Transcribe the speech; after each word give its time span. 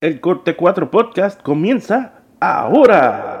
El 0.00 0.20
Corte 0.20 0.54
4 0.54 0.92
Podcast 0.92 1.42
comienza 1.42 2.22
ahora. 2.38 3.37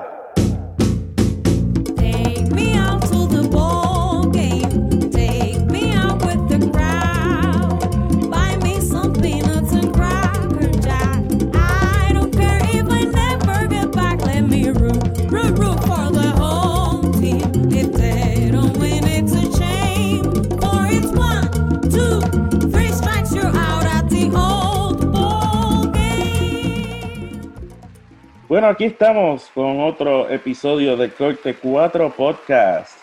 Aquí 28.68 28.84
estamos 28.84 29.48
con 29.54 29.80
otro 29.80 30.28
episodio 30.28 30.94
de 30.94 31.10
Corte 31.10 31.54
4 31.54 32.12
Podcast. 32.14 32.98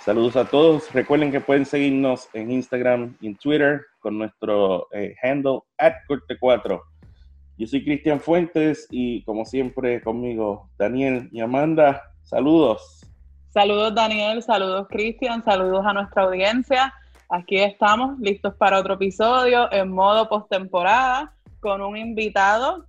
Saludos 0.00 0.34
a 0.34 0.44
todos. 0.44 0.92
Recuerden 0.92 1.30
que 1.30 1.40
pueden 1.40 1.64
seguirnos 1.64 2.28
en 2.32 2.50
Instagram 2.50 3.16
y 3.20 3.28
en 3.28 3.36
Twitter 3.36 3.82
con 4.00 4.18
nuestro 4.18 4.88
eh, 4.90 5.14
handle 5.22 5.60
at 5.78 5.92
Corte 6.08 6.36
4. 6.36 6.82
Yo 7.58 7.66
soy 7.68 7.84
Cristian 7.84 8.18
Fuentes 8.18 8.88
y 8.90 9.22
como 9.22 9.44
siempre 9.44 10.02
conmigo 10.02 10.68
Daniel 10.76 11.28
y 11.30 11.38
Amanda. 11.38 12.02
Saludos. 12.24 13.06
Saludos 13.50 13.94
Daniel, 13.94 14.42
saludos 14.42 14.88
Cristian, 14.90 15.44
saludos 15.44 15.86
a 15.86 15.92
nuestra 15.92 16.24
audiencia. 16.24 16.92
Aquí 17.28 17.58
estamos 17.58 18.18
listos 18.18 18.52
para 18.56 18.80
otro 18.80 18.94
episodio 18.94 19.72
en 19.72 19.92
modo 19.92 20.28
postemporada 20.28 21.32
con 21.60 21.80
un 21.82 21.96
invitado 21.96 22.84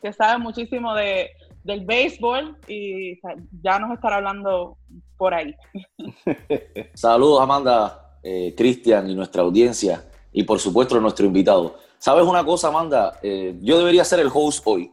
que 0.00 0.12
sabe 0.12 0.38
muchísimo 0.38 0.94
de, 0.94 1.30
del 1.64 1.84
béisbol 1.84 2.56
y 2.68 3.18
ya 3.62 3.78
nos 3.78 3.92
estará 3.92 4.16
hablando 4.16 4.78
por 5.16 5.34
ahí. 5.34 5.54
Saludos, 6.94 7.40
Amanda, 7.40 8.18
eh, 8.22 8.54
Cristian 8.56 9.08
y 9.08 9.14
nuestra 9.14 9.42
audiencia, 9.42 10.04
y 10.32 10.42
por 10.44 10.58
supuesto 10.58 10.98
nuestro 11.00 11.26
invitado. 11.26 11.76
¿Sabes 11.98 12.24
una 12.24 12.44
cosa, 12.44 12.68
Amanda? 12.68 13.18
Eh, 13.22 13.58
yo 13.60 13.78
debería 13.78 14.04
ser 14.04 14.20
el 14.20 14.30
host 14.32 14.62
hoy. 14.64 14.90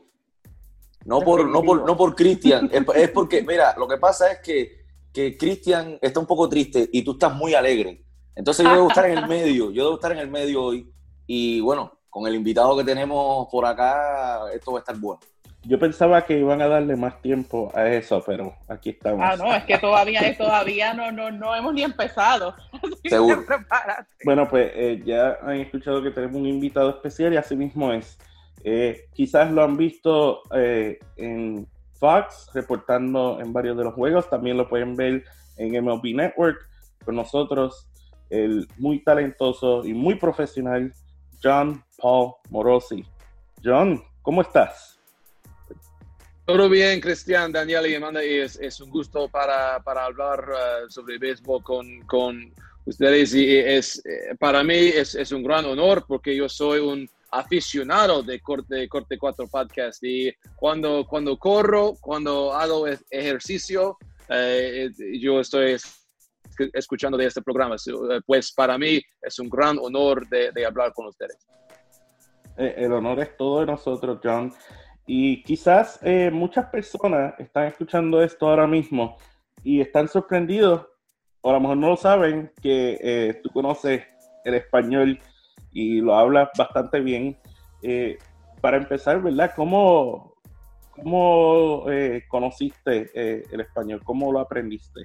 No 1.06 1.22
por, 1.22 1.48
no 1.48 1.62
por, 1.64 1.86
no 1.86 1.96
por 1.96 2.16
Cristian, 2.16 2.70
es, 2.96 3.10
porque, 3.12 3.42
mira, 3.42 3.74
lo 3.78 3.88
que 3.88 3.96
pasa 3.96 4.30
es 4.30 4.40
que, 4.40 4.86
que 5.14 5.38
Cristian 5.38 5.98
está 6.02 6.20
un 6.20 6.26
poco 6.26 6.50
triste 6.50 6.90
y 6.92 7.02
tú 7.02 7.14
estás 7.14 7.34
muy 7.34 7.54
alegre. 7.54 8.04
Entonces 8.36 8.66
yo 8.66 8.74
debo 8.74 8.90
estar 8.90 9.10
en 9.10 9.18
el 9.18 9.28
medio, 9.28 9.72
yo 9.72 9.86
debo 9.86 9.96
estar 9.96 10.12
en 10.12 10.18
el 10.20 10.30
medio 10.30 10.64
hoy. 10.64 10.92
Y 11.26 11.62
bueno, 11.62 11.97
con 12.10 12.28
el 12.28 12.36
invitado 12.36 12.78
que 12.78 12.84
tenemos 12.84 13.48
por 13.50 13.66
acá, 13.66 14.52
esto 14.54 14.72
va 14.72 14.80
a 14.80 14.82
estar 14.82 14.98
bueno. 14.98 15.20
Yo 15.64 15.78
pensaba 15.78 16.24
que 16.24 16.40
iban 16.40 16.62
a 16.62 16.68
darle 16.68 16.96
más 16.96 17.22
tiempo 17.22 17.72
a 17.76 17.90
eso, 17.90 18.24
pero 18.26 18.56
aquí 18.70 18.92
estamos. 18.92 19.20
Ah, 19.22 19.36
no, 19.36 19.54
es 19.54 19.66
que 19.66 19.78
todavía, 19.78 20.38
todavía 20.38 20.94
no, 20.94 21.12
no, 21.12 21.30
no 21.30 21.54
hemos 21.54 21.74
ni 21.74 21.84
empezado. 21.84 22.56
Así 22.72 22.94
que 23.04 23.10
Seguro. 23.10 23.46
prepárate. 23.46 24.10
Bueno, 24.24 24.48
pues 24.48 24.72
eh, 24.74 25.02
ya 25.06 25.38
han 25.42 25.58
escuchado 25.58 26.02
que 26.02 26.12
tenemos 26.12 26.38
un 26.38 26.48
invitado 26.48 26.90
especial 26.92 27.34
y 27.34 27.38
así 27.38 27.56
mismo 27.56 27.92
es. 27.92 28.18
Eh, 28.64 29.08
quizás 29.14 29.52
lo 29.52 29.64
han 29.64 29.76
visto 29.76 30.42
eh, 30.54 31.00
en 31.18 31.68
Fox, 32.00 32.50
reportando 32.54 33.40
en 33.42 33.52
varios 33.52 33.78
de 33.78 33.84
los 33.84 33.94
juegos. 33.94 34.30
También 34.30 34.56
lo 34.56 34.70
pueden 34.70 34.96
ver 34.96 35.26
en 35.58 35.84
MLB 35.84 36.16
Network 36.16 36.60
con 37.04 37.16
nosotros, 37.16 37.90
el 38.30 38.68
muy 38.78 39.04
talentoso 39.04 39.86
y 39.86 39.94
muy 39.94 40.16
profesional 40.16 40.94
John 41.44 41.84
Paul 41.98 42.34
Morosi. 42.50 43.06
John, 43.64 44.04
¿cómo 44.22 44.42
estás? 44.42 45.00
Todo 46.46 46.70
bien, 46.70 47.02
Cristian, 47.02 47.52
Daniel 47.52 47.88
y 47.88 47.96
Amanda, 47.96 48.24
y 48.24 48.36
es, 48.36 48.80
un 48.80 48.90
gusto 48.90 49.28
para, 49.28 49.82
para 49.84 50.06
hablar 50.06 50.46
eh, 50.50 50.86
sobre 50.88 51.18
béisbol 51.18 51.62
con, 51.62 52.02
con 52.04 52.54
ustedes 52.86 53.34
y 53.36 53.58
es, 53.58 53.98
eh, 54.06 54.34
para 54.40 54.64
mí 54.64 54.74
es, 54.74 55.14
es 55.16 55.34
un 55.34 55.44
gran 55.44 55.66
honor 55.66 56.06
porque 56.08 56.34
yo 56.34 56.48
soy 56.48 56.80
un 56.80 57.10
aficionado 57.32 58.24
de 58.24 58.40
Corte, 58.40 58.88
Corte 58.88 59.18
4 59.18 59.48
Podcast 59.50 60.02
y 60.06 60.34
cuando, 60.56 61.06
cuando 61.06 61.38
corro, 61.38 61.96
cuando 62.00 62.54
hago 62.54 62.88
e- 62.88 62.98
ejercicio, 63.10 63.98
eh, 64.30 64.90
yo 65.20 65.42
estoy 65.42 65.72
es- 65.74 66.07
escuchando 66.74 67.18
de 67.18 67.26
este 67.26 67.42
programa, 67.42 67.76
eh, 67.76 68.20
pues 68.26 68.52
para 68.52 68.78
mí 68.78 69.02
es 69.22 69.40
un 69.40 69.50
gran 69.50 69.78
honor 69.80 70.28
de, 70.28 70.52
de 70.52 70.66
hablar 70.66 70.94
con 70.94 71.08
ustedes. 71.08 71.38
Eh, 72.58 72.74
el 72.78 72.92
honor 72.92 73.20
es 73.20 73.38
todo 73.38 73.60
de 73.60 73.68
nosotros, 73.68 74.20
John. 74.24 74.52
Y 75.06 75.42
quizás 75.44 76.00
eh, 76.04 76.30
muchas 76.32 76.66
personas 76.66 77.34
están 77.40 77.68
escuchando 77.68 78.22
esto 78.22 78.50
ahora 78.50 78.68
mismo 78.68 79.18
y 79.64 79.80
están 79.80 80.10
sorprendidos, 80.10 80.86
o 81.42 81.50
a 81.50 81.54
lo 81.54 81.62
mejor 81.62 81.78
no 81.78 81.90
lo 81.90 81.98
saben, 81.98 82.52
que 82.62 82.98
eh, 83.02 83.40
tú 83.42 83.50
conoces 83.52 84.04
el 84.44 84.56
español 84.56 85.18
y 85.72 86.02
lo 86.02 86.14
hablas 86.14 86.50
bastante 86.58 87.00
bien. 87.00 87.40
Eh, 87.82 88.18
para 88.60 88.78
empezar, 88.78 89.22
¿verdad? 89.22 89.54
¿Cómo, 89.56 90.36
cómo 90.90 91.86
eh, 91.90 92.24
conociste 92.28 93.12
el 93.14 93.62
español? 93.62 94.02
¿Cómo 94.04 94.32
lo 94.32 94.40
aprendiste? 94.40 95.02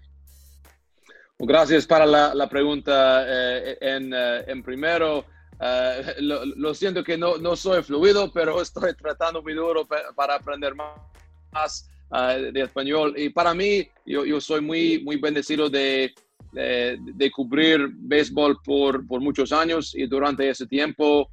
Gracias 1.44 1.86
para 1.86 2.06
la, 2.06 2.34
la 2.34 2.48
pregunta. 2.48 3.24
eh, 3.26 3.76
en, 3.80 4.12
eh, 4.14 4.44
en 4.46 4.62
primero, 4.62 5.24
eh, 5.60 6.14
lo, 6.20 6.44
lo 6.46 6.72
siento 6.72 7.02
que 7.02 7.18
no, 7.18 7.36
no 7.38 7.56
soy 7.56 7.82
fluido, 7.82 8.30
pero 8.32 8.62
estoy 8.62 8.94
tratando 8.94 9.42
muy 9.42 9.54
duro 9.54 9.84
pa- 9.84 10.12
para 10.14 10.36
aprender 10.36 10.74
más, 10.76 11.90
eh, 12.16 12.50
de 12.52 12.60
español. 12.62 13.14
Y 13.16 13.30
para 13.30 13.54
mí, 13.54 13.88
yo, 14.06 14.24
yo 14.24 14.40
soy 14.40 14.60
muy, 14.60 15.02
muy 15.02 15.16
bendecido 15.16 15.68
de, 15.68 16.14
de, 16.52 16.96
de 17.00 17.30
cubrir 17.32 17.88
béisbol 17.90 18.58
por, 18.64 19.04
por 19.06 19.20
muchos 19.20 19.50
años 19.52 19.94
y 19.96 20.06
durante 20.06 20.48
ese 20.48 20.66
tiempo 20.66 21.28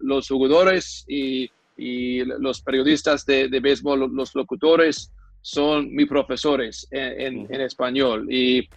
los 0.00 0.26
jugadores 0.26 1.04
y, 1.06 1.48
y 1.76 2.24
los 2.24 2.60
periodistas 2.62 3.24
de, 3.24 3.46
de 3.48 3.60
béisbol, 3.60 4.10
los 4.12 4.34
locutores, 4.34 5.12
son 5.40 5.94
mis 5.94 6.08
profesores 6.08 6.88
en, 6.90 7.20
en- 7.20 7.54
en 7.54 7.60
español. 7.60 8.26
Y 8.28 8.68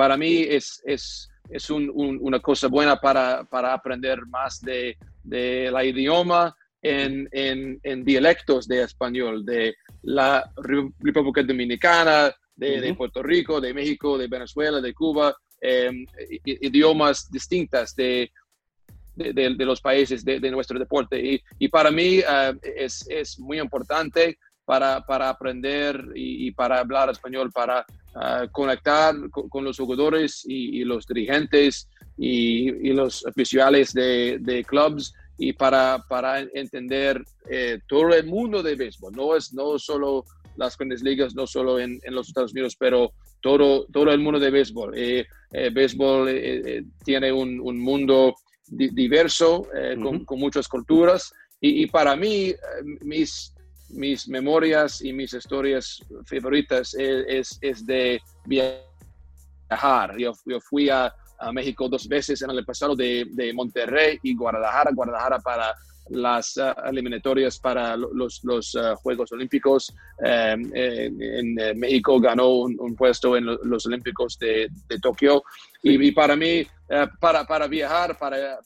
para 0.00 0.16
mí 0.16 0.34
es, 0.58 0.80
es, 0.86 1.28
es 1.50 1.70
un- 1.70 1.90
un- 1.92 2.18
una 2.28 2.38
cosa 2.40 2.68
buena 2.68 2.94
para, 3.00 3.42
para 3.44 3.72
aprender 3.74 4.18
más 4.26 4.60
de, 4.60 4.96
de 5.24 5.70
la 5.72 5.82
idioma 5.84 6.54
en, 6.80 7.28
en, 7.32 7.80
en 7.82 8.04
dialectos 8.04 8.68
de 8.68 8.82
español, 8.84 9.44
de 9.44 9.74
la 10.02 10.48
Re- 10.56 10.92
República 11.00 11.42
Dominicana, 11.42 12.32
de, 12.54 12.80
de. 12.80 12.94
Puerto 12.94 13.22
Rico, 13.22 13.60
de 13.60 13.74
México, 13.74 14.16
de 14.16 14.28
Venezuela, 14.28 14.80
de 14.80 14.94
Cuba, 14.94 15.34
eh, 15.60 15.90
i- 16.44 16.66
idiomas 16.68 17.28
distintas 17.30 17.94
de, 17.96 18.30
de, 19.16 19.32
de- 19.32 19.54
de 19.56 19.64
los 19.64 19.80
países 19.80 20.24
de, 20.24 20.38
de 20.38 20.50
nuestro 20.52 20.78
deporte. 20.78 21.16
Y, 21.20 21.42
y 21.58 21.66
para 21.68 21.90
mí 21.90 22.20
eh, 22.20 22.54
es, 22.86 23.04
es 23.10 23.38
muy 23.40 23.58
importante 23.58 24.38
para, 24.68 25.00
para 25.00 25.30
aprender 25.30 25.94
y, 26.14 26.46
y 26.46 26.50
para 26.50 26.80
hablar 26.80 27.08
español, 27.08 27.50
para 27.50 27.86
ah, 28.14 28.46
conectar 28.52 29.14
con, 29.30 29.48
con 29.48 29.64
los 29.64 29.78
jugadores 29.78 30.44
y, 30.46 30.78
y 30.78 30.84
los 30.84 31.06
dirigentes 31.06 31.88
y, 32.18 32.68
y 32.88 32.92
los 32.92 33.24
oficiales 33.24 33.94
de, 33.94 34.36
de 34.40 34.62
clubs 34.64 35.14
y 35.38 35.54
para, 35.54 36.04
para 36.06 36.40
entender 36.40 37.14
eh, 37.48 37.78
todo 37.88 38.10
el 38.20 38.26
mundo 38.26 38.62
de 38.62 38.76
béisbol. 38.76 39.12
No 39.16 39.34
es 39.34 39.54
no 39.54 39.78
solo 39.78 40.24
las 40.56 40.76
grandes 40.76 41.02
ligas, 41.02 41.34
no 41.34 41.46
solo 41.46 41.78
en, 41.78 41.98
en 42.02 42.14
los 42.14 42.28
Estados 42.28 42.52
Unidos, 42.52 42.76
pero 42.78 43.12
todo, 43.40 43.86
todo 43.86 44.10
el 44.12 44.20
mundo 44.20 44.38
de 44.38 44.50
béisbol. 44.50 44.90
Eh, 44.98 45.24
eh, 45.52 45.70
béisbol 45.72 46.28
eh, 46.28 46.34
eh, 46.66 46.82
tiene 47.06 47.32
un, 47.32 47.58
un 47.58 47.78
mundo 47.78 48.34
di- 48.66 48.90
diverso, 48.92 49.66
con, 50.02 50.26
con 50.26 50.38
muchas 50.38 50.68
culturas. 50.68 51.32
Y, 51.58 51.84
y 51.84 51.86
para 51.86 52.14
mí, 52.16 52.52
mis, 53.00 53.54
mis 53.90 54.28
memorias 54.28 55.00
y 55.02 55.12
mis 55.12 55.32
historias 55.32 56.02
favoritas 56.26 56.94
es, 56.94 57.24
es, 57.28 57.58
es 57.60 57.86
de 57.86 58.20
viajar. 59.70 60.16
Yo, 60.18 60.32
yo 60.46 60.60
fui 60.60 60.88
a, 60.90 61.12
a 61.38 61.52
México 61.52 61.88
dos 61.88 62.06
veces 62.08 62.40
en 62.42 62.50
el 62.50 62.64
pasado 62.64 62.94
de, 62.96 63.26
de 63.30 63.52
Monterrey 63.52 64.18
y 64.22 64.34
Guadalajara, 64.34 64.90
Guadalajara 64.94 65.38
para 65.40 65.74
las 66.10 66.56
ah, 66.56 66.74
eliminatorias 66.86 67.58
para 67.58 67.94
lo- 67.96 68.12
los, 68.14 68.40
los 68.42 68.74
ah, 68.76 68.94
Juegos 68.96 69.30
Olímpicos. 69.32 69.92
Eh, 70.24 70.56
eh, 70.74 71.10
en 71.20 71.58
eh, 71.60 71.74
México 71.74 72.18
ganó 72.18 72.48
un, 72.48 72.76
un 72.80 72.94
puesto 72.96 73.36
en 73.36 73.44
lo- 73.44 73.58
los 73.64 73.84
Olímpicos 73.86 74.38
de, 74.38 74.68
de 74.88 74.98
Tokio. 75.00 75.42
Y, 75.82 76.02
y 76.08 76.12
para 76.12 76.34
mí, 76.34 76.66
eh, 76.88 77.06
para, 77.20 77.44
para 77.44 77.66
viajar, 77.68 78.16
para, 78.18 78.58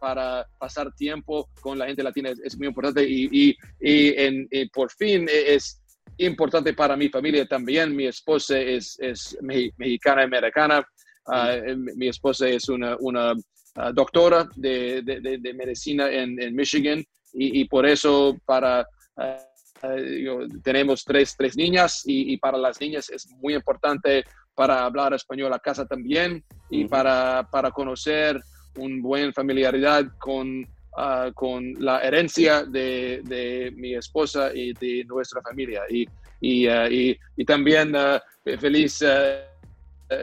para 0.00 0.46
pasar 0.58 0.92
tiempo 0.94 1.48
con 1.60 1.78
la 1.78 1.86
gente 1.86 2.02
latina 2.02 2.30
es, 2.30 2.40
es 2.40 2.56
muy 2.58 2.66
importante 2.68 3.04
y, 3.08 3.28
y, 3.30 3.56
y, 3.80 4.14
en- 4.16 4.48
y 4.50 4.66
por 4.70 4.90
fin 4.90 5.28
es 5.30 5.80
importante 6.16 6.72
para 6.74 6.96
mi 6.96 7.08
familia 7.08 7.46
también. 7.46 7.94
Mi 7.94 8.06
esposa 8.06 8.58
es, 8.58 8.98
es 8.98 9.36
me- 9.42 9.70
mexicana 9.76 10.22
americana. 10.22 10.82
Ah, 11.26 11.56
mi 11.76 11.92
mi 11.94 12.08
esposa 12.08 12.48
es 12.48 12.68
una, 12.68 12.96
una 12.98 13.34
ah, 13.76 13.92
doctora 13.92 14.48
de, 14.56 15.02
de- 15.02 15.20
de- 15.20 15.38
de 15.38 15.54
medicina 15.54 16.10
en, 16.10 16.40
en 16.42 16.56
Michigan 16.56 17.04
y, 17.32 17.64
por 17.66 17.86
eso 17.86 18.36
para... 18.44 18.80
eh, 19.22 19.36
eh, 19.82 20.02
digo, 20.02 20.40
tenemos 20.62 21.04
tres, 21.04 21.34
tres 21.38 21.56
niñas 21.56 22.02
y, 22.04 22.34
y 22.34 22.36
para 22.36 22.58
las 22.58 22.78
niñas 22.82 23.08
es 23.08 23.26
muy 23.40 23.54
importante 23.54 24.24
para 24.54 24.84
hablar 24.84 25.14
español 25.14 25.54
a 25.54 25.58
casa 25.58 25.86
también 25.86 26.44
y 26.68 26.84
para, 26.84 27.48
para 27.50 27.70
conocer 27.70 28.38
un 28.76 29.02
buen 29.02 29.32
familiaridad 29.32 30.04
con, 30.18 30.66
ah, 30.96 31.30
con 31.34 31.74
la 31.78 32.00
herencia 32.00 32.64
de, 32.64 33.20
de 33.24 33.72
mi 33.76 33.94
esposa 33.94 34.52
y 34.54 34.72
de 34.74 35.04
nuestra 35.04 35.40
familia. 35.42 35.82
Y, 35.90 36.06
y, 36.40 36.66
ah, 36.66 36.88
y, 36.88 37.18
y 37.36 37.44
también 37.44 37.94
ah, 37.96 38.22
feliz, 38.58 39.02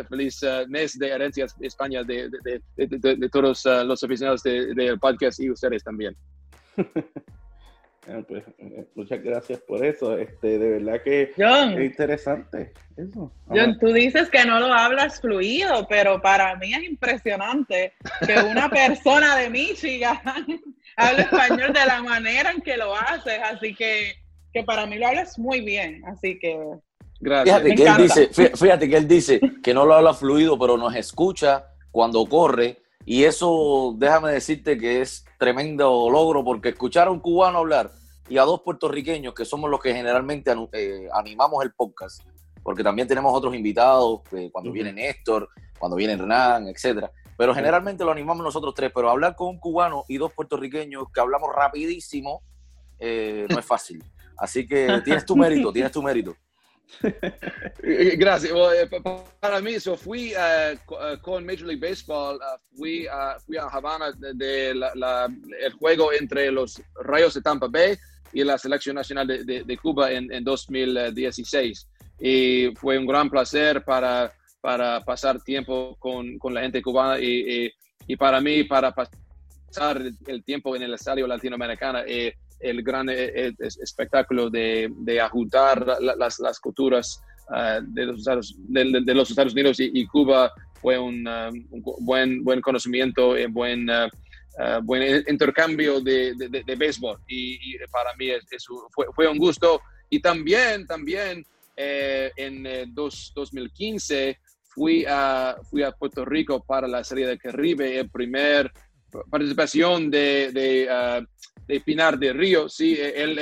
feliz 0.09 0.43
ah, 0.43 0.65
mes 0.67 0.97
de 0.97 1.07
herencias 1.07 1.55
España 1.61 2.03
de, 2.03 2.29
de, 2.75 3.29
todos 3.29 3.65
ah, 3.65 3.83
los 3.83 4.03
aficionados 4.03 4.43
de- 4.43 4.73
del 4.73 4.99
podcast 4.99 5.39
y 5.39 5.49
ustedes 5.51 5.83
también. 5.83 6.15
Ah, 8.09 8.21
pues, 8.27 8.43
eh, 8.59 8.85
muchas 8.95 9.21
gracias 9.21 9.59
por 9.59 9.85
eso. 9.85 10.17
Este, 10.17 10.57
de 10.57 10.69
verdad 10.79 11.01
que 11.03 11.23
es 11.23 11.29
John, 11.37 11.81
interesante 11.83 12.71
eso. 12.95 13.31
John, 13.47 13.77
tú 13.79 13.87
dices 13.91 14.29
que 14.29 14.45
no 14.45 14.59
lo 14.59 14.67
hablas 14.73 15.19
fluido, 15.19 15.85
pero 15.89 16.21
para 16.21 16.55
mí 16.55 16.73
es 16.73 16.83
impresionante 16.83 17.93
que 18.25 18.35
una 18.49 18.69
persona 18.69 19.35
de 19.37 19.49
Michigan 19.49 20.19
hable 20.95 21.21
español 21.23 21.73
de 21.73 21.85
la 21.85 22.01
manera 22.01 22.51
en 22.51 22.61
que 22.61 22.77
lo 22.77 22.95
haces, 22.95 23.39
así 23.43 23.75
que, 23.75 24.13
que 24.53 24.63
para 24.63 24.85
mí 24.85 24.97
lo 24.97 25.07
hablas 25.07 25.37
muy 25.37 25.61
bien, 25.61 26.01
así 26.05 26.39
que 26.39 26.57
Gracias. 27.19 27.61
Fíjate 27.63 27.75
que 27.75 27.83
él 27.89 27.97
dice, 27.97 28.29
fí- 28.29 28.55
fíjate 28.57 28.89
que 28.89 28.95
él 28.97 29.07
dice 29.07 29.41
que 29.63 29.73
no 29.73 29.85
lo 29.87 29.95
habla 29.95 30.13
fluido, 30.13 30.57
pero 30.59 30.77
nos 30.77 30.95
escucha 30.95 31.65
cuando 31.89 32.23
corre. 32.27 32.77
Y 33.09 33.23
eso, 33.23 33.95
déjame 33.95 34.33
decirte 34.33 34.77
que 34.77 34.99
es 34.99 35.23
tremendo 35.39 36.09
logro, 36.11 36.43
porque 36.43 36.69
escuchar 36.69 37.07
a 37.07 37.11
un 37.11 37.21
cubano 37.21 37.59
hablar 37.59 37.89
y 38.27 38.37
a 38.37 38.43
dos 38.43 38.63
puertorriqueños, 38.63 39.33
que 39.33 39.45
somos 39.45 39.69
los 39.69 39.79
que 39.79 39.93
generalmente 39.93 40.53
eh, 40.73 41.07
animamos 41.13 41.63
el 41.63 41.71
podcast, 41.71 42.21
porque 42.61 42.83
también 42.83 43.07
tenemos 43.07 43.33
otros 43.33 43.55
invitados, 43.55 44.23
eh, 44.33 44.49
cuando 44.51 44.71
Ujú. 44.71 44.73
viene 44.73 44.91
Néstor, 44.91 45.47
cuando 45.79 45.95
viene 45.95 46.15
Hernán, 46.15 46.67
etcétera. 46.67 47.09
Pero 47.37 47.55
generalmente 47.55 48.03
lo 48.03 48.11
animamos 48.11 48.43
nosotros 48.43 48.73
tres, 48.75 48.91
pero 48.93 49.09
hablar 49.09 49.37
con 49.37 49.47
un 49.47 49.57
cubano 49.57 50.03
y 50.09 50.17
dos 50.17 50.33
puertorriqueños 50.33 51.05
que 51.13 51.21
hablamos 51.21 51.55
rapidísimo 51.55 52.41
eh, 52.99 53.47
no 53.49 53.57
es 53.57 53.65
fácil. 53.65 54.03
Así 54.35 54.67
que 54.67 55.01
tienes 55.05 55.25
tu 55.25 55.37
mérito, 55.37 55.71
tienes 55.71 55.93
tu 55.93 56.03
mérito. 56.03 56.35
Gracias. 58.17 58.51
Well, 58.51 58.73
eh, 58.75 58.87
pa- 58.87 59.01
pa- 59.01 59.23
para 59.39 59.61
mí, 59.61 59.79
so 59.79 59.95
fui 59.97 60.33
eh, 60.37 60.77
con 61.21 61.45
Major 61.45 61.67
League 61.67 61.81
Baseball, 61.85 62.35
eh, 62.37 62.59
fui, 62.75 63.07
a- 63.07 63.37
fui 63.45 63.57
a 63.57 63.63
Havana 63.63 64.11
de, 64.11 64.33
de 64.33 64.75
la- 64.75 64.91
la- 64.95 65.27
el 65.59 65.73
juego 65.73 66.11
entre 66.13 66.51
los 66.51 66.81
Rayos 67.03 67.33
de 67.35 67.41
Tampa 67.41 67.67
Bay 67.67 67.95
y 68.33 68.43
la 68.43 68.57
Selección 68.57 68.95
Nacional 68.95 69.27
de, 69.27 69.43
de- 69.43 69.63
de 69.63 69.77
Cuba 69.77 70.11
en, 70.11 70.31
en 70.31 70.43
2016. 70.43 71.87
Y 72.19 72.73
fue 72.75 72.97
un 72.97 73.05
gran 73.05 73.29
placer 73.29 73.83
para, 73.83 74.33
para 74.61 75.03
pasar 75.03 75.41
tiempo 75.43 75.95
con, 75.99 76.37
con 76.39 76.53
la 76.53 76.61
gente 76.61 76.81
cubana 76.81 77.19
y, 77.19 77.65
y- 77.65 77.71
y 78.07 78.15
para 78.15 78.39
mí, 78.41 78.63
para 78.63 78.91
pasar 78.93 80.01
el 80.27 80.43
tiempo 80.43 80.75
en 80.75 80.81
el 80.83 80.93
estadio 80.93 81.27
latinoamericano. 81.27 81.99
eh, 82.07 82.33
el 82.59 82.81
gran 82.83 83.09
eh, 83.09 83.15
eh, 83.35 83.53
es- 83.59 83.77
espectáculo 83.79 84.49
de, 84.49 84.89
de 84.97 85.21
ajustar 85.21 85.85
la- 86.01 86.15
las, 86.15 86.39
las 86.39 86.59
culturas 86.59 87.21
ah, 87.49 87.79
de, 87.81 88.05
los 88.05 88.19
Estados, 88.19 88.55
de, 88.57 89.01
de- 89.03 89.13
los 89.13 89.29
Estados 89.29 89.53
Unidos 89.53 89.79
y, 89.79 89.91
y 89.93 90.05
Cuba 90.07 90.51
fue 90.81 90.97
un, 90.97 91.27
ah, 91.27 91.49
un 91.49 91.83
buen, 91.99 92.43
buen 92.43 92.61
conocimiento 92.61 93.37
y 93.37 93.45
buen, 93.47 93.89
ah, 93.89 94.09
ah, 94.59 94.79
buen 94.83 95.23
intercambio 95.27 95.99
de, 96.01 96.33
de, 96.35 96.75
béisbol. 96.75 97.17
Y, 97.27 97.53
y 97.75 97.77
para 97.91 98.13
mí 98.15 98.29
es, 98.29 98.43
es 98.51 98.65
fue, 98.91 99.05
fue 99.13 99.27
un 99.27 99.37
gusto. 99.37 99.81
Y 100.09 100.19
también, 100.19 100.85
también 100.87 101.45
eh, 101.75 102.31
en 102.35 102.65
eh, 102.65 102.85
dos- 102.87 103.31
2015 103.35 104.39
fui 104.63 105.05
a, 105.07 105.57
fui 105.69 105.81
a 105.83 105.91
Puerto 105.91 106.23
Rico 106.23 106.63
para 106.63 106.87
la 106.87 107.03
Serie 107.03 107.25
del 107.27 107.39
Caribe, 107.39 107.99
el 107.99 108.09
primer 108.09 108.71
participación 109.29 110.09
de, 110.11 110.51
de, 110.51 110.87
ah, 110.89 111.21
de 111.67 111.79
Pinar 111.81 112.17
de 112.17 112.33
Río, 112.33 112.69
sí, 112.69 112.97
el, 112.99 113.35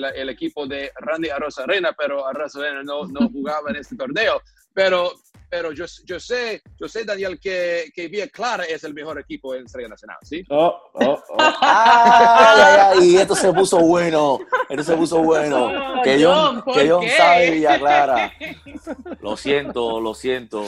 la- 0.00 0.10
el 0.10 0.28
equipo 0.30 0.66
de 0.66 0.90
Randy 0.96 1.28
Arozarena, 1.28 1.92
pero 1.96 2.26
Arozarena 2.26 2.82
no, 2.82 3.04
no 3.06 3.28
jugaba 3.28 3.70
en 3.70 3.76
este 3.76 3.96
torneo. 3.96 4.40
Pero, 4.76 5.10
pero 5.48 5.72
yo, 5.72 5.86
yo 6.04 6.20
sé, 6.20 6.60
yo 6.78 6.86
sé, 6.86 7.06
Daniel, 7.06 7.40
que, 7.40 7.90
que 7.94 8.08
Villa 8.08 8.28
Clara 8.28 8.64
es 8.64 8.84
el 8.84 8.92
mejor 8.92 9.18
equipo 9.18 9.54
en 9.54 9.64
Estrella 9.64 9.88
Nacional, 9.88 10.18
¿sí? 10.22 10.44
Oh, 10.50 10.78
oh, 10.92 11.18
oh. 11.30 11.36
Ay, 11.62 12.60
ay, 12.60 12.78
ay, 13.00 13.10
y 13.10 13.16
esto 13.16 13.34
se 13.34 13.50
puso 13.54 13.78
bueno, 13.78 14.38
esto 14.68 14.82
se 14.84 14.94
puso 14.94 15.22
bueno. 15.22 15.72
Que 16.04 16.22
John, 16.22 16.56
John, 16.56 16.62
¿por 16.62 16.74
que 16.74 16.90
John 16.90 17.00
qué? 17.00 17.10
sabe 17.16 17.50
Villa 17.52 17.78
Clara. 17.78 18.32
Lo 19.20 19.34
siento, 19.36 19.98
lo 19.98 20.14
siento. 20.14 20.62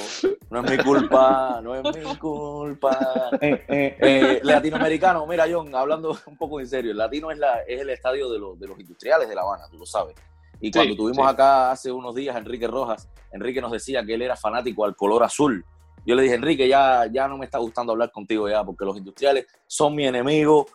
No 0.50 0.64
es 0.64 0.70
mi 0.70 0.82
culpa, 0.82 1.60
no 1.62 1.74
es 1.74 1.96
mi 1.96 2.16
culpa. 2.16 2.98
Eh, 3.40 3.64
eh, 3.68 3.96
Eh, 4.00 4.40
latinoamericano, 4.42 5.26
mira 5.26 5.44
John, 5.52 5.72
hablando 5.74 6.18
un 6.26 6.36
poco 6.38 6.58
en 6.60 6.66
serio, 6.66 6.90
el 6.92 6.96
latino 6.96 7.30
es, 7.30 7.38
la, 7.38 7.60
es 7.66 7.80
el 7.82 7.90
estadio 7.90 8.30
de, 8.30 8.38
los 8.38 8.58
de 8.58 8.66
los 8.68 8.80
industriales 8.80 9.28
de 9.28 9.34
La 9.34 9.42
Habana, 9.42 9.64
tú 9.70 9.76
lo 9.78 9.84
sabes. 9.86 10.16
Y 10.60 10.70
cuando 10.72 10.92
Sí, 10.92 10.96
tuvimos 10.96 11.26
sí. 11.26 11.32
acá 11.32 11.70
hace 11.70 11.92
unos 11.92 12.14
días 12.14 12.34
a 12.34 12.38
Enrique 12.38 12.66
Rojas, 12.66 13.08
Enrique 13.32 13.60
nos 13.60 13.72
decía 13.72 14.04
que 14.04 14.14
él 14.14 14.22
era 14.22 14.36
fanático 14.36 14.84
al 14.84 14.96
color 14.96 15.22
azul. 15.22 15.64
Yo 16.04 16.14
le 16.14 16.22
dije, 16.22 16.34
Enrique, 16.34 16.66
ya, 16.68 17.06
ya 17.12 17.28
no 17.28 17.36
me 17.38 17.44
está 17.44 17.58
gustando 17.58 17.92
hablar 17.92 18.10
contigo 18.10 18.48
ya, 18.48 18.64
porque 18.64 18.84
los 18.84 18.96
industriales 18.96 19.46
son 19.66 19.94
mi 19.94 20.06
enemigo 20.06 20.66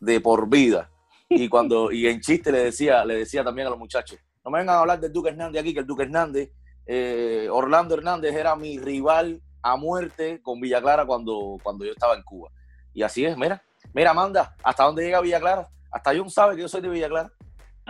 de 0.00 0.20
por 0.20 0.48
vida. 0.48 0.90
Y 1.28 1.48
cuando, 1.48 1.90
y 1.92 2.06
en 2.06 2.20
chiste 2.20 2.52
le 2.52 2.64
decía, 2.64 3.04
le 3.04 3.16
decía 3.16 3.44
también 3.44 3.66
a 3.66 3.70
los 3.70 3.78
muchachos, 3.78 4.18
no 4.44 4.50
me 4.50 4.60
vengan 4.60 4.76
a 4.76 4.80
hablar 4.80 5.00
del 5.00 5.12
Duque 5.12 5.30
Hernández 5.30 5.60
aquí, 5.60 5.74
que 5.74 5.80
el 5.80 5.86
Duque 5.86 6.04
Hernández, 6.04 6.50
eh, 6.86 7.48
Orlando 7.50 7.94
Hernández 7.94 8.34
era 8.34 8.56
mi 8.56 8.78
rival 8.78 9.42
a 9.62 9.76
muerte 9.76 10.40
con 10.42 10.60
Villa 10.60 10.80
Clara 10.80 11.04
cuando, 11.04 11.58
cuando 11.62 11.84
yo 11.84 11.92
estaba 11.92 12.14
en 12.14 12.22
Cuba. 12.22 12.50
Y 12.94 13.02
así 13.02 13.24
es, 13.24 13.36
mira, 13.36 13.62
mira, 13.92 14.12
Amanda, 14.12 14.54
¿hasta 14.62 14.84
dónde 14.84 15.02
llega 15.04 15.20
Villa 15.20 15.40
Clara? 15.40 15.68
Hasta 15.90 16.16
John 16.16 16.30
sabe 16.30 16.54
que 16.56 16.62
yo 16.62 16.68
soy 16.68 16.80
de 16.80 16.88
Villa 16.88 17.08
Clara. 17.08 17.30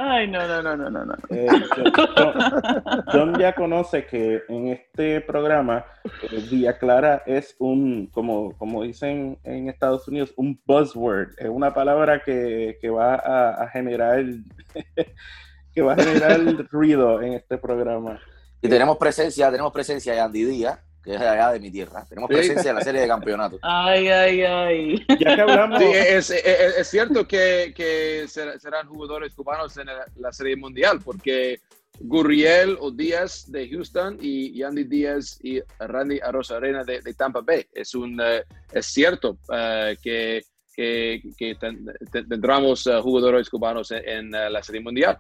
Ay, 0.01 0.31
no, 0.31 0.47
no, 0.47 0.63
no, 0.63 0.77
no, 0.77 0.91
no, 0.91 1.05
no. 1.05 1.15
eh, 1.31 1.49
John, 1.75 1.93
John- 2.17 3.05
John 3.13 3.39
ya 3.39 3.53
conoce 3.55 4.07
que 4.07 4.43
en 4.49 4.69
este 4.69 5.21
programa 5.23 5.85
eh, 6.31 6.41
Villa 6.49 6.79
Clara 6.79 7.25
es 7.27 7.57
un, 7.59 8.07
como, 8.13 8.57
como 8.59 8.85
dicen 8.85 9.39
en 9.43 9.69
Estados 9.69 10.07
Unidos, 10.07 10.33
un 10.37 10.61
buzzword, 10.65 11.31
es 11.39 11.49
una 11.49 11.75
palabra 11.75 12.23
que, 12.23 12.79
que 12.81 12.91
va 12.91 13.15
a, 13.17 13.63
a 13.65 13.69
generar 13.71 14.25
que 15.75 15.83
va 15.83 15.95
a 15.95 15.97
generar 15.97 16.41
ruido 16.71 17.21
en 17.21 17.33
este 17.35 17.59
programa. 17.59 18.21
Y 18.63 18.69
tenemos 18.69 18.97
presencia, 18.99 19.51
tenemos 19.51 19.73
presencia 19.73 20.13
de 20.13 20.21
Andy 20.21 20.45
Díaz, 20.45 20.79
que 21.09 21.15
es 21.15 21.21
de 21.21 21.27
allá 21.27 21.53
de 21.53 21.61
mi 21.61 21.71
tierra. 21.71 22.05
Tenemos 22.07 22.29
presencia 22.29 22.69
en 22.69 22.77
la 22.77 22.83
serie 22.83 23.01
de 23.01 23.09
campeonato. 23.09 23.59
Ay, 23.63 24.09
ay, 24.09 24.43
ay. 24.43 25.07
Ya 25.19 25.37
que 25.37 25.41
hablamos, 25.41 25.79
Sí, 25.79 25.87
es, 25.95 26.31
es- 26.31 26.77
es 26.79 26.87
cierto 26.89 27.27
que, 27.27 27.73
que 27.75 28.27
ser- 28.29 28.61
serán 28.61 28.87
jugadores 28.89 29.35
cubanos 29.35 29.75
en 29.79 29.87
la, 30.17 30.33
Serie 30.35 30.57
Mundial, 30.57 31.01
porque 31.03 31.61
Gurriel 31.99 32.77
o 32.79 32.91
Díaz 32.91 33.51
de 33.51 33.69
Houston 33.71 34.19
y, 34.21 34.63
Andy 34.63 34.85
Díaz 34.85 35.39
y 35.43 35.61
Randy 35.79 36.21
Arozarena 36.21 36.85
de, 36.85 37.01
de 37.01 37.15
Tampa 37.15 37.41
Bay. 37.41 37.65
Es, 37.73 37.95
un, 37.95 38.21
eh, 38.23 38.45
es 38.71 38.85
cierto 38.87 39.39
eh, 39.51 39.97
que, 40.03 40.43
que, 40.77 41.23
que 41.39 41.55
ten- 41.55 41.87
ten- 42.13 42.29
tendremos 42.29 42.87
eh, 42.87 43.01
jugadores 43.01 43.49
cubanos 43.49 43.91
en, 43.93 44.07
en, 44.07 44.31
la 44.53 44.63
Serie 44.63 44.83
Mundial. 44.83 45.17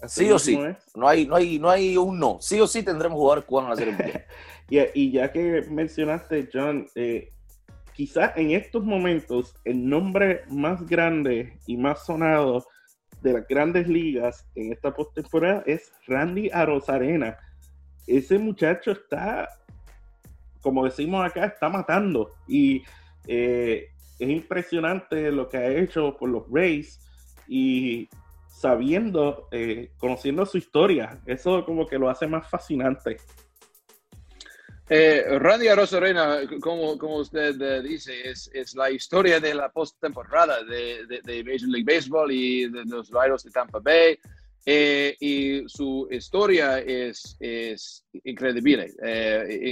Así 0.00 0.24
Sí 0.24 0.30
o 0.30 0.38
sí. 0.38 0.56
es. 0.56 0.76
No 0.96 1.08
hay, 1.08 1.26
no 1.26 1.36
hay, 1.36 1.58
no 1.58 1.70
hay 1.70 1.96
un 1.96 2.18
no. 2.18 2.38
Sí 2.40 2.60
o 2.60 2.66
sí 2.66 2.82
tendremos 2.82 3.16
jugadores 3.16 3.44
cubanos 3.44 3.70
en 3.70 3.70
la 3.70 3.76
serie 3.76 3.94
mundial. 3.94 4.26
Y, 4.68 4.80
y 4.94 5.12
ya 5.12 5.30
que 5.30 5.62
mencionaste, 5.70 6.48
John, 6.52 6.88
eh, 6.96 7.32
quizás 7.92 8.36
en 8.36 8.50
estos 8.50 8.82
momentos 8.84 9.54
el 9.64 9.88
nombre 9.88 10.42
más 10.48 10.84
grande 10.84 11.56
y 11.66 11.76
más 11.76 12.04
sonado 12.04 12.66
de 13.22 13.32
las 13.32 13.48
grandes 13.48 13.88
ligas 13.88 14.44
en 14.54 14.72
esta 14.72 14.92
postemporada 14.92 15.62
es 15.66 15.92
Randy 16.06 16.50
Arozarena. 16.52 17.38
Ese 18.06 18.38
muchacho 18.38 18.92
está, 18.92 19.48
como 20.60 20.84
decimos 20.84 21.24
acá, 21.24 21.46
está 21.46 21.68
matando. 21.68 22.32
Y 22.46 22.82
eh, 23.26 23.88
es 24.18 24.28
impresionante 24.28 25.30
lo 25.32 25.48
que 25.48 25.56
ha 25.56 25.68
hecho 25.68 26.16
por 26.16 26.28
los 26.28 26.44
Rays 26.50 27.00
y 27.48 28.08
sabiendo, 28.56 29.48
eh, 29.52 29.90
conociendo 29.98 30.46
su 30.46 30.56
historia. 30.56 31.20
Eso 31.26 31.64
como 31.66 31.86
que 31.86 31.98
lo 31.98 32.08
hace 32.08 32.26
más 32.26 32.48
fascinante. 32.48 33.18
Eh, 34.88 35.24
Randy 35.38 35.68
Arozarena, 35.68 36.40
como, 36.60 36.96
como 36.96 37.16
usted 37.16 37.60
eh, 37.60 37.82
dice, 37.82 38.30
es, 38.30 38.48
es 38.54 38.74
la 38.74 38.90
historia 38.90 39.40
de 39.40 39.52
la 39.54 39.68
postemporada 39.68 40.62
de, 40.62 41.06
de, 41.06 41.44
Major 41.44 41.68
League 41.68 41.84
Baseball 41.84 42.30
y 42.32 42.68
de 42.70 42.84
los 42.86 43.10
Raiders 43.10 43.42
de 43.42 43.50
Tampa 43.50 43.78
Bay. 43.80 44.18
Y 45.20 45.62
su 45.68 46.08
historia 46.10 46.80
es, 46.80 47.36
es 47.38 48.04
increíble, 48.24 48.92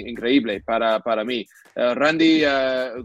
increíble 0.06 0.62
para, 0.64 1.00
para 1.00 1.24
mí. 1.24 1.44
Randy, 1.74 2.42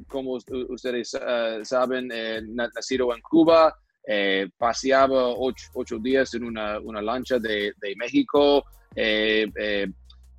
como 0.07 0.33
us- 0.33 0.45
ustedes 0.67 1.17
saben, 1.63 2.07
na- 2.53 2.69
nacido 2.75 3.15
en 3.15 3.21
Cuba, 3.21 3.75
eh, 4.07 4.47
paseaba 4.57 5.27
ocho, 5.29 5.67
ocho 5.73 5.97
días 5.99 6.33
en 6.33 6.43
una, 6.43 6.79
una 6.79 7.01
lancha 7.01 7.37
de, 7.39 7.73
de 7.77 7.95
México, 7.95 8.63
eh, 8.95 9.47
eh, 9.59 9.87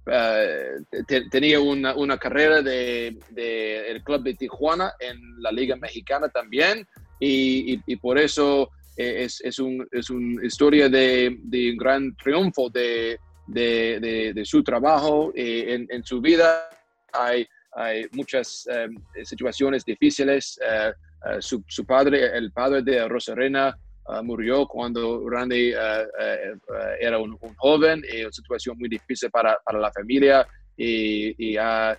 eh, 0.07 0.71
te- 1.07 1.29
tenía 1.29 1.61
una, 1.61 1.95
una 1.95 2.19
carrera 2.19 2.63
de, 2.63 3.17
de 3.31 3.91
el 3.91 4.03
club 4.03 4.23
de 4.25 4.35
Tijuana 4.35 4.93
en 4.99 5.17
la 5.41 5.53
Liga 5.53 5.77
Mexicana 5.77 6.29
también, 6.29 6.87
y, 7.19 7.75
y- 7.75 7.83
y 7.87 7.97
por 7.97 8.19
eso 8.19 8.71
eh, 8.97 9.25
es, 9.25 9.41
es, 9.43 9.59
un, 9.59 9.87
es 9.93 10.11
una 10.11 10.45
historia 10.45 10.89
de, 10.89 11.37
de 11.43 11.71
un 11.73 11.77
gran 11.77 12.17
triunfo 12.17 12.71
de, 12.71 13.19
de, 13.47 14.43
su 14.45 14.63
trabajo 14.63 15.33
en, 15.35 15.87
en 15.91 16.05
su 16.05 16.21
vida. 16.21 16.69
Hay, 17.13 17.47
hay 17.73 18.07
muchas 18.13 18.67
eh, 18.71 18.89
situaciones 19.25 19.85
difíciles. 19.85 20.59
eh, 20.65 20.93
eh, 21.27 21.37
su, 21.41 21.63
su 21.67 21.85
padre, 21.85 22.37
el 22.37 22.53
padre 22.53 22.83
de 22.83 23.07
Rosarena, 23.09 23.77
uh, 24.07 24.23
murió 24.23 24.67
cuando 24.67 25.29
Randy 25.29 25.73
uh, 25.75 25.79
uh, 25.79 26.73
era 27.01 27.19
un, 27.19 27.37
un 27.41 27.55
joven 27.57 28.03
y 28.13 28.23
una 28.23 28.33
situación 28.33 28.77
muy 28.79 28.89
difícil 28.89 29.31
para, 29.31 29.59
para 29.65 29.79
la 29.79 29.93
familia 29.93 30.47
y, 30.77 31.51
y 31.53 31.57
ha 31.57 31.97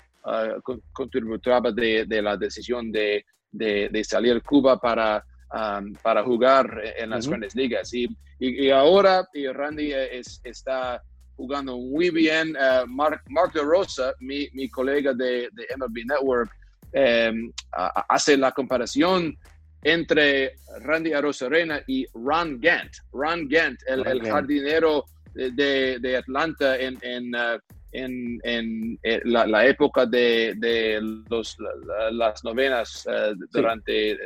con- 0.63 0.81
contributaba 0.93 1.71
de, 1.71 2.05
de 2.05 2.21
la 2.21 2.37
decisión 2.37 2.91
de, 2.91 3.25
de, 3.51 3.89
de 3.89 4.03
salir 4.03 4.35
a 4.35 4.39
Cuba 4.41 4.79
para, 4.79 5.23
um, 5.51 5.93
para 6.03 6.23
jugar 6.23 6.81
en 6.97 7.09
las 7.09 7.27
grandes 7.27 7.55
ligas. 7.55 7.91
Y, 7.93 8.05
y, 8.39 8.67
y 8.67 8.69
ahora 8.71 9.27
y 9.33 9.47
Randy 9.47 9.91
eh, 9.93 10.19
es, 10.19 10.39
está 10.43 11.01
jugando 11.35 11.75
muy 11.77 12.11
bien. 12.11 12.53
Mark, 12.87 13.21
Mark 13.29 13.51
de 13.53 13.61
Rosa, 13.61 14.13
mi, 14.19 14.47
mi 14.53 14.69
colega 14.69 15.11
de, 15.13 15.49
de 15.53 15.67
MLB 15.75 16.05
Network, 16.05 16.51
eh, 16.93 17.31
a- 17.71 18.05
hace 18.09 18.37
la 18.37 18.51
comparación 18.51 19.37
entre 19.83 20.55
Randy 20.81 21.13
Arozarena 21.13 21.81
y 21.87 22.05
Ron 22.13 22.59
Gant. 22.59 22.91
Ron 23.11 23.47
Gant, 23.47 23.79
el, 23.87 24.05
jardinero 24.31 25.05
de- 25.33 25.97
Atlanta 26.17 26.77
en, 26.77 26.97
en, 27.01 27.33
uh, 27.35 27.57
en, 27.93 28.39
en, 28.43 28.99
eh, 29.03 29.21
la, 29.25 29.45
la 29.47 29.65
época 29.65 30.05
de, 30.05 30.53
de 30.57 30.99
los, 31.29 31.57
la- 31.87 32.11
las 32.11 32.43
novenas 32.43 33.05
uh, 33.07 33.33
durante 33.51 34.11
el, 34.11 34.19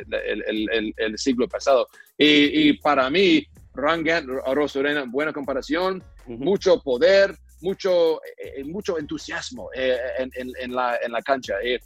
el- 0.46 0.70
el- 0.72 0.94
el 0.98 1.18
siglo 1.18 1.48
pasado. 1.48 1.88
Y, 2.18 2.70
y 2.70 2.74
para 2.74 3.10
mí, 3.10 3.46
Ron 3.74 4.04
Gant, 4.04 4.28
Arozarena, 4.46 5.06
buena 5.08 5.32
comparación, 5.34 6.04
mucho 6.28 6.82
poder, 6.82 7.34
mucho, 7.62 8.20
eh, 8.38 8.64
mucho 8.64 8.98
entusiasmo 9.00 9.70
eh, 9.74 9.98
en, 10.20 10.30
en- 10.36 10.52
en 10.60 10.76
la, 10.76 10.98
en 11.02 11.12
la 11.12 11.22
cancha. 11.22 11.56
Eh, 11.64 11.80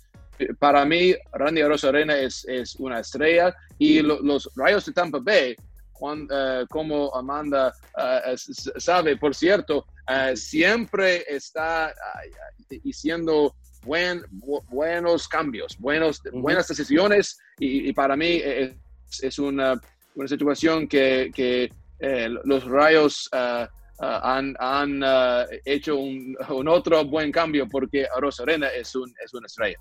para 0.60 0.86
mí, 0.86 1.14
Randy 1.34 1.62
Arozarena 1.62 2.18
es, 2.18 2.46
es 2.48 2.76
una 2.76 3.00
estrella 3.00 3.56
y 3.78 4.02
lo- 4.02 4.22
los 4.22 4.50
Rayos 4.56 4.86
de 4.86 4.94
Tampa 4.94 5.20
Bay, 5.22 5.56
eh, 6.32 6.66
como 6.70 7.14
Amanda 7.14 7.74
s- 8.34 8.72
sabe, 8.78 9.18
por 9.18 9.36
cierto, 9.36 9.86
eh, 10.08 10.36
siempre 10.38 11.26
está 11.28 11.94
haciendo 12.90 13.56
buen, 13.84 14.22
bu- 14.32 14.64
buenos 14.70 15.28
cambios, 15.28 15.78
buenos, 15.78 16.22
buenas 16.32 16.68
decisiones 16.68 17.38
y, 17.58 17.90
y 17.90 17.94
para 17.94 18.16
mí 18.16 18.42
es, 18.44 18.76
es 19.22 19.40
una, 19.40 19.80
una 20.16 20.28
situación 20.28 20.88
que, 20.88 21.32
que, 21.34 21.70
eh, 22.00 22.30
los 22.46 22.64
Rayos 22.66 23.28
ah, 23.34 23.68
han, 24.00 24.56
han, 24.60 25.02
ah, 25.04 25.46
hecho 25.66 25.98
un, 25.98 26.36
un 26.50 26.68
otro 26.70 27.04
buen 27.06 27.30
cambio 27.32 27.68
porque 27.70 28.08
Arozarena 28.16 28.68
es, 28.70 28.96
un, 28.96 29.14
es 29.24 29.34
una 29.34 29.48
estrella. 29.48 29.78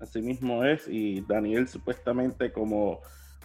Así 0.00 0.20
mismo 0.22 0.64
es, 0.64 0.86
y 0.88 1.22
Daniel 1.22 1.68
supuestamente 1.68 2.52
como 2.52 3.00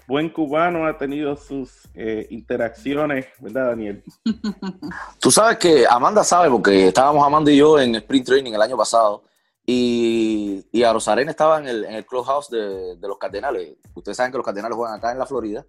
buen 0.08 0.30
cubano 0.30 0.86
ha 0.86 0.98
tenido 0.98 1.36
sus 1.36 1.88
eh, 1.96 2.28
interacciones, 2.30 3.28
¿verdad 3.40 3.70
Daniel? 3.70 4.04
Tú 5.20 5.32
sabes 5.32 5.58
que 5.58 5.86
Amanda 5.90 6.24
sabe, 6.24 6.50
porque 6.50 6.88
estábamos 6.88 7.26
Amanda 7.26 7.52
y 7.52 7.58
yo 7.58 7.80
en 7.80 7.96
Sprint 7.96 8.26
Training 8.26 8.54
el 8.54 8.62
año 8.62 8.78
pasado, 8.78 9.24
y, 9.66 10.66
y 10.72 10.84
a 10.84 10.92
Rosarena 10.92 11.32
estaba 11.32 11.58
en 11.60 11.68
el, 11.68 11.86
en 11.86 11.94
el 11.94 12.06
clubhouse 12.06 12.50
de, 12.50 12.98
de 12.98 13.08
los 13.08 13.18
Cardenales. 13.18 13.78
Ustedes 13.94 14.18
saben 14.18 14.32
que 14.32 14.38
los 14.38 14.46
Cardenales 14.46 14.76
juegan 14.76 14.98
acá 14.98 15.12
en 15.14 15.20
la 15.20 15.26
Florida. 15.26 15.66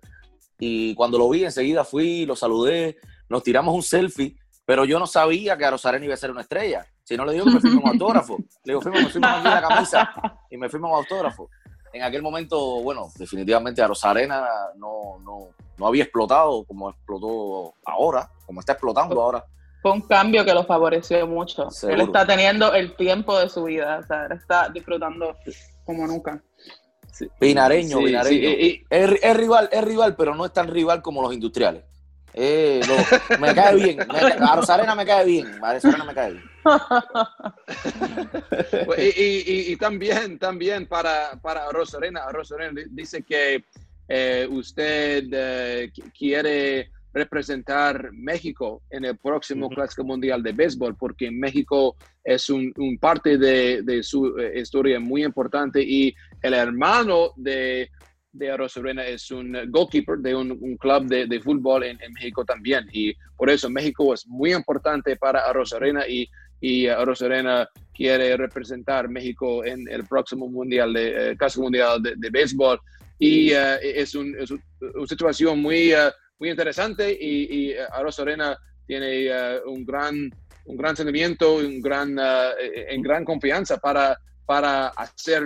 Y 0.59 0.95
cuando 0.97 1.17
lo 1.17 1.29
vi, 1.29 1.45
enseguida 1.45 1.85
fui, 1.85 2.27
lo 2.27 2.35
saludé, 2.35 2.99
nos 3.29 3.45
tiramos 3.45 3.73
un 3.73 3.83
selfie, 3.83 4.37
pero 4.65 4.85
yo 4.85 4.99
no 4.99 5.07
sabía 5.07 5.57
que 5.57 5.65
a 5.65 5.71
Rosarena 5.71 6.07
iba 6.07 6.15
a 6.15 6.19
ser 6.19 6.33
una 6.33 6.41
estrella. 6.41 6.85
Si 7.05 7.17
no 7.17 7.25
le 7.25 7.35
digo 7.35 7.45
que 7.45 7.53
me 7.53 7.61
firme 7.61 7.83
un 7.85 7.89
autógrafo. 7.93 8.37
Le 8.65 8.73
digo, 8.73 8.81
firma, 8.81 9.01
me 9.01 9.11
firma 9.11 9.39
aquí 9.39 9.49
la 9.49 9.69
camisa 9.69 10.34
y 10.55 10.57
me 10.57 10.69
firma 10.69 10.89
un 10.89 10.95
autógrafo. 10.97 11.51
En 11.93 12.03
aquel 12.03 12.23
momento, 12.23 12.81
bueno, 12.83 13.09
definitivamente 13.17 13.83
a 13.83 13.87
Rosarena 13.89 14.47
no, 14.77 15.19
no, 15.25 15.49
no 15.79 15.87
había 15.87 16.05
explotado 16.05 16.65
como 16.65 16.91
explotó 16.91 17.75
ahora, 17.85 18.31
como 18.47 18.61
está 18.61 18.73
explotando 18.73 19.21
ahora. 19.21 19.45
Fue 19.83 19.93
un 19.93 20.01
cambio 20.03 20.45
que 20.45 20.55
lo 20.55 20.65
favoreció 20.65 21.27
mucho. 21.27 21.71
Seguro. 21.71 21.95
Él 22.03 22.07
está 22.09 22.27
teniendo 22.27 22.73
el 22.73 22.97
tiempo 22.97 23.39
de 23.39 23.49
su 23.49 23.65
vida, 23.65 23.99
o 24.03 24.07
sea, 24.07 24.27
él 24.27 24.33
está 24.33 24.69
disfrutando 24.71 25.37
como 25.85 26.07
nunca. 26.07 26.41
Sí. 27.13 27.29
Vinareño, 27.41 27.99
Sí, 27.99 28.05
vinareño. 28.05 28.49
sí, 28.51 28.57
y- 28.59 28.67
y- 28.67 28.85
Es, 28.91 29.11
es 29.23 29.37
rival, 29.37 29.69
es 29.71 29.85
rival, 29.85 30.17
pero 30.17 30.35
no 30.35 30.45
es 30.47 30.53
tan 30.53 30.69
rival 30.69 31.03
como 31.03 31.21
los 31.23 31.33
industriales. 31.35 31.85
Eh, 32.37 32.81
lo- 32.87 33.39
me 33.39 33.55
cae 33.55 33.77
bien. 33.77 33.99
Me, 34.13 34.19
a 34.19 34.57
Rosarena 34.57 34.95
me 34.95 35.07
cae 35.07 35.25
bien. 35.25 35.47
A 35.63 35.75
Rosarena 35.75 36.05
me 36.05 36.15
cae 36.15 36.33
bien. 36.33 36.45
y, 38.99 39.23
y- 39.23 39.45
y- 39.47 39.73
y 39.73 39.77
también, 39.77 40.39
también 40.39 40.87
para, 40.87 41.39
para 41.43 41.71
Rosarena, 41.71 42.27
Rosarena 42.33 42.73
di- 42.81 42.89
dice 42.91 43.23
que 43.23 43.65
eh, 44.09 44.47
usted 44.51 45.25
eh, 45.33 45.91
qui- 45.95 46.13
quiere 46.17 46.91
representar 47.13 48.11
México 48.13 48.83
en 48.91 49.05
el 49.05 49.17
próximo 49.17 49.67
Ujú. 49.67 49.77
Clásico 49.77 50.05
Mundial 50.05 50.43
de 50.43 50.53
Béisbol, 50.53 50.97
porque 50.97 51.31
México 51.31 51.97
es 52.25 52.51
un, 52.51 52.73
un 52.79 52.99
parte 52.99 53.39
de, 53.39 53.83
de 53.83 54.03
su 54.03 54.37
eh, 54.39 54.59
historia 54.61 54.99
muy 54.99 55.25
importante 55.25 55.81
y 55.81 56.15
el 56.43 56.55
hermano 56.55 57.33
de, 57.37 57.91
de 58.35 58.57
Rosarena 58.57 59.07
es 59.07 59.31
un 59.31 59.57
goalkeeper 59.69 60.19
de 60.19 60.35
un, 60.35 60.51
un 60.53 60.77
club 60.77 61.07
de, 61.07 61.27
de 61.27 61.41
fútbol 61.41 61.85
en, 61.85 61.97
en 62.03 62.13
México 62.13 62.45
también. 62.45 62.85
Y 62.93 63.15
por 63.37 63.49
eso 63.49 63.71
México 63.71 64.13
es 64.13 64.27
muy 64.27 64.53
importante 64.53 65.17
para 65.17 65.51
Rosarena 65.53 66.07
y, 66.09 66.29
y 66.61 66.89
uh, 66.89 67.05
Rosarena 67.05 67.69
quiere 67.95 68.37
representar 68.37 69.09
México 69.09 69.65
en 69.65 69.89
el 69.89 70.05
próximo 70.07 70.49
mundial 70.49 70.93
de 70.93 71.31
eh, 71.31 71.37
Clásico 71.37 71.63
mundial 71.63 72.03
de, 72.03 72.15
de 72.17 72.31
béisbol 72.31 72.81
y 73.19 73.53
eh, 73.53 73.79
es, 74.03 74.15
un- 74.17 74.35
es 74.39 74.51
un- 74.51 74.63
una 74.95 75.07
situación 75.07 75.61
muy 75.63 75.93
eh, 75.93 76.11
muy 76.41 76.51
interesante 76.51 77.17
y, 77.19 77.47
y 77.69 77.71
eh, 77.71 77.87
Rosarena 78.03 78.59
tiene 78.87 79.27
eh, 79.27 79.61
un 79.67 79.85
gran 79.87 80.15
un 80.67 80.77
gran 80.77 80.97
sentimiento 80.97 81.57
un 81.57 81.81
gran 81.81 82.19
en 82.89 83.01
gran 83.03 83.25
confianza 83.25 83.77
para 83.77 84.19
para 84.47 84.89
hacer 84.89 85.43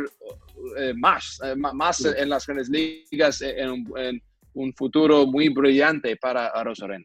eh, 0.76 0.92
más 0.94 1.38
eh, 1.44 1.54
más 1.56 2.04
en 2.04 2.28
las 2.28 2.46
grandes 2.46 2.68
ligas 2.68 3.40
eh, 3.42 3.54
en, 3.60 3.70
un- 3.70 3.92
en 3.98 4.22
un 4.54 4.72
futuro 4.74 5.26
muy 5.26 5.48
brillante 5.50 6.16
para 6.16 6.50
Rosarena 6.64 7.04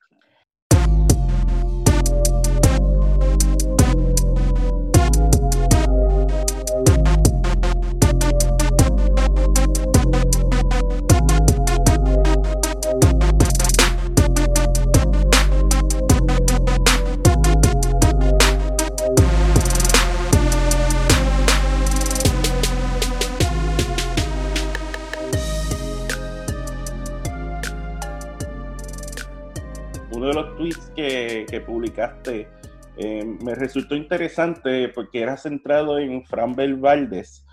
tweets 30.63 30.91
que, 30.95 31.61
publicaste 31.65 32.47
eh, 32.95 33.25
me 33.43 33.55
resultó 33.55 33.95
interesante 33.95 34.87
porque 34.89 35.21
era 35.21 35.35
centrado 35.35 35.99
en 35.99 36.23
Fran 36.23 36.55
Valdez 36.55 37.45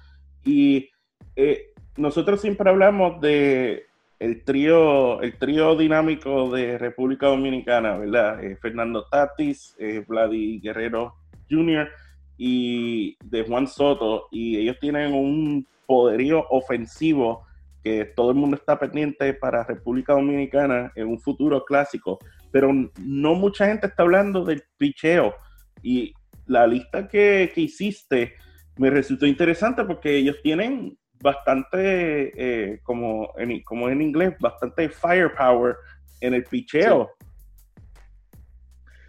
y 0.45 0.88
eh, 1.35 1.73
nosotros 1.97 2.40
siempre 2.40 2.71
hablamos 2.71 3.21
de 3.21 3.87
el 4.19 4.45
trío, 4.45 5.21
el 5.23 5.38
trío 5.38 5.76
dinámico 5.76 6.50
de 6.50 6.76
República 6.79 7.29
Dominicana, 7.29 7.97
¿verdad? 7.97 8.45
Eh, 8.45 8.57
Fernando 8.61 9.07
Tatis, 9.11 9.75
Vladi 10.07 10.61
Guerrero 10.61 11.14
Jr. 11.50 11.88
y 12.37 13.17
de 13.25 13.45
Juan 13.45 13.67
Soto, 13.67 14.29
y 14.31 14.59
ellos 14.59 14.76
tienen 14.79 15.14
un 15.14 15.67
poderío 15.87 16.47
ofensivo 16.50 17.47
que 17.83 18.05
todo 18.05 18.31
el 18.31 18.37
mundo 18.37 18.57
está 18.57 18.79
pendiente 18.79 19.33
para 19.33 19.64
República 19.64 20.12
Dominicana 20.12 20.93
en 20.95 21.09
un 21.09 21.19
futuro 21.19 21.64
clásico, 21.64 22.19
pero 22.52 22.73
no 22.99 23.35
mucha 23.35 23.66
gente 23.66 23.87
está 23.87 24.02
hablando 24.02 24.45
del 24.45 24.62
picheo 24.76 25.35
y 25.83 26.12
la 26.47 26.66
lista 26.66 27.09
que, 27.09 27.50
que 27.54 27.61
hiciste 27.62 28.35
me 28.76 28.90
resultó 28.90 29.26
interesante 29.26 29.85
porque 29.85 30.16
ellos 30.16 30.37
tienen 30.42 30.99
bastante, 31.23 32.33
eh, 32.35 32.80
como, 32.83 33.33
en, 33.38 33.62
como 33.62 33.88
en 33.88 34.00
inglés, 34.02 34.35
bastante 34.40 34.88
firepower 34.88 35.76
en 36.21 36.35
el 36.35 36.45
picheo. 36.45 37.11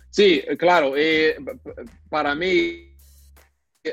Sí, 0.10 0.43
claro. 0.57 0.93
eh, 0.98 1.38
para 2.10 2.36
mí, 2.36 2.90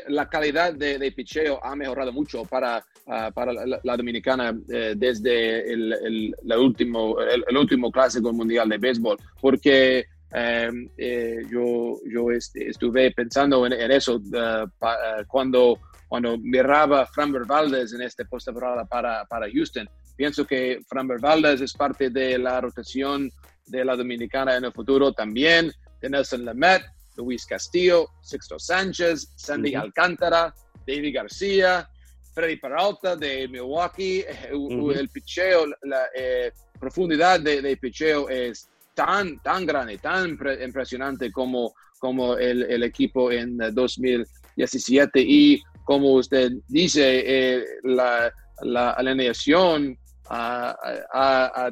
la 0.09 0.29
calidad 0.29 0.75
de, 0.75 0.99
de 0.99 1.13
picheo 1.13 1.65
ha 1.65 1.75
mejorado 1.75 2.13
mucho 2.13 2.45
para, 2.45 2.85
ah, 3.07 3.31
para 3.35 3.53
la, 3.53 3.81
la 3.83 3.97
dominicana 3.97 4.55
eh, 4.71 4.95
desde 4.97 5.73
el, 5.73 5.93
el- 5.93 6.37
la 6.43 6.59
último, 6.59 7.21
el, 7.21 7.45
el 7.49 7.57
último 7.57 7.91
clásico 7.91 8.33
mundial 8.33 8.69
de 8.69 8.79
béisbol, 8.79 9.17
porque 9.41 10.05
eh, 10.35 10.71
eh, 10.99 11.37
yo, 11.51 11.99
yo 12.07 12.31
este, 12.31 12.69
estuve 12.69 13.11
pensando 13.13 13.65
en, 13.67 13.73
en 13.73 13.91
eso 13.91 14.21
ah, 14.37 14.67
pa- 14.79 14.93
ah, 15.03 15.25
cuando, 15.27 15.79
cuando 16.07 16.37
miraba 16.39 17.07
Framber 17.07 17.47
Valdez 17.47 17.95
en 17.95 18.03
esta 18.03 18.25
postemporada 18.25 18.85
para, 18.85 19.25
para 19.25 19.51
Houston. 19.51 19.89
Pienso 20.17 20.47
que 20.47 20.81
Framber 20.87 21.19
Valdez 21.19 21.61
es 21.63 21.73
parte 21.73 22.11
de 22.11 22.37
la 22.39 22.61
rotación 22.61 23.31
de 23.67 23.85
la 23.85 23.97
dominicana 23.97 24.57
en 24.57 24.65
el 24.65 24.73
futuro 24.73 25.13
también, 25.13 25.71
de 26.01 26.11
Nelson 26.11 26.45
Lamet, 26.45 26.83
Luis 27.19 27.45
Castillo, 27.45 28.09
Sixto 28.23 28.59
Sánchez, 28.59 29.33
Sandy 29.37 29.75
Ujú. 29.77 29.85
Alcántara, 29.87 30.55
David 30.87 31.15
García, 31.15 31.89
Freddy 32.33 32.57
Peralta 32.57 33.17
de 33.17 33.49
Milwaukee. 33.49 34.21
Eh, 34.21 34.55
u- 34.55 34.67
Ujú. 34.73 34.93
El 34.93 35.09
picheo, 35.11 35.67
la 35.83 36.07
eh, 36.15 36.53
profundidad 36.79 37.41
de, 37.41 37.61
de 37.61 37.77
picheo 37.77 38.29
es 38.29 38.69
tan, 38.95 39.41
tan 39.43 39.67
grande, 39.67 39.99
tan 39.99 40.37
impre- 40.39 40.65
impresionante 40.65 41.31
como, 41.33 41.75
como 41.99 42.37
el, 42.37 42.63
el 42.65 42.83
equipo 42.85 43.31
en 43.33 43.61
eh, 43.61 43.71
2017. 43.73 45.21
Y 45.21 45.61
como 45.85 46.13
usted 46.15 46.53
dice, 46.69 47.23
eh, 47.27 47.65
la, 47.83 48.33
la 48.63 48.91
alineación 48.93 49.99
ha, 50.31 50.77
ha- 51.13 51.53
ha- 51.55 51.71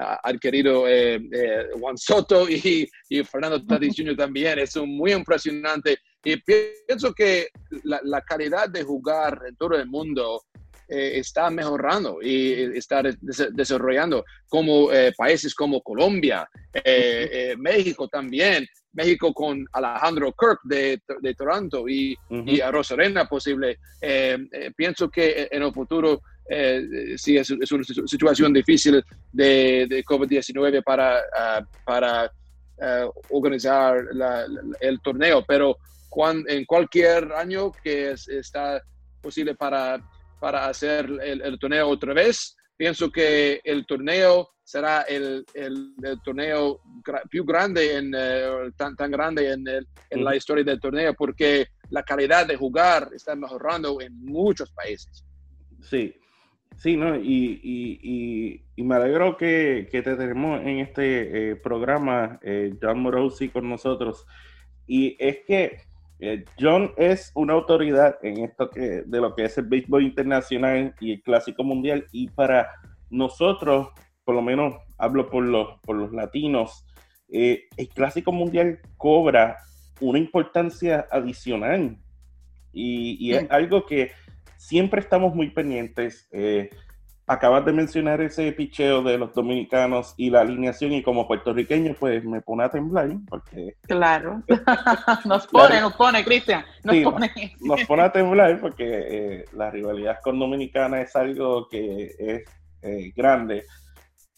ha- 0.00 0.20
adquirido 0.22 0.86
eh, 0.88 1.16
eh, 1.32 1.66
Juan 1.80 1.96
Soto 1.98 2.48
y, 2.48 2.88
y 3.08 3.24
Fernando 3.24 3.64
Tatis 3.64 3.94
Jr. 3.96 4.16
también. 4.16 4.58
Es 4.58 4.76
un 4.76 4.96
muy 4.96 5.12
impresionante. 5.12 5.98
Y 6.24 6.36
pienso 6.42 7.12
que 7.14 7.48
la, 7.84 8.00
la 8.04 8.20
calidad 8.22 8.68
de 8.68 8.82
jugar 8.82 9.40
en 9.48 9.56
todo 9.56 9.74
el 9.76 9.86
mundo 9.86 10.42
eh, 10.88 11.18
está 11.18 11.50
mejorando 11.50 12.18
y 12.22 12.52
está 12.76 13.02
des- 13.02 13.18
desarrollando, 13.52 14.24
como 14.48 14.90
eh, 14.92 15.12
países 15.16 15.54
como 15.54 15.80
Colombia, 15.82 16.48
eh, 16.72 17.28
eh, 17.32 17.54
México 17.58 18.08
también. 18.08 18.66
México 18.92 19.32
con 19.32 19.64
Alejandro 19.72 20.32
Kirk 20.32 20.58
de, 20.64 21.00
de 21.20 21.34
Toronto 21.34 21.86
y, 21.88 22.16
Ujú. 22.30 22.42
y 22.46 22.60
a 22.60 22.70
Rosarena 22.72 23.28
posible. 23.28 23.78
Eh, 24.00 24.36
eh, 24.50 24.72
pienso 24.76 25.08
que 25.08 25.46
en 25.52 25.62
el 25.62 25.72
futuro 25.72 26.20
eh, 26.48 27.14
sí 27.16 27.36
es, 27.36 27.50
es 27.50 27.72
una 27.72 27.84
situ- 27.84 28.06
situación 28.06 28.52
difícil 28.52 29.02
de, 29.32 29.86
de 29.88 30.04
COVID-19 30.04 30.82
para, 30.82 31.20
ah, 31.36 31.60
para 31.84 32.32
ah, 32.80 33.06
organizar 33.30 34.04
la- 34.12 34.46
la- 34.48 34.62
el 34.80 35.00
torneo, 35.00 35.44
pero 35.46 35.76
cuan- 36.08 36.44
en 36.48 36.64
cualquier 36.64 37.32
año 37.32 37.72
que 37.82 38.12
es- 38.12 38.28
está 38.28 38.80
posible 39.20 39.54
para, 39.54 40.00
para 40.40 40.66
hacer 40.68 41.06
el, 41.22 41.42
el 41.42 41.58
torneo 41.58 41.88
otra 41.88 42.14
vez, 42.14 42.56
pienso 42.76 43.10
que 43.10 43.60
el 43.64 43.84
torneo 43.86 44.50
será 44.64 45.02
el, 45.02 45.44
el- 45.54 45.94
el 46.02 46.20
torneo 46.22 46.80
más 47.06 47.22
grande, 47.44 47.96
en, 47.96 48.12
eh, 48.16 48.70
tan, 48.76 48.94
tan 48.96 49.10
grande 49.10 49.50
en, 49.52 49.66
el- 49.66 49.86
en 50.10 50.24
la 50.24 50.36
historia 50.36 50.62
del 50.64 50.78
torneo, 50.80 51.14
porque 51.14 51.66
la 51.90 52.02
calidad 52.02 52.46
de 52.46 52.56
jugar 52.56 53.08
está 53.14 53.34
mejorando 53.34 54.00
en 54.00 54.14
muchos 54.24 54.70
países. 54.72 55.24
Sí, 55.82 56.14
sí, 56.78 56.96
¿no? 56.96 57.16
Y, 57.16 57.60
y, 57.62 58.00
y, 58.02 58.64
y 58.76 58.82
me 58.82 58.94
alegro 58.94 59.36
que, 59.36 59.88
que 59.90 60.00
te 60.02 60.16
tenemos 60.16 60.60
en 60.62 60.78
este 60.78 61.50
eh, 61.50 61.56
programa, 61.56 62.38
eh, 62.42 62.74
John 62.80 63.00
Morosi, 63.00 63.48
con 63.50 63.68
nosotros. 63.68 64.26
Y 64.86 65.16
es 65.18 65.38
que 65.46 65.80
eh, 66.20 66.44
John 66.58 66.92
es 66.96 67.30
una 67.34 67.52
autoridad 67.52 68.16
en 68.22 68.38
esto 68.44 68.70
que, 68.70 69.02
de 69.04 69.20
lo 69.20 69.34
que 69.34 69.44
es 69.44 69.58
el 69.58 69.66
béisbol 69.66 70.02
internacional 70.02 70.94
y 71.00 71.12
el 71.12 71.22
clásico 71.22 71.62
mundial. 71.64 72.06
Y 72.12 72.28
para 72.28 72.70
nosotros, 73.10 73.88
por 74.24 74.34
lo 74.34 74.42
menos 74.42 74.74
hablo 74.96 75.28
por 75.28 75.44
los, 75.44 75.80
por 75.82 75.96
los 75.96 76.12
latinos, 76.12 76.84
eh, 77.30 77.64
el 77.76 77.88
clásico 77.88 78.32
mundial 78.32 78.80
cobra 78.96 79.58
una 80.00 80.18
importancia 80.18 81.06
adicional. 81.10 81.98
Y, 82.72 83.16
y 83.18 83.34
es 83.34 83.50
algo 83.50 83.84
que 83.84 84.12
siempre 84.58 85.00
estamos 85.00 85.34
muy 85.34 85.48
pendientes. 85.50 86.28
Eh, 86.32 86.68
acabas 87.26 87.64
de 87.66 87.72
mencionar 87.72 88.20
ese 88.22 88.50
picheo 88.52 89.02
de 89.02 89.18
los 89.18 89.34
dominicanos 89.34 90.14
y 90.16 90.30
la 90.30 90.40
alineación 90.40 90.92
y 90.92 91.02
como 91.02 91.28
puertorriqueño 91.28 91.94
pues 92.00 92.24
me 92.24 92.40
pone 92.40 92.64
a 92.64 92.70
temblar 92.70 93.10
porque 93.28 93.74
Claro. 93.82 94.42
nos 95.26 95.46
pone, 95.46 95.66
Claro. 95.68 95.80
nos 95.88 95.94
pone, 95.96 96.24
Cristian. 96.24 96.64
Nos 96.84 96.96
Sí, 96.96 97.04
pone. 97.04 97.30
nos 97.60 97.84
pone 97.84 98.02
a 98.02 98.12
temblar 98.12 98.60
porque 98.60 98.84
eh, 98.86 99.44
la 99.52 99.70
rivalidad 99.70 100.18
con 100.22 100.38
Dominicana 100.38 101.00
es 101.02 101.14
algo 101.16 101.68
que 101.68 102.14
es 102.18 102.44
eh, 102.82 103.12
grande. 103.14 103.64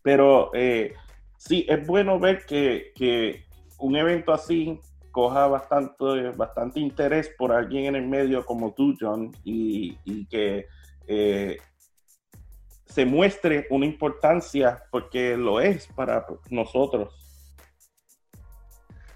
Pero 0.03 0.51
eh, 0.55 0.95
sí, 1.37 1.65
es 1.69 1.87
bueno 1.87 2.19
ver 2.19 2.45
que, 2.45 2.93
que 2.97 3.45
un 3.79 3.97
evento 3.97 4.33
así 4.33 4.81
coja 5.11 5.46
bastante, 5.46 6.31
bastante 6.37 6.81
interés 6.81 7.31
por 7.37 7.53
alguien 7.53 7.87
en 7.87 7.96
el 7.96 8.07
medio 8.07 8.44
como 8.44 8.73
tú, 8.73 8.94
John, 9.01 9.31
y, 9.44 9.96
y 10.05 10.27
que 10.27 10.66
eh, 11.07 11.59
se 12.87 13.05
muestre 13.05 13.66
una 13.70 13.87
importancia 13.87 14.83
porque 14.90 15.37
lo 15.37 15.61
es 15.61 15.87
para 15.88 16.27
nosotros. 16.51 17.14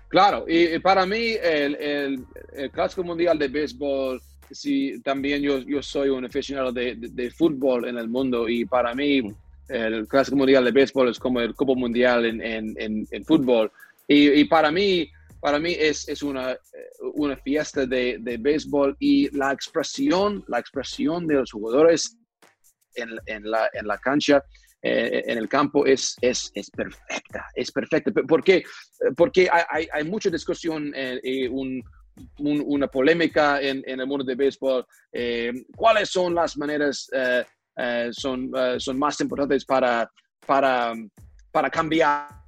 Claro, 0.09 0.45
y, 0.47 0.75
y 0.75 0.79
para 0.79 1.07
mí 1.07 1.33
el, 1.43 1.75
el- 1.77 2.25
el 2.53 2.71
Clásico 2.71 3.03
Mundial 3.03 3.37
de 3.39 3.49
Béisbol, 3.49 4.21
sí, 4.51 5.01
también 5.03 5.43
yo, 5.43 5.59
yo 5.59 5.83
soy 5.83 6.09
un 6.11 6.25
aficionado 6.25 6.71
de, 6.71 6.95
de- 6.95 7.09
de 7.09 7.31
fútbol 7.31 7.89
en 7.89 7.99
el 7.99 8.09
mundo 8.09 8.49
y 8.49 8.65
para 8.65 8.95
mí 8.95 9.23
el 9.69 10.07
Clásico 10.07 10.37
Mundial 10.37 10.65
de 10.65 10.71
Béisbol 10.71 11.09
es 11.09 11.19
como 11.19 11.41
el 11.41 11.55
Copa 11.57 11.75
Mundial 11.75 12.27
en, 12.27 12.41
en- 12.43 12.75
en- 12.79 13.09
en 13.11 13.25
fútbol. 13.25 13.73
Y, 14.07 14.29
y 14.41 14.45
para 14.45 14.71
mí, 14.71 15.11
para 15.45 15.59
mí 15.59 15.77
es, 15.79 16.09
es 16.09 16.23
una, 16.23 16.53
eh, 16.53 16.59
una 17.17 17.37
fiesta 17.37 17.85
de, 17.85 18.17
de 18.19 18.39
béisbol 18.39 18.97
y 18.99 19.29
la 19.37 19.53
expresión, 19.53 20.43
la 20.49 20.59
expresión 20.59 21.27
de 21.27 21.35
los 21.35 21.53
jugadores 21.53 22.17
en, 22.95 23.11
en 23.27 23.51
la, 23.51 23.69
en 23.75 23.87
la 23.87 23.99
cancha, 23.99 24.43
eh, 24.81 25.23
en 25.27 25.37
el 25.37 25.47
campo, 25.47 25.85
es, 25.85 26.17
es, 26.23 26.51
es 26.55 26.71
perfecta, 26.71 27.45
es 27.55 27.71
perfecta. 27.71 28.11
Porque, 28.27 28.65
porque 29.15 29.47
hay, 29.69 29.87
hay, 29.93 30.05
mucha 30.05 30.31
discusión 30.31 30.91
eh, 30.97 31.21
y 31.23 31.47
un, 31.47 31.83
un- 32.39 32.65
una 32.67 32.89
polémica 32.89 33.61
en, 33.61 33.83
en 33.87 34.01
el 34.01 34.07
mundo 34.07 34.25
de 34.25 34.37
béisbol. 34.37 34.87
eh, 35.13 35.53
¿Cuáles 35.77 36.09
son 36.09 36.35
las 36.35 36.57
maneras 36.57 37.07
eh, 37.13 37.45
son, 38.13 38.51
son 38.79 38.99
más 38.99 39.21
importantes 39.21 39.67
para, 39.67 40.11
para, 40.47 40.95
para 41.53 41.69
cambiar? 41.69 42.44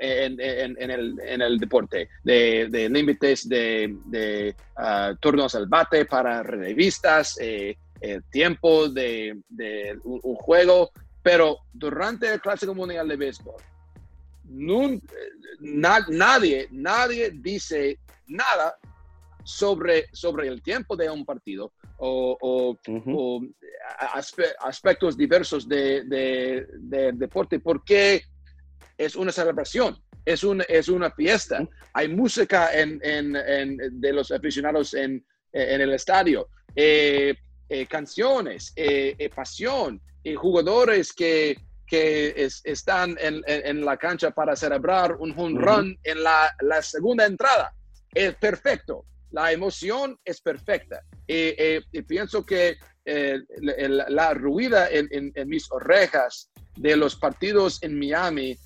En, 0.00 0.40
en- 0.40 0.76
en 0.80 0.90
el, 0.90 1.20
en 1.20 1.42
el 1.42 1.58
deporte, 1.58 2.08
de, 2.24 2.66
de 2.68 2.88
límites 2.88 3.48
de, 3.48 3.96
de 4.06 4.56
ah, 4.76 5.14
turnos 5.20 5.54
al 5.54 5.66
bate 5.66 6.06
para 6.06 6.42
revistas, 6.42 7.38
eh, 7.40 7.76
el 8.00 8.24
tiempo 8.24 8.88
de, 8.88 9.38
de 9.48 9.96
un, 10.04 10.18
un 10.24 10.34
juego, 10.34 10.90
pero 11.22 11.58
durante 11.72 12.32
el 12.32 12.40
Clásico 12.40 12.74
Mundial 12.74 13.06
de 13.06 13.16
Béisbol, 13.16 13.62
nun- 14.48 15.00
na- 15.60 16.06
nadie, 16.08 16.66
nadie 16.72 17.30
dice 17.30 18.00
nada 18.26 18.74
sobre, 19.44 20.06
sobre 20.12 20.48
el 20.48 20.62
tiempo 20.62 20.96
de 20.96 21.08
un 21.10 21.24
partido 21.24 21.72
o, 21.98 22.36
o- 22.40 22.78
Ujú. 22.88 23.14
o 23.18 23.40
aspe- 24.14 24.54
aspectos 24.60 25.16
diversos 25.16 25.68
de, 25.68 26.02
de- 26.04 26.66
del 26.78 27.18
deporte 27.18 27.60
porque 27.60 28.22
es 29.00 29.16
una 29.16 29.32
celebración, 29.32 29.96
es, 30.26 30.44
un, 30.44 30.62
es 30.68 30.88
una 30.88 31.10
fiesta. 31.10 31.66
Hay 31.94 32.08
música 32.08 32.60
en, 32.78 33.00
en- 33.02 33.34
en- 33.34 33.78
de 34.00 34.12
los 34.12 34.30
aficionados 34.30 34.92
en, 34.94 35.24
en 35.52 35.80
el 35.80 35.92
estadio, 35.94 36.48
eh, 36.76 37.34
eh, 37.68 37.86
canciones, 37.86 38.72
eh, 38.76 39.14
eh, 39.18 39.30
pasión, 39.30 40.00
eh, 40.22 40.34
jugadores 40.34 41.12
que, 41.14 41.56
que 41.86 42.34
es- 42.36 42.60
están 42.64 43.16
en, 43.20 43.84
la 43.84 43.96
cancha 43.96 44.30
para 44.32 44.54
celebrar 44.54 45.16
un 45.16 45.30
home 45.32 45.54
Ujú. 45.54 45.62
run 45.66 45.98
en 46.04 46.22
la, 46.22 46.54
la 46.60 46.82
segunda 46.82 47.24
entrada. 47.24 47.72
Es 48.14 48.34
perfecto. 48.34 49.06
La 49.30 49.50
emoción 49.52 50.18
es 50.24 50.40
perfecta. 50.42 51.02
Y 51.26 52.02
pienso 52.02 52.44
que 52.44 52.76
eh, 53.04 53.38
la 54.08 54.34
ruida 54.34 54.90
en, 54.90 55.08
en- 55.10 55.32
en 55.34 55.48
mis 55.48 55.70
orejas 55.72 56.50
de 56.76 56.96
los 56.96 57.16
partidos 57.16 57.82
en 57.82 57.98
Miami 57.98 58.58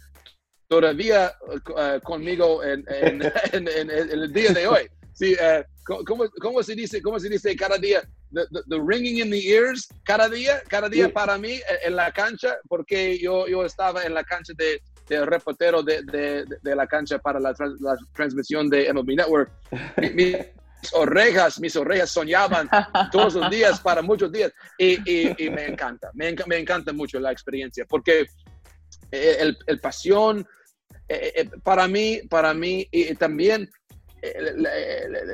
todavía 0.80 1.32
eh, 1.78 2.00
conmigo 2.02 2.64
en, 2.64 2.84
en- 2.88 3.22
en- 3.52 3.68
en- 3.68 3.90
el 3.90 4.32
día 4.32 4.52
de 4.52 4.66
hoy. 4.66 4.88
sí, 5.12 5.36
eh, 5.40 5.64
¿cómo, 5.84 6.24
cómo- 6.40 6.62
se 6.62 6.74
dice, 6.74 7.00
cómo 7.00 7.20
se 7.20 7.28
dice 7.28 7.54
cada 7.54 7.76
día? 7.78 8.02
The, 8.32 8.42
the- 8.52 8.62
the 8.68 8.78
ringing 8.84 9.18
in 9.20 9.30
the 9.30 9.38
ears, 9.48 9.88
cada 10.04 10.28
día, 10.28 10.60
cada 10.68 10.88
día 10.88 11.12
para 11.12 11.38
mí 11.38 11.52
eh, 11.52 11.62
en 11.84 11.94
la 11.94 12.10
cancha, 12.10 12.56
porque 12.68 13.16
yo, 13.18 13.46
yo 13.46 13.64
estaba 13.64 14.02
en 14.04 14.14
la 14.14 14.24
cancha 14.24 14.52
de, 14.56 14.82
de 15.08 15.24
reportero 15.24 15.82
de, 15.84 16.02
de, 16.02 16.44
de 16.60 16.74
la 16.74 16.86
cancha 16.88 17.18
para 17.18 17.38
la, 17.38 17.54
trans- 17.54 17.80
la 17.80 17.96
transmisión 18.16 18.68
de 18.68 18.92
MLB 18.92 19.10
Network. 19.16 19.50
Mi- 19.98 20.10
mis 20.10 20.36
orejas, 20.92 21.60
mis 21.60 21.76
orejas 21.76 22.10
soñaban 22.10 22.68
todos 23.12 23.34
los 23.34 23.48
días 23.50 23.78
para 23.80 24.02
muchos 24.02 24.32
días 24.32 24.50
y, 24.76 24.88
y- 25.08 25.34
y 25.44 25.50
me 25.50 25.66
encanta, 25.66 26.10
me, 26.14 26.34
me 26.46 26.58
encanta 26.58 26.92
mucho 26.92 27.20
la 27.20 27.30
experiencia 27.30 27.84
porque 27.88 28.26
el, 29.12 29.56
el 29.66 29.78
pasión 29.80 30.44
eh, 31.08 31.32
eh, 31.36 31.50
para 31.62 31.86
mí, 31.88 32.20
para 32.28 32.54
mí 32.54 32.86
y 32.90 33.14
también 33.14 33.70
eh, 34.22 34.34
la, 34.56 34.70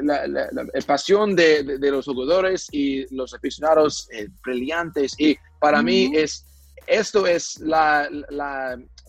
la- 0.02 0.26
la- 0.26 0.48
la- 0.50 0.64
la 0.64 0.80
pasión 0.86 1.36
de, 1.36 1.62
de- 1.62 1.78
de 1.78 1.90
los 1.90 2.06
jugadores 2.06 2.66
y 2.72 3.12
los 3.14 3.32
aficionados 3.34 4.08
eh, 4.12 4.28
brillantes 4.44 5.14
y 5.18 5.36
para 5.60 5.82
mí 5.82 6.10
es 6.14 6.44
esto 6.86 7.24
es 7.26 7.60
la, 7.60 8.08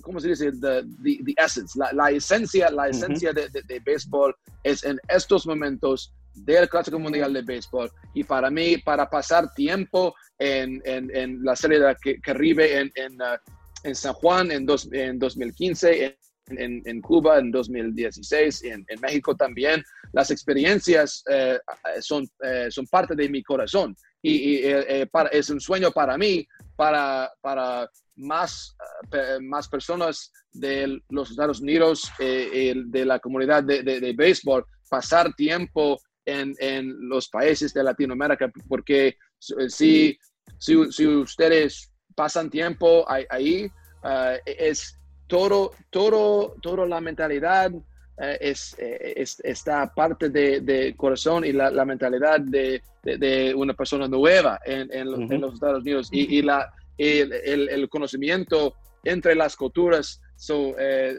¿cómo 0.02 0.20
se 0.20 0.28
dice? 0.30 0.52
The, 0.52 0.84
the, 1.04 1.18
the 1.26 1.34
essence, 1.38 1.80
la, 1.80 1.92
la 1.94 2.12
esencia, 2.12 2.70
la 2.70 2.90
esencia 2.90 3.34
de, 3.34 3.50
de, 3.50 3.62
de 3.64 3.80
béisbol 3.80 4.36
es 4.64 4.84
en 4.84 5.00
estos 5.08 5.48
momentos 5.48 6.14
del 6.36 6.70
Clásico 6.70 7.00
Mundial 7.00 7.34
de 7.34 7.42
Béisbol. 7.42 7.90
Y 8.14 8.24
para 8.24 8.52
mí, 8.52 8.78
para 8.78 9.10
pasar 9.10 9.52
tiempo 9.54 10.14
en, 10.38 10.82
en, 10.86 11.10
en 11.16 11.44
la 11.44 11.56
serie 11.56 11.80
de 11.80 11.96
que 12.02 12.20
Caribe 12.22 12.80
en, 12.80 12.92
en, 12.96 13.14
uh, 13.22 13.38
en 13.84 13.96
San 13.96 14.14
Juan 14.14 14.52
en, 14.52 14.66
dos, 14.66 14.88
en 14.92 15.18
2015, 15.18 16.18
en, 16.58 16.82
en, 16.86 17.02
Cuba 17.02 17.40
en 17.40 17.52
2016, 17.52 18.64
en, 18.64 18.86
en 18.88 19.02
México 19.02 19.36
también, 19.36 19.84
las 20.14 20.32
experiencias 20.32 21.24
eh, 21.30 21.60
son, 22.00 22.28
eh, 22.44 22.68
son 22.70 22.86
parte 22.88 23.16
de 23.16 23.30
mi 23.30 23.44
corazón. 23.44 23.96
Y, 24.22 24.32
y, 24.32 24.56
eh, 24.58 24.86
eh, 24.88 25.08
para, 25.12 25.30
es 25.30 25.50
un 25.50 25.60
sueño 25.60 25.92
para 25.92 26.18
mí, 26.18 26.48
para, 26.76 27.32
para 27.42 27.90
más, 28.16 28.76
eh, 29.12 29.40
más 29.42 29.68
personas 29.68 30.32
de 30.52 31.02
los 31.10 31.32
Estados 31.32 31.62
Unidos, 31.62 32.12
eh, 32.20 32.74
de 32.86 33.06
la 33.06 33.20
comunidad 33.20 33.64
de, 33.64 33.84
de, 33.84 34.00
de 34.00 34.14
béisbol, 34.14 34.66
pasar 34.90 35.34
tiempo 35.34 36.00
en, 36.26 36.54
en 36.60 37.10
los 37.10 37.30
países 37.30 37.74
de 37.74 37.84
Latinoamérica, 37.84 38.52
porque 38.68 39.18
si, 39.40 40.18
si, 40.60 40.92
si 40.92 41.08
ustedes 41.08 41.92
pasan 42.16 42.50
tiempo 42.50 43.06
ahí, 43.10 43.72
eh, 44.04 44.40
es 44.46 44.98
todo, 45.36 45.72
todo, 45.90 46.56
todo 46.62 46.86
la 46.86 47.00
mentalidad 47.00 47.72
eh, 48.18 48.38
es, 48.42 48.76
eh, 48.78 49.14
es- 49.16 49.40
está 49.46 49.88
parte 49.96 50.30
de, 50.30 50.60
de 50.60 50.94
corazón 50.98 51.46
y 51.46 51.54
la, 51.54 51.72
la 51.72 51.86
mentalidad 51.86 52.42
de, 52.42 52.84
de- 53.02 53.18
de 53.18 53.56
una 53.56 53.74
persona 53.74 54.10
nueva 54.10 54.60
en, 54.66 54.92
en, 54.92 55.10
los- 55.10 55.22
Ujú. 55.22 55.34
en 55.34 55.42
los 55.42 55.54
Estados 55.54 55.82
Unidos 55.84 56.10
y, 56.12 56.38
y 56.38 56.42
la, 56.42 56.70
el, 56.98 57.32
el- 57.32 57.70
el 57.70 57.88
conocimiento 57.88 58.76
entre 59.06 59.34
las 59.34 59.56
culturas 59.56 60.20
so, 60.36 60.76
eh, 60.78 61.16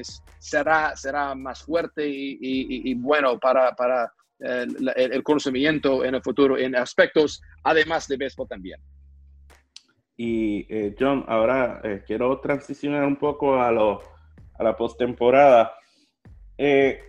es- 0.00 0.22
será, 0.38 0.96
será 0.96 1.34
más 1.34 1.62
fuerte 1.62 2.08
y, 2.08 2.38
y- 2.40 2.66
y- 2.74 2.90
y 2.90 2.94
bueno 2.94 3.38
para, 3.38 3.74
para 3.76 4.10
la- 4.38 4.92
el, 4.92 5.12
el 5.12 5.22
conocimiento 5.22 6.04
en 6.06 6.14
el 6.14 6.22
futuro 6.22 6.56
en 6.56 6.74
aspectos 6.74 7.42
además 7.64 8.06
de 8.08 8.16
béisbol 8.16 8.48
también. 8.48 8.80
Y 10.16 10.66
eh, 10.74 10.94
John, 10.98 11.24
ahora 11.28 11.80
eh, 11.84 12.02
quiero 12.06 12.40
transicionar 12.40 13.04
un 13.04 13.16
poco 13.16 13.60
a, 13.60 13.70
lo, 13.70 14.00
a 14.58 14.64
la 14.64 14.76
postemporada. 14.76 15.74
Eh, 16.56 17.00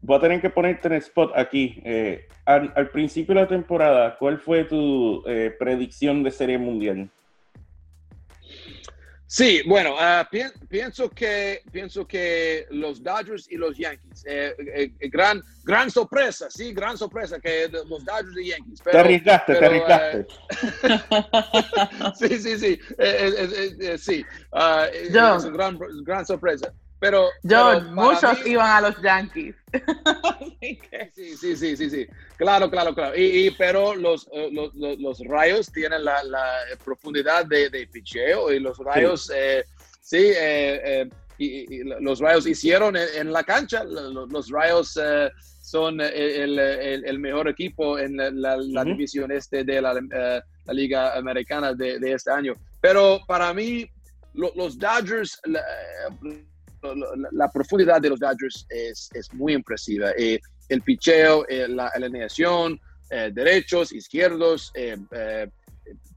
voy 0.00 0.16
a 0.16 0.20
tener 0.20 0.40
que 0.40 0.50
ponerte 0.50 0.86
en 0.88 0.94
spot 0.94 1.32
aquí. 1.36 1.80
Eh, 1.84 2.28
al, 2.44 2.90
principio 2.90 3.34
de 3.34 3.40
la 3.40 3.48
temporada, 3.48 4.16
¿cuál 4.18 4.38
fue 4.38 4.64
tu 4.64 5.24
predicción 5.58 6.22
de 6.22 6.30
Serie 6.30 6.58
Mundial? 6.58 7.10
Sí, 9.28 9.60
bueno, 9.66 9.96
pien- 10.30 10.52
pienso 10.68 11.10
que 11.10 11.60
pienso 11.72 12.06
que 12.06 12.64
los 12.70 13.02
Dodgers 13.02 13.50
y 13.50 13.56
los 13.56 13.76
Yankees, 13.76 14.24
eh, 14.24 14.54
eh, 14.58 14.92
eh, 15.00 15.08
gran 15.08 15.42
gran 15.64 15.90
sorpresa, 15.90 16.48
sí, 16.48 16.72
gran 16.72 16.96
sorpresa 16.96 17.40
que 17.40 17.68
los 17.68 18.04
Dodgers 18.04 18.36
y 18.40 18.50
Yankees. 18.50 18.80
te 18.84 18.96
arriesgaste, 18.96 19.54
te 19.54 19.58
pero, 19.58 19.84
arriesgaste. 19.84 20.26
sí, 22.14 22.38
sí, 22.38 22.58
sí, 22.58 22.80
eh, 22.98 22.98
eh, 22.98 23.34
eh, 23.38 23.76
eh, 23.80 23.98
sí, 23.98 24.24
eh, 24.52 25.10
John. 25.12 25.38
es 25.38 25.44
una 25.44 25.52
gran, 25.56 25.78
gran 26.04 26.24
sorpresa. 26.24 26.72
Pero, 26.98 27.28
John, 27.48 27.82
pero 27.82 27.94
muchos 27.94 28.44
mí- 28.44 28.52
iban 28.52 28.70
a 28.70 28.80
los 28.88 29.02
Yankees. 29.02 29.54
Sí, 31.14 31.36
sí, 31.36 31.56
sí, 31.56 31.76
sí, 31.76 31.90
sí. 31.90 32.06
Claro, 32.36 32.70
claro, 32.70 32.94
claro. 32.94 33.16
Y, 33.16 33.46
y- 33.46 33.50
pero 33.52 33.94
los, 33.94 34.26
eh, 34.32 34.48
los, 34.52 34.74
los- 34.74 34.98
los 34.98 35.18
rayos 35.26 35.70
tienen 35.70 36.04
la, 36.04 36.22
la 36.24 36.44
profundidad 36.84 37.44
de, 37.46 37.70
de 37.70 37.86
picheo 37.86 38.52
y 38.52 38.58
los 38.58 38.78
rayos, 38.78 39.30
eh, 39.34 39.64
sí, 40.00 40.16
eh, 40.18 40.80
eh, 40.84 41.08
y, 41.38 41.74
y 41.74 41.84
los 42.00 42.18
rayos 42.20 42.46
hicieron 42.46 42.96
en, 42.96 43.06
en 43.14 43.32
la 43.32 43.44
cancha. 43.44 43.84
Los, 43.84 44.30
los 44.32 44.50
rayos 44.50 44.98
eh, 45.02 45.30
son 45.62 46.00
el, 46.00 46.58
el- 46.58 47.04
el 47.04 47.18
mejor 47.18 47.48
equipo 47.48 47.98
en 47.98 48.16
la, 48.16 48.30
la- 48.30 48.56
la 48.56 48.80
Ujú. 48.82 48.90
división 48.90 49.30
este 49.30 49.62
de 49.64 49.80
la, 49.82 49.92
eh, 49.92 50.40
la 50.64 50.72
Liga 50.72 51.14
Americana 51.16 51.72
de, 51.74 51.98
de 51.98 52.12
este 52.12 52.30
año. 52.32 52.54
Pero 52.80 53.20
para 53.26 53.52
mí, 53.54 53.88
lo- 54.34 54.52
los 54.56 54.78
Dodgers, 54.78 55.40
la, 56.94 57.28
la- 57.32 57.48
profundidad 57.50 58.00
de 58.00 58.10
los 58.10 58.20
Dodgers 58.20 58.66
es, 58.68 59.08
es 59.14 59.32
muy 59.34 59.54
impresiva. 59.54 60.10
Eh, 60.16 60.38
el 60.68 60.82
picheo, 60.82 61.46
eh, 61.48 61.66
la 61.68 61.88
alineación, 61.88 62.80
eh, 63.10 63.30
derechos, 63.32 63.92
izquierdos. 63.92 64.70
eh, 64.74 64.96
eh, 65.12 65.48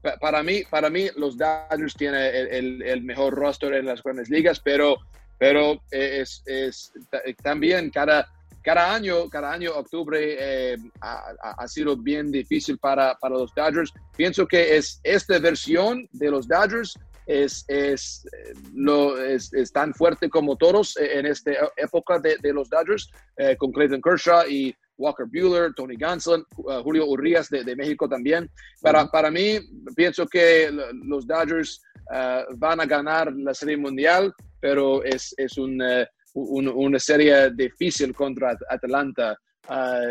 pa- 0.02 0.16
para, 0.18 0.42
mí, 0.42 0.62
para 0.70 0.90
mí, 0.90 1.08
los 1.16 1.36
Dodgers 1.36 1.94
tienen 1.94 2.20
el, 2.20 2.46
el- 2.48 2.82
el 2.82 3.02
mejor 3.02 3.34
roster 3.34 3.74
en 3.74 3.86
las 3.86 4.02
grandes 4.02 4.28
ligas, 4.28 4.60
pero, 4.60 4.96
pero 5.38 5.80
es, 5.90 6.42
es 6.46 6.92
ta- 7.10 7.22
también 7.42 7.90
cada, 7.90 8.28
cada 8.62 8.94
año, 8.94 9.28
cada 9.30 9.52
año, 9.52 9.72
octubre, 9.74 10.18
eh, 10.38 10.76
ha- 11.00 11.32
ha 11.58 11.68
sido 11.68 11.96
bien 11.96 12.30
difícil 12.32 12.76
para, 12.78 13.14
para 13.16 13.36
los 13.36 13.54
Dodgers. 13.54 13.92
Pienso 14.16 14.46
que 14.46 14.76
es 14.76 15.00
esta 15.04 15.38
versión 15.38 16.08
de 16.12 16.30
los 16.30 16.46
Dodgers 16.48 16.94
es, 17.26 17.64
es, 17.68 18.24
eh, 18.32 18.52
lo, 18.74 19.16
es, 19.22 19.52
es 19.52 19.72
tan 19.72 19.94
fuerte 19.94 20.28
como 20.28 20.56
todos 20.56 20.96
eh, 20.96 21.18
en 21.18 21.26
esta 21.26 21.52
época 21.76 22.18
de, 22.18 22.36
de 22.42 22.52
los 22.52 22.68
Dodgers, 22.68 23.10
eh, 23.36 23.56
con 23.56 23.72
Clayton 23.72 24.00
Kershaw 24.02 24.48
y 24.48 24.74
Walker 24.98 25.26
Bueller, 25.32 25.72
Tony 25.74 25.96
Gonsolin, 25.96 26.44
uh, 26.58 26.82
Julio 26.82 27.06
Urias 27.06 27.48
de, 27.48 27.64
de 27.64 27.74
México 27.74 28.06
también. 28.08 28.50
Para, 28.82 29.06
para 29.06 29.30
mí, 29.30 29.58
pienso 29.96 30.26
que 30.26 30.70
los 31.06 31.26
Dodgers 31.26 31.80
uh, 32.12 32.54
van 32.56 32.80
a 32.80 32.84
ganar 32.86 33.32
la 33.34 33.54
Serie 33.54 33.78
Mundial, 33.78 34.32
pero 34.60 35.02
es, 35.02 35.32
es 35.38 35.56
un, 35.56 35.80
eh, 35.80 36.06
un- 36.34 36.68
una 36.68 36.98
serie 36.98 37.50
difícil 37.52 38.14
contra 38.14 38.50
At- 38.50 38.58
Atlanta 38.68 39.36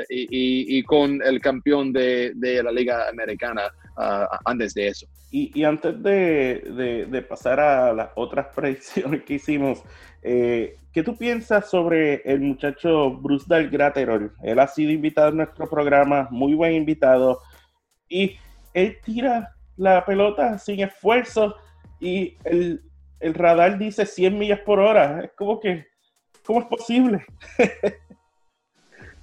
y, 0.10 0.22
y- 0.22 0.78
y 0.80 0.84
con 0.84 1.22
el 1.22 1.40
campeón 1.42 1.92
de, 1.94 2.32
de 2.36 2.64
la 2.64 2.72
Liga 2.72 3.10
Americana 3.10 3.70
antes 4.46 4.74
de 4.74 4.88
eso. 4.88 5.08
Y, 5.32 5.52
y 5.60 5.64
antes 5.64 6.02
de, 6.02 6.64
de- 6.76 7.06
de 7.06 7.22
pasar 7.22 7.60
a 7.60 7.94
las 7.94 8.10
otras 8.16 8.48
predicciones 8.56 9.24
que 9.24 9.36
hicimos, 9.36 9.84
eh, 10.22 10.76
¿qué 10.94 11.04
tú 11.04 11.18
piensas 11.18 11.70
sobre 11.70 12.16
el 12.26 12.40
muchacho 12.42 13.12
Bruce 13.12 13.46
Del 13.48 13.70
Graterol? 13.70 14.34
Él 14.44 14.60
ha 14.60 14.68
sido 14.68 14.92
invitado 14.92 15.28
a 15.28 15.32
nuestro 15.32 15.70
programa, 15.70 16.28
muy 16.32 16.54
buen 16.54 16.74
invitado, 16.74 17.40
y 18.08 18.38
él 18.74 18.98
tira 19.04 19.54
la 19.78 20.04
pelota 20.06 20.58
sin 20.58 20.80
esfuerzo 20.82 21.56
y 22.00 22.38
el, 22.44 22.82
el 23.20 23.34
radar 23.34 23.78
dice 23.78 24.06
100 24.06 24.38
millas 24.38 24.60
por 24.62 24.80
hora. 24.80 25.22
Es 25.24 25.32
como 25.38 25.60
que, 25.60 25.86
¿cómo 26.46 26.62
es 26.62 26.66
posible? 26.68 27.26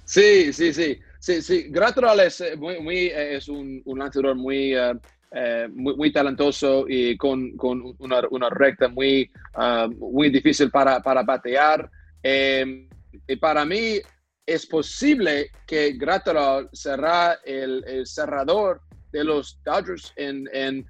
Sí, 0.05 0.53
sí, 0.53 0.71
sí. 0.73 0.99
Sí, 1.27 1.41
sí. 1.41 1.65
Graterol 1.67 2.21
es, 2.21 2.39
eh, 2.39 2.55
muy, 2.55 3.07
eh, 3.07 3.35
es 3.35 3.49
un, 3.49 3.83
lanzador 3.85 4.33
muy, 4.33 4.73
eh, 4.73 5.67
muy, 5.73 6.09
talentoso 6.09 6.85
y 6.87 7.17
con, 7.17 7.57
con 7.57 7.83
una, 7.99 8.49
recta 8.49 8.87
muy, 8.87 9.29
ah, 9.55 9.89
muy 9.93 10.29
difícil 10.29 10.71
para, 10.71 11.01
para 11.01 11.23
batear. 11.23 11.91
Eh, 12.23 12.87
y 13.27 13.35
para 13.35 13.65
mí 13.65 13.99
es 14.45 14.65
posible 14.67 15.51
que 15.65 15.97
Graterol 15.97 16.69
será 16.71 17.39
el, 17.43 17.83
cerrador 18.05 18.79
de 19.11 19.25
los 19.25 19.59
Dodgers 19.65 20.13
en, 20.15 20.47
en, 20.53 20.85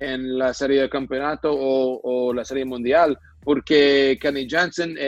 en 0.00 0.38
la 0.38 0.52
serie 0.54 0.80
de 0.80 0.90
campeonato 0.90 1.52
o, 1.52 2.00
o 2.02 2.34
la 2.34 2.44
serie 2.44 2.64
mundial, 2.64 3.16
porque 3.44 4.18
Kenny 4.20 4.50
Jansen 4.50 4.98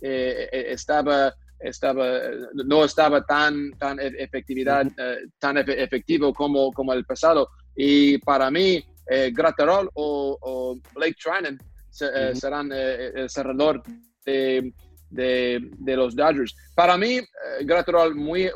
estaba 0.00 1.34
estaba, 1.60 2.20
no 2.52 2.84
estaba 2.84 3.22
tan, 3.24 3.72
tan 3.78 3.98
e- 4.00 4.12
efectividad, 4.18 4.86
eh, 4.96 5.26
tan 5.38 5.56
efe- 5.56 5.78
efectivo 5.78 6.32
como, 6.32 6.72
como 6.72 6.92
el 6.92 7.04
pasado. 7.04 7.48
Y 7.74 8.18
para 8.18 8.50
mí, 8.50 8.84
eh, 9.10 9.30
Graterol 9.32 9.90
o, 9.94 10.38
o 10.40 10.78
Blake 10.94 11.16
Trinan 11.22 11.58
se- 11.90 12.30
Ujú. 12.30 12.36
serán 12.40 12.70
eh, 12.72 13.12
el 13.14 13.30
cerrador 13.30 13.82
de, 14.24 14.72
de, 15.10 15.60
de 15.78 15.96
los 15.96 16.14
Dodgers. 16.14 16.54
Para 16.74 16.96
mí, 16.96 17.20
Graterol, 17.62 18.14
muy, 18.14 18.50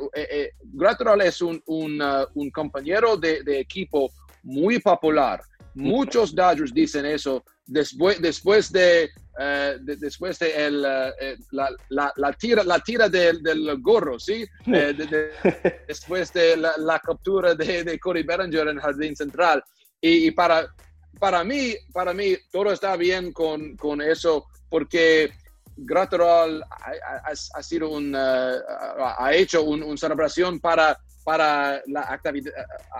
Graterol 0.62 1.22
es 1.22 1.40
un, 1.40 1.62
un, 1.66 2.00
uh, 2.00 2.26
un 2.34 2.50
compañero 2.50 3.16
de, 3.16 3.42
de 3.42 3.58
equipo 3.60 4.10
muy 4.42 4.78
popular. 4.78 5.40
Muchos 5.74 6.34
Dodgers 6.34 6.74
dicen 6.74 7.06
eso 7.06 7.42
después, 7.66 8.20
después 8.20 8.70
de, 8.72 9.10
eh, 9.38 9.76
de- 9.80 9.96
después 9.96 10.38
de 10.38 10.66
el, 10.66 10.84
eh, 10.84 11.12
eh, 11.20 11.36
la, 11.52 11.70
la, 11.90 12.12
la 12.16 12.32
tira, 12.34 12.62
la 12.64 12.78
tira 12.80 13.08
del, 13.08 13.42
del 13.42 13.80
gorro, 13.80 14.18
¿sí? 14.18 14.44
Eh, 14.66 14.94
de- 14.94 15.06
de- 15.06 15.30
después 15.88 16.32
de 16.32 16.56
la, 16.56 16.74
la 16.78 16.98
captura 17.00 17.54
de, 17.54 17.98
Cody 17.98 18.22
Bellinger 18.22 18.68
en 18.68 18.78
Jardín 18.78 19.16
Central. 19.16 19.62
Y, 20.00 20.26
y 20.26 20.30
para, 20.32 20.66
para, 21.18 21.44
mí, 21.44 21.74
para 21.92 22.12
mí, 22.12 22.36
todo 22.50 22.72
está 22.72 22.96
bien 22.96 23.32
con, 23.32 23.76
con 23.76 24.02
eso, 24.02 24.46
porque 24.68 25.30
Graterol 25.76 26.62
ha, 26.62 26.92
ha- 27.26 27.32
ha- 27.54 27.62
sido 27.62 27.90
un, 27.90 28.14
eh, 28.14 28.54
ha 29.18 29.32
hecho 29.34 29.62
un- 29.62 29.82
una 29.82 29.96
celebración 29.96 30.60
para, 30.60 30.98
para 31.24 31.82
la 31.86 32.02
actividad, 32.02 32.52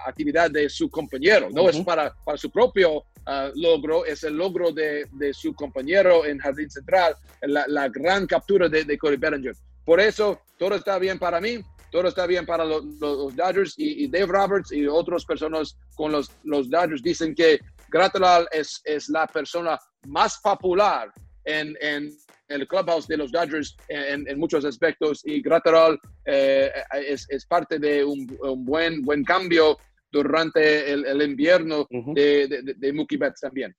actividad 0.06 0.50
de 0.50 0.68
su 0.68 0.88
compañero, 0.90 1.48
no 1.50 1.68
es 1.68 1.76
Ujú. 1.76 1.84
para, 1.84 2.14
para 2.24 2.38
su 2.38 2.50
propio 2.50 3.04
eh, 3.26 3.52
logro, 3.56 4.04
es 4.04 4.24
el 4.24 4.34
logro 4.36 4.72
de, 4.72 5.06
de 5.12 5.32
su 5.32 5.54
compañero 5.54 6.24
en 6.26 6.38
Jardín 6.38 6.68
Central, 6.70 7.14
la, 7.42 7.64
la 7.68 7.88
gran 7.88 8.26
captura 8.26 8.68
de, 8.68 8.84
de 8.84 8.98
Cody 8.98 9.16
Bellinger. 9.16 9.54
Por 9.84 10.00
eso, 10.00 10.40
todo 10.58 10.74
está 10.76 10.98
bien 10.98 11.18
para 11.18 11.40
mí, 11.40 11.60
todo 11.90 12.08
está 12.08 12.26
bien 12.26 12.46
para 12.46 12.64
lo- 12.64 12.80
lo- 13.00 13.24
los 13.24 13.36
Dodgers 13.36 13.74
y, 13.76 14.04
y 14.04 14.08
Dave 14.08 14.26
Roberts 14.26 14.72
y 14.72 14.86
otras 14.86 15.24
personas 15.24 15.76
con 15.94 16.10
los, 16.10 16.30
los 16.44 16.68
Dodgers 16.70 17.02
dicen 17.02 17.34
que 17.34 17.60
Graterol 17.90 18.48
es, 18.50 18.80
es 18.84 19.08
la 19.08 19.26
persona 19.26 19.78
más 20.06 20.38
popular 20.40 21.12
en, 21.44 21.76
en 21.80 22.10
el 22.52 22.66
clubhouse 22.68 23.06
de 23.08 23.16
los 23.16 23.32
Dodgers 23.32 23.76
en, 23.88 24.28
en 24.28 24.38
muchos 24.38 24.64
aspectos 24.64 25.22
y 25.24 25.40
Graterol 25.42 25.98
eh, 26.26 26.70
es, 27.06 27.26
es 27.30 27.46
parte 27.46 27.78
de 27.78 28.04
un, 28.04 28.26
un 28.42 28.64
buen, 28.64 29.02
buen 29.02 29.24
cambio 29.24 29.78
durante 30.10 30.92
el, 30.92 31.06
el 31.06 31.22
invierno 31.22 31.86
de, 32.14 32.46
de- 32.48 32.74
de 32.76 32.92
Mookie 32.92 33.16
Betts 33.16 33.40
también. 33.40 33.74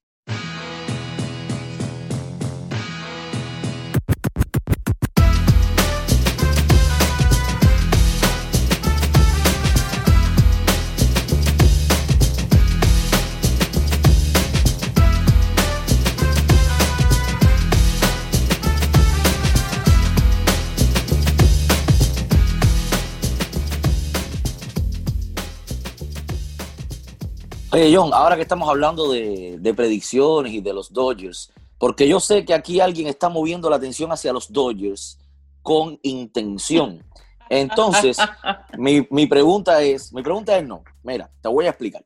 Oye, 27.74 27.94
John, 27.96 28.10
ahora 28.14 28.36
que 28.36 28.42
estamos 28.42 28.68
hablando 28.68 29.10
de, 29.10 29.58
de 29.58 29.74
predicciones 29.74 30.52
y 30.52 30.60
de 30.60 30.72
los 30.72 30.92
Dodgers, 30.92 31.50
porque 31.78 32.06
yo 32.06 32.20
sé 32.20 32.44
que 32.44 32.54
aquí 32.54 32.78
alguien 32.80 33.08
está 33.08 33.28
moviendo 33.28 33.68
la 33.68 33.76
atención 33.76 34.12
hacia 34.12 34.32
los 34.32 34.52
Dodgers 34.52 35.18
con 35.62 35.98
intención. 36.02 37.04
Entonces, 37.50 38.16
mi, 38.78 39.06
mi 39.10 39.26
pregunta 39.26 39.82
es, 39.82 40.12
mi 40.12 40.22
pregunta 40.22 40.56
es 40.56 40.64
no, 40.66 40.84
mira, 41.02 41.28
te 41.42 41.48
voy 41.48 41.66
a 41.66 41.70
explicar. 41.70 42.04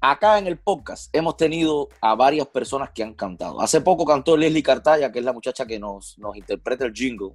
Acá 0.00 0.38
en 0.38 0.46
el 0.46 0.58
podcast 0.58 1.14
hemos 1.14 1.36
tenido 1.36 1.88
a 2.00 2.14
varias 2.14 2.46
personas 2.46 2.90
que 2.90 3.02
han 3.02 3.14
cantado. 3.14 3.60
Hace 3.60 3.80
poco 3.80 4.04
cantó 4.04 4.36
Leslie 4.36 4.62
Cartaya, 4.62 5.10
que 5.12 5.18
es 5.18 5.24
la 5.24 5.32
muchacha 5.32 5.66
que 5.66 5.78
nos, 5.78 6.16
nos 6.18 6.36
interpreta 6.36 6.84
el 6.84 6.92
jingle, 6.94 7.32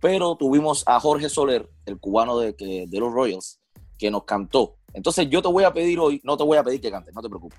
pero 0.00 0.34
tuvimos 0.36 0.82
a 0.86 0.98
Jorge 0.98 1.28
Soler, 1.28 1.68
el 1.84 1.98
cubano 2.00 2.38
de, 2.38 2.54
que- 2.56 2.86
de 2.88 2.98
los 2.98 3.12
Royals, 3.12 3.60
que 3.98 4.10
nos 4.10 4.24
cantó. 4.24 4.76
Entonces 4.92 5.28
yo 5.28 5.42
te 5.42 5.48
voy 5.48 5.64
a 5.64 5.72
pedir 5.72 5.98
hoy, 5.98 6.20
no 6.24 6.36
te 6.36 6.44
voy 6.44 6.56
a 6.56 6.64
pedir 6.64 6.80
que 6.80 6.90
cantes, 6.90 7.14
no 7.14 7.22
te 7.22 7.28
preocupes. 7.28 7.58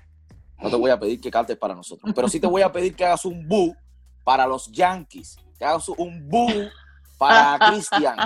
No 0.60 0.70
te 0.70 0.76
voy 0.76 0.90
a 0.90 0.98
pedir 0.98 1.20
que 1.20 1.30
cantes 1.30 1.56
para 1.56 1.74
nosotros, 1.74 2.12
pero 2.14 2.28
sí 2.28 2.40
te 2.40 2.46
voy 2.48 2.62
a 2.62 2.72
pedir 2.72 2.96
que 2.96 3.04
hagas 3.04 3.24
un 3.24 3.46
boo 3.46 3.76
para 4.24 4.46
los 4.46 4.70
Yankees, 4.72 5.38
que 5.56 5.64
hagas 5.64 5.88
un 5.88 6.28
boo 6.28 6.68
para 7.16 7.58
Cristian, 7.70 8.16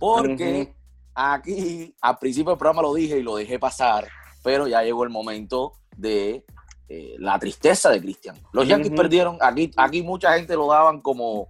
porque 0.00 0.74
aquí 1.14 1.94
al 2.00 2.18
principio 2.18 2.52
del 2.52 2.58
programa 2.58 2.82
lo 2.82 2.94
dije 2.94 3.18
y 3.18 3.22
lo 3.22 3.36
dejé 3.36 3.58
pasar, 3.58 4.08
pero 4.42 4.66
ya 4.66 4.82
llegó 4.82 5.04
el 5.04 5.10
momento 5.10 5.74
de 5.94 6.46
eh, 6.88 7.16
la 7.18 7.38
tristeza 7.38 7.90
de 7.90 8.00
Cristian. 8.00 8.36
Los 8.52 8.66
Yankees 8.66 8.92
perdieron, 8.92 9.36
aquí, 9.42 9.70
aquí 9.76 10.02
mucha 10.02 10.32
gente 10.32 10.54
lo 10.54 10.68
daban 10.68 11.02
como 11.02 11.48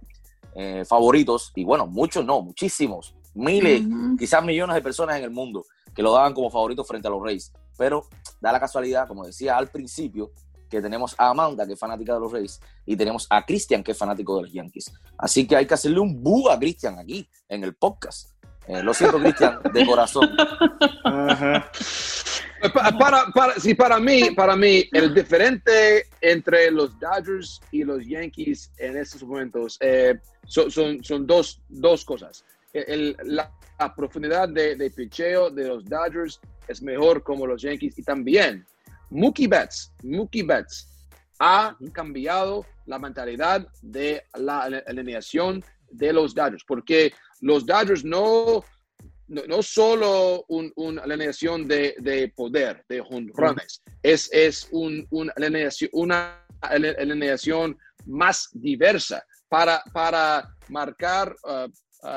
eh, 0.55 0.83
favoritos, 0.85 1.53
y 1.55 1.63
bueno, 1.63 1.87
muchos 1.87 2.25
no, 2.25 2.41
muchísimos, 2.41 3.15
miles, 3.33 3.81
quizás 4.19 4.43
millones 4.43 4.75
de 4.75 4.81
personas 4.81 5.17
en 5.17 5.23
el 5.23 5.31
mundo 5.31 5.63
que 5.97 6.03
lo 6.03 6.13
daban 6.13 6.33
como 6.35 6.49
favoritos 6.51 6.87
frente 6.87 7.07
a 7.07 7.11
los 7.11 7.23
Reyes. 7.23 7.51
Pero 7.75 8.05
da 8.39 8.51
la 8.51 8.59
casualidad, 8.59 9.07
como 9.07 9.25
decía 9.25 9.57
al 9.57 9.67
principio, 9.69 10.31
que 10.69 10.79
tenemos 10.81 11.15
a 11.17 11.29
Amanda, 11.29 11.65
que 11.65 11.73
es 11.73 11.79
fanática 11.79 12.13
de 12.13 12.19
los 12.19 12.31
Reyes, 12.31 12.61
y 12.85 12.95
tenemos 12.95 13.25
a 13.31 13.43
Cristian, 13.45 13.83
que 13.83 13.93
es 13.93 13.97
fanático 13.97 14.35
de 14.35 14.43
los 14.43 14.53
Yankees. 14.53 14.91
Así 15.17 15.47
que 15.47 15.55
hay 15.55 15.65
que 15.65 15.73
hacerle 15.73 15.99
un 15.99 16.21
bú 16.21 16.49
a 16.49 16.59
Cristian 16.59 16.99
aquí, 16.99 17.27
en 17.49 17.63
el 17.63 17.73
podcast. 17.75 18.29
Eh, 18.67 18.83
lo 18.83 18.93
siento, 18.93 19.17
Cristian, 19.17 19.59
de 19.73 19.85
corazón. 19.85 20.29
Ajá. 21.03 21.71
Pa- 22.73 22.97
Para, 22.97 23.25
para, 23.33 23.53
sí, 23.59 23.73
para 23.75 23.99
mí, 23.99 24.31
para 24.35 24.55
mí, 24.55 24.83
el 24.91 25.13
diferente 25.13 26.07
entre 26.21 26.69
los 26.71 26.99
Dodgers 26.99 27.61
y 27.71 27.83
los 27.83 28.05
Yankees 28.05 28.71
en 28.77 28.97
estos 28.97 29.23
momentos 29.23 29.77
eh, 29.79 30.19
son, 30.45 30.69
son, 30.69 31.03
son 31.03 31.25
dos, 31.25 31.61
dos 31.69 32.03
cosas. 32.03 32.43
El- 32.73 33.15
la, 33.23 33.51
la 33.79 33.95
profundidad 33.95 34.49
de, 34.49 34.75
de 34.75 34.89
picheo 34.91 35.49
de 35.49 35.67
los 35.67 35.85
Dodgers 35.85 36.39
es 36.67 36.81
mejor 36.81 37.23
como 37.23 37.45
los 37.47 37.61
Yankees. 37.61 37.97
Y 37.97 38.03
también 38.03 38.65
Mookie 39.09 39.47
Betts, 39.47 39.91
Mookie 40.03 40.43
Betts 40.43 40.87
ha 41.39 41.77
cambiado 41.93 42.65
la 42.85 42.99
mentalidad 42.99 43.67
de 43.81 44.23
la 44.35 44.61
alineación 44.87 45.63
de 45.91 46.11
los 46.13 46.33
Dodgers, 46.35 46.63
porque 46.67 47.13
los 47.41 47.65
Dodgers 47.65 48.03
no, 48.03 48.63
no, 49.27 49.43
no 49.47 49.61
solo 49.61 50.43
un- 50.49 50.71
una 50.75 51.03
alineación 51.03 51.67
de, 51.67 51.95
de 51.99 52.27
poder, 52.35 52.83
de 52.89 52.99
jonrones, 53.01 53.81
es, 54.03 54.29
es 54.33 54.67
un- 54.71 55.05
una, 55.11 55.31
alineación, 55.37 55.89
una 55.93 56.43
alineación 56.61 57.77
más 58.05 58.49
diversa 58.53 59.23
para, 59.47 59.81
para 59.93 60.49
marcar 60.69 61.35
uh, 61.43 61.69
um, 62.03 62.09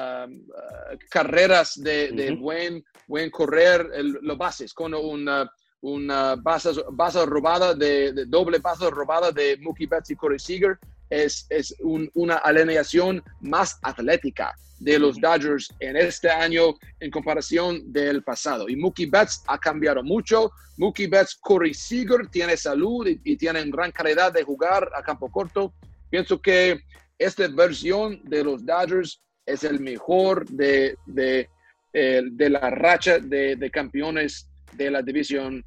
uh, 0.49 0.97
carreras 1.11 1.75
de, 1.83 2.13
de 2.13 2.33
Ujú. 2.33 2.43
buen, 2.43 2.85
buen 3.07 3.31
correr 3.31 3.89
el- 3.95 4.19
los 4.23 4.37
bases, 4.39 4.73
con 4.75 4.95
una, 4.95 5.51
una 5.81 6.37
base, 6.37 6.71
base 6.93 7.25
robada 7.27 7.75
de, 7.75 8.13
de 8.13 8.25
doble 8.27 8.59
base 8.59 8.89
robada 8.91 9.33
de 9.33 9.57
Mookie 9.59 9.87
Betts 9.87 10.11
y 10.11 10.17
Corey 10.17 10.39
Seager 10.39 10.79
es, 11.09 11.47
es 11.49 11.75
un- 11.81 12.11
una 12.15 12.37
alineación 12.37 13.23
más 13.41 13.79
atlética 13.83 14.55
de 14.79 14.99
los 14.99 15.21
Dodgers 15.21 15.69
en 15.81 15.97
este 15.97 16.31
año 16.31 16.75
en 17.01 17.11
comparación 17.11 17.93
del 17.93 18.23
pasado. 18.23 18.67
Y 18.69 18.77
Mookie 18.77 19.07
Betts 19.07 19.43
ha 19.47 19.59
cambiado 19.59 20.03
mucho. 20.03 20.51
Mookie 20.79 21.07
Betts, 21.07 21.37
Corey 21.39 21.75
Seager 21.75 22.29
tiene 22.29 22.57
salud 22.57 23.07
y, 23.07 23.21
y 23.25 23.37
tienen 23.37 23.71
gran 23.71 23.93
calidad 23.93 24.33
de 24.33 24.43
jugar 24.43 24.91
a 24.97 25.03
campo 25.03 25.31
corto. 25.31 25.75
Pienso 26.09 26.41
que 26.41 26.81
esta 27.19 27.47
versión 27.49 28.23
de 28.25 28.43
los 28.43 28.65
Dodgers 28.65 29.21
es 29.51 29.65
el 29.65 29.81
mejor 29.81 30.47
de, 30.47 30.97
de, 31.07 31.49
eh, 31.93 32.23
de 32.31 32.51
la 32.51 32.71
racha 32.71 33.19
de, 33.19 33.57
de 33.57 33.71
campeones 33.71 34.49
de 34.73 34.91
la 34.91 35.03
división 35.03 35.65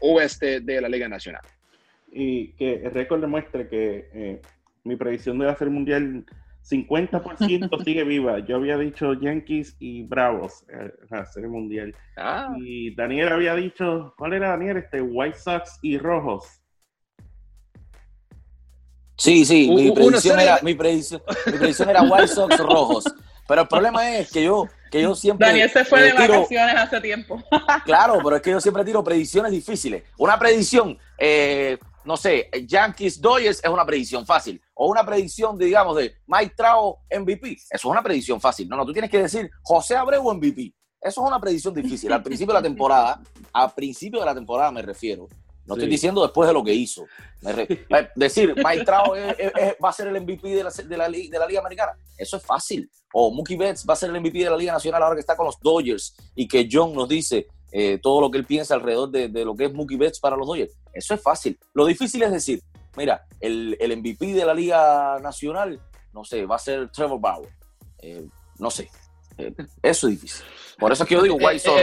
oeste 0.00 0.60
de 0.60 0.80
la 0.80 0.88
Liga 0.88 1.08
Nacional. 1.08 1.42
Y 2.12 2.52
que 2.52 2.74
el 2.74 2.90
récord 2.92 3.20
demuestre 3.20 3.68
que 3.68 4.08
eh, 4.14 4.40
mi 4.84 4.96
predicción 4.96 5.38
de 5.38 5.48
hacer 5.48 5.68
mundial 5.68 6.24
50% 6.68 7.84
sigue 7.84 8.04
viva. 8.04 8.38
Yo 8.40 8.56
había 8.56 8.76
dicho 8.76 9.14
Yankees 9.14 9.76
y 9.78 10.02
Bravos 10.02 10.64
eh, 10.68 10.92
hacer 11.10 11.44
el 11.44 11.50
mundial. 11.50 11.94
Ah, 12.16 12.54
Y 12.58 12.94
Daniel 12.94 13.28
había 13.28 13.54
dicho, 13.54 14.14
¿cuál 14.16 14.32
era 14.32 14.50
Daniel? 14.50 14.78
Este, 14.78 15.00
White 15.00 15.38
Sox 15.38 15.78
y 15.82 15.98
Rojos. 15.98 16.55
Sí, 19.16 19.44
sí, 19.44 19.70
mi 19.70 19.90
predicción, 19.92 20.38
era, 20.38 20.58
mi, 20.62 20.74
predicción, 20.74 21.22
mi 21.46 21.52
predicción 21.52 21.88
era 21.90 22.02
White 22.02 22.28
Sox 22.28 22.58
rojos. 22.58 23.04
Pero 23.48 23.62
el 23.62 23.68
problema 23.68 24.16
es 24.16 24.30
que 24.30 24.42
yo, 24.44 24.66
que 24.90 25.00
yo 25.00 25.14
siempre. 25.14 25.46
Daniel 25.46 25.70
se 25.70 25.84
fue 25.84 26.00
eh, 26.00 26.04
de 26.04 26.12
tiro- 26.12 26.34
vacaciones 26.40 26.74
hace 26.76 27.00
tiempo. 27.00 27.42
Claro, 27.84 28.18
pero 28.22 28.36
es 28.36 28.42
que 28.42 28.50
yo 28.50 28.60
siempre 28.60 28.84
tiro 28.84 29.02
predicciones 29.04 29.52
difíciles. 29.52 30.02
Una 30.18 30.38
predicción, 30.38 30.98
eh, 31.18 31.78
no 32.04 32.16
sé, 32.16 32.50
Yankees 32.66 33.20
Dodgers 33.20 33.62
es 33.62 33.70
una 33.70 33.86
predicción 33.86 34.26
fácil. 34.26 34.60
O 34.74 34.88
una 34.90 35.06
predicción, 35.06 35.56
de, 35.56 35.66
digamos, 35.66 35.96
de 35.96 36.16
Mike 36.26 36.54
Trout 36.56 36.96
MVP. 37.16 37.52
Eso 37.52 37.68
es 37.70 37.84
una 37.84 38.02
predicción 38.02 38.40
fácil. 38.40 38.68
No, 38.68 38.76
no, 38.76 38.84
tú 38.84 38.92
tienes 38.92 39.10
que 39.10 39.22
decir 39.22 39.48
José 39.62 39.96
Abreu 39.96 40.22
MVP. 40.34 40.74
Eso 41.00 41.22
es 41.22 41.28
una 41.28 41.38
predicción 41.40 41.72
difícil. 41.72 42.12
Al 42.12 42.22
principio 42.22 42.52
de 42.52 42.60
la 42.60 42.62
temporada, 42.66 43.20
al 43.52 43.72
principio 43.72 44.18
de 44.18 44.26
la 44.26 44.34
temporada 44.34 44.72
me 44.72 44.82
refiero, 44.82 45.28
No 45.66 45.74
Sí. 45.74 45.80
estoy 45.80 45.88
diciendo 45.90 46.22
después 46.22 46.46
de 46.46 46.52
lo 46.54 46.62
que 46.64 46.72
hizo. 46.72 47.04
Re- 47.42 47.66
eh, 47.90 48.08
decir, 48.14 48.54
Mike 48.56 48.84
Trout 48.84 49.16
es- 49.16 49.36
es- 49.38 49.52
es- 49.56 49.76
va 49.84 49.88
a 49.90 49.92
ser 49.92 50.06
el 50.08 50.16
MVP 50.16 50.48
de 50.54 50.64
la, 50.64 50.70
de, 50.70 50.96
la, 50.96 51.08
li- 51.08 51.28
de 51.28 51.38
la 51.38 51.46
Liga 51.46 51.60
Americana. 51.60 51.92
Eso 52.16 52.36
es 52.36 52.44
fácil. 52.44 52.88
O 53.12 53.30
Mookie 53.30 53.56
Betts 53.56 53.84
va 53.88 53.94
a 53.94 53.96
ser 53.96 54.10
el 54.10 54.16
MVP 54.20 54.38
de 54.44 54.50
la 54.50 54.56
Liga 54.56 54.72
Nacional 54.72 55.02
ahora 55.02 55.14
que 55.16 55.20
está 55.20 55.36
con 55.36 55.46
los 55.46 55.58
Dodgers 55.60 56.14
y 56.34 56.46
que 56.46 56.68
John 56.70 56.92
nos 56.94 57.08
dice 57.08 57.46
eh, 57.72 57.98
todo 58.02 58.20
lo 58.20 58.30
que 58.30 58.38
él 58.38 58.44
piensa 58.46 58.74
alrededor 58.74 59.10
de, 59.10 59.28
de 59.28 59.44
lo 59.44 59.54
que 59.56 59.64
es 59.66 59.72
Mookie 59.74 59.96
Betts 59.96 60.20
para 60.20 60.36
los 60.36 60.46
Dodgers. 60.46 60.72
Eso 60.92 61.14
es 61.14 61.20
fácil. 61.22 61.58
Lo 61.74 61.84
difícil 61.84 62.22
es 62.22 62.30
decir, 62.32 62.62
mira, 62.96 63.26
el, 63.40 63.76
el 63.80 63.96
MVP 63.98 64.32
de 64.34 64.44
la 64.46 64.54
Liga 64.54 65.18
Nacional, 65.20 65.80
no 66.12 66.24
sé, 66.24 66.46
va 66.46 66.56
a 66.56 66.60
ser 66.60 66.88
Trevor 66.90 67.20
Bauer. 67.20 67.48
Eh, 67.98 68.24
no 68.58 68.70
sé. 68.70 68.88
Eh, 69.36 69.52
eso 69.82 70.06
es 70.08 70.14
difícil. 70.14 70.44
Por 70.78 70.92
eso 70.92 71.02
es 71.02 71.08
que 71.08 71.14
yo 71.16 71.22
digo, 71.22 71.36
White 71.36 71.58
Sox 71.58 71.80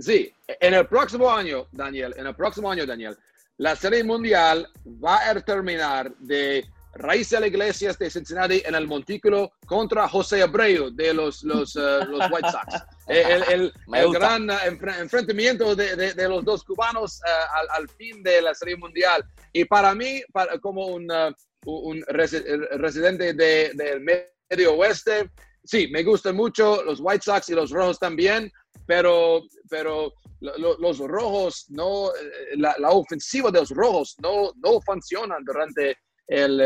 sí, 0.00 0.32
en 0.46 0.74
el 0.74 0.86
próximo 0.86 1.30
año, 1.30 1.66
Daniel, 1.72 2.14
en 2.16 2.26
el 2.26 2.34
próximo 2.34 2.70
año, 2.70 2.84
Daniel, 2.86 3.16
la 3.58 3.76
Serie 3.76 4.02
Mundial 4.04 4.68
va 5.04 5.28
a 5.28 5.40
terminar 5.40 6.12
de 6.16 6.64
Raíces 6.94 7.40
Iglesias 7.46 7.96
de 7.98 8.10
Cincinnati 8.10 8.62
en 8.64 8.74
el 8.74 8.86
Montículo 8.88 9.52
contra 9.66 10.08
José 10.08 10.42
Abreu 10.42 10.90
de 10.90 11.14
los, 11.14 11.44
los, 11.44 11.76
eh, 11.76 11.80
los 12.08 12.28
White 12.30 12.50
Sox. 12.50 12.82
El, 13.06 13.42
el- 13.52 13.72
Me 13.88 14.00
el 14.02 14.12
gran 14.12 14.48
eh, 14.50 14.54
enfre- 14.66 14.98
enfrentamiento 15.00 15.74
de, 15.74 15.96
de- 15.96 16.14
de 16.14 16.28
los 16.28 16.44
dos 16.44 16.62
cubanos 16.64 17.20
eh, 17.26 17.28
al, 17.54 17.82
al 17.82 17.88
fin 17.88 18.22
de 18.22 18.40
la 18.40 18.54
Serie 18.54 18.76
Mundial. 18.76 19.24
Y 19.52 19.64
para 19.64 19.94
mí, 19.96 20.22
para, 20.32 20.58
como 20.58 20.86
un, 20.86 21.10
eh, 21.10 21.32
un 21.64 22.00
resi- 22.02 22.44
residente 22.78 23.34
de- 23.34 23.72
del 23.74 24.00
medio 24.00 24.74
oeste, 24.74 25.28
sí, 25.64 25.88
me 25.88 26.02
gustan 26.04 26.36
mucho 26.36 26.82
los 26.84 27.00
White 27.00 27.24
Sox 27.24 27.48
y 27.50 27.54
los 27.54 27.70
rojos 27.72 27.98
también, 27.98 28.50
pero, 28.86 29.42
pero 29.68 30.12
lo- 30.40 30.58
lo- 30.58 30.78
los 30.78 30.98
rojos, 30.98 31.66
no, 31.68 32.08
eh, 32.08 32.56
la, 32.56 32.74
la 32.78 32.90
ofensiva 32.90 33.50
de 33.50 33.60
los 33.60 33.70
rojos 33.70 34.16
no, 34.22 34.52
no 34.56 34.80
funciona 34.80 35.36
durante 35.44 35.96
el- 36.26 36.56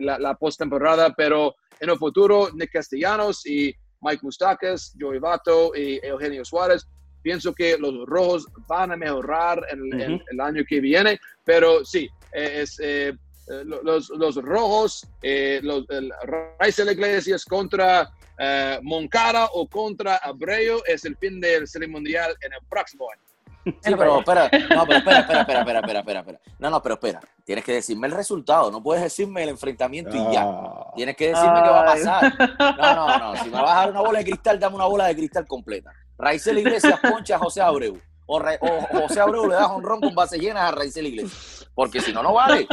la, 0.00 0.18
la 0.18 0.34
postemporada, 0.34 1.12
pero 1.16 1.54
en 1.80 1.90
el 1.90 1.96
futuro, 1.98 2.50
Nick 2.54 2.72
Castellanos 2.72 3.46
y 3.46 3.74
Mike 4.00 4.20
Mustakas, 4.22 4.94
Joey 5.00 5.18
Vato 5.18 5.72
y 5.74 5.98
Eugenio 6.04 6.44
Suárez, 6.44 6.86
pienso 7.22 7.54
que 7.54 7.78
los 7.78 7.94
rojos 8.06 8.46
van 8.68 8.92
a 8.92 8.96
mejorar 8.96 9.64
en, 9.70 10.00
en 10.00 10.14
Ujú. 10.14 10.24
el 10.30 10.40
año 10.40 10.62
que 10.68 10.80
viene, 10.80 11.18
pero 11.44 11.84
sí, 11.84 12.08
es, 12.32 12.78
eh, 12.80 13.08
eh, 13.50 13.62
lo- 13.64 13.82
los, 13.82 14.10
los 14.10 14.36
rojos, 14.36 15.06
eh, 15.22 15.60
los, 15.62 15.84
el 15.90 16.12
Raíces 16.58 16.86
Iglesias 16.90 17.44
contra 17.44 18.10
eh, 18.38 18.78
Moncada 18.82 19.46
o 19.52 19.66
contra 19.68 20.16
Abreu 20.16 20.82
es 20.86 21.04
el 21.04 21.16
fin 21.16 21.40
del 21.40 21.66
Serie 21.68 21.88
Mundial 21.88 22.36
en 22.40 22.52
el 22.52 22.60
próximo 22.68 23.10
año. 23.10 23.22
Sí, 23.64 23.94
pero 23.96 24.18
espera, 24.18 24.50
no, 24.74 24.86
pero 24.86 24.98
espera, 24.98 25.20
espera, 25.20 25.40
espera, 25.40 25.60
espera, 25.60 25.78
espera, 25.80 25.98
espera, 26.00 26.20
espera. 26.20 26.40
No, 26.58 26.68
no, 26.68 26.82
pero 26.82 26.94
espera. 26.96 27.20
Tienes 27.44 27.64
que 27.64 27.72
decirme 27.72 28.06
el 28.08 28.12
resultado, 28.12 28.70
no 28.70 28.82
puedes 28.82 29.02
decirme 29.02 29.42
el 29.42 29.48
enfrentamiento 29.48 30.14
y 30.14 30.34
ya. 30.34 30.42
Ah. 30.44 30.92
Tienes 30.94 31.16
que 31.16 31.28
decirme 31.28 31.62
qué 31.62 31.70
va 31.70 31.80
a 31.80 31.86
pasar. 31.86 32.34
No, 32.58 32.94
no, 32.94 33.18
no. 33.18 33.36
Si 33.42 33.48
me 33.48 33.62
vas 33.62 33.70
a 33.70 33.74
dar 33.76 33.90
una 33.90 34.00
bola 34.00 34.18
de 34.18 34.24
cristal, 34.26 34.60
dame 34.60 34.76
una 34.76 34.84
bola 34.84 35.06
de 35.06 35.16
cristal 35.16 35.46
completa. 35.46 35.92
Raíces 36.18 36.56
Iglesias 36.56 37.00
poncha 37.00 37.36
a 37.36 37.38
José 37.38 37.62
Abreu. 37.62 37.98
O, 38.26 38.38
o 38.38 39.00
José 39.00 39.20
Abreu 39.20 39.48
le 39.48 39.54
da 39.54 39.68
un 39.68 39.82
ron 39.82 40.00
con 40.00 40.14
base 40.14 40.38
llenas 40.38 40.64
a 40.64 40.70
Raíces 40.70 41.02
Iglesias. 41.02 41.66
Porque 41.74 42.00
si 42.00 42.12
no, 42.12 42.22
no 42.22 42.34
vale. 42.34 42.66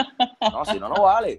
No, 0.51 0.65
si 0.65 0.77
no, 0.77 0.89
no 0.89 1.03
vale. 1.03 1.37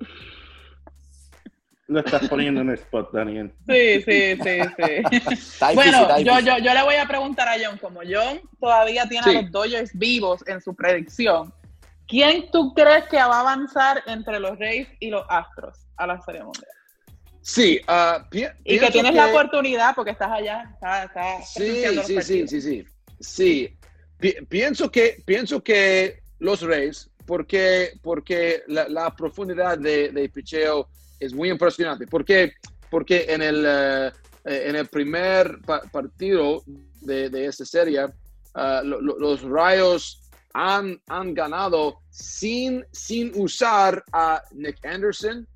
Lo 1.93 2.01
estás 2.01 2.27
poniendo 2.29 2.63
en 2.63 2.71
el 2.71 2.75
spot, 2.77 3.13
Daniel. 3.13 3.53
Sí, 3.69 4.03
sí, 4.03 4.37
sí, 4.37 4.61
sí. 4.77 5.19
Difícil, 5.29 5.75
Bueno, 5.75 6.19
yo, 6.21 6.41
yo, 6.41 6.59
yo 6.59 6.73
le 6.75 6.83
voy 6.83 6.95
a 6.95 7.07
preguntar 7.07 7.49
a 7.49 7.55
John, 7.63 7.77
como 7.79 8.01
John 8.01 8.41
todavía 8.59 9.07
tiene 9.09 9.25
Sí. 9.31 9.37
a 9.37 9.43
los 9.43 9.51
Dodgers 9.51 9.91
vivos 9.95 10.43
en 10.47 10.61
su 10.63 10.75
predicción, 10.75 11.53
¿quién 12.09 12.51
tú 12.51 12.73
crees 12.75 13.05
que 13.09 13.17
va 13.17 13.37
a 13.37 13.41
avanzar 13.41 14.03
entre 14.07 14.41
los 14.41 14.59
Rays 14.59 14.89
y 15.01 15.11
los 15.11 15.25
Astros 15.29 15.79
a 15.97 16.07
la 16.07 16.21
Serie 16.23 16.43
Mundial? 16.43 16.67
Sí, 17.43 17.81
pi- 18.31 18.47
Y 18.65 18.79
que 18.79 18.91
tienes 18.91 19.15
la 19.15 19.27
oportunidad 19.27 19.95
porque 19.95 20.13
estás 20.13 20.31
allá, 20.31 20.71
estás, 20.73 21.07
estás 21.07 21.53
Sí, 21.53 21.85
los 21.95 22.07
sí, 22.07 22.23
sí, 22.23 22.49
sí, 22.49 22.61
sí. 22.63 22.85
Sí, 23.21 23.77
Pi- 24.19 24.37
pienso 24.49 24.91
que, 24.91 25.23
pienso 25.27 25.63
que 25.63 26.23
los 26.39 26.63
Rays, 26.63 27.11
porque, 27.27 27.93
porque 28.03 28.63
la, 28.69 28.89
la 28.89 29.15
profundidad 29.15 29.77
de, 29.79 30.11
de 30.11 30.29
picheo 30.29 30.89
es 31.25 31.33
muy 31.35 31.51
impresionante. 31.51 32.07
Porque, 32.07 32.53
porque 32.91 33.27
en, 33.29 33.43
el, 33.43 33.65
eh, 33.67 34.11
en 34.45 34.77
el 34.77 34.87
primer 34.89 35.59
pa- 35.65 35.83
partido 35.93 36.63
de, 37.01 37.31
de 37.31 37.47
esta 37.47 37.65
serie, 37.65 38.07
ah, 38.55 38.83
lo- 38.85 39.01
lo- 39.01 39.19
los 39.19 39.43
Rayos 39.43 40.19
han, 40.55 41.01
han 41.09 41.33
ganado 41.35 42.01
sin, 42.11 42.85
sin 42.93 43.33
usar 43.35 44.03
a 44.13 44.43
Nick 44.53 44.85
Anderson 44.85 45.47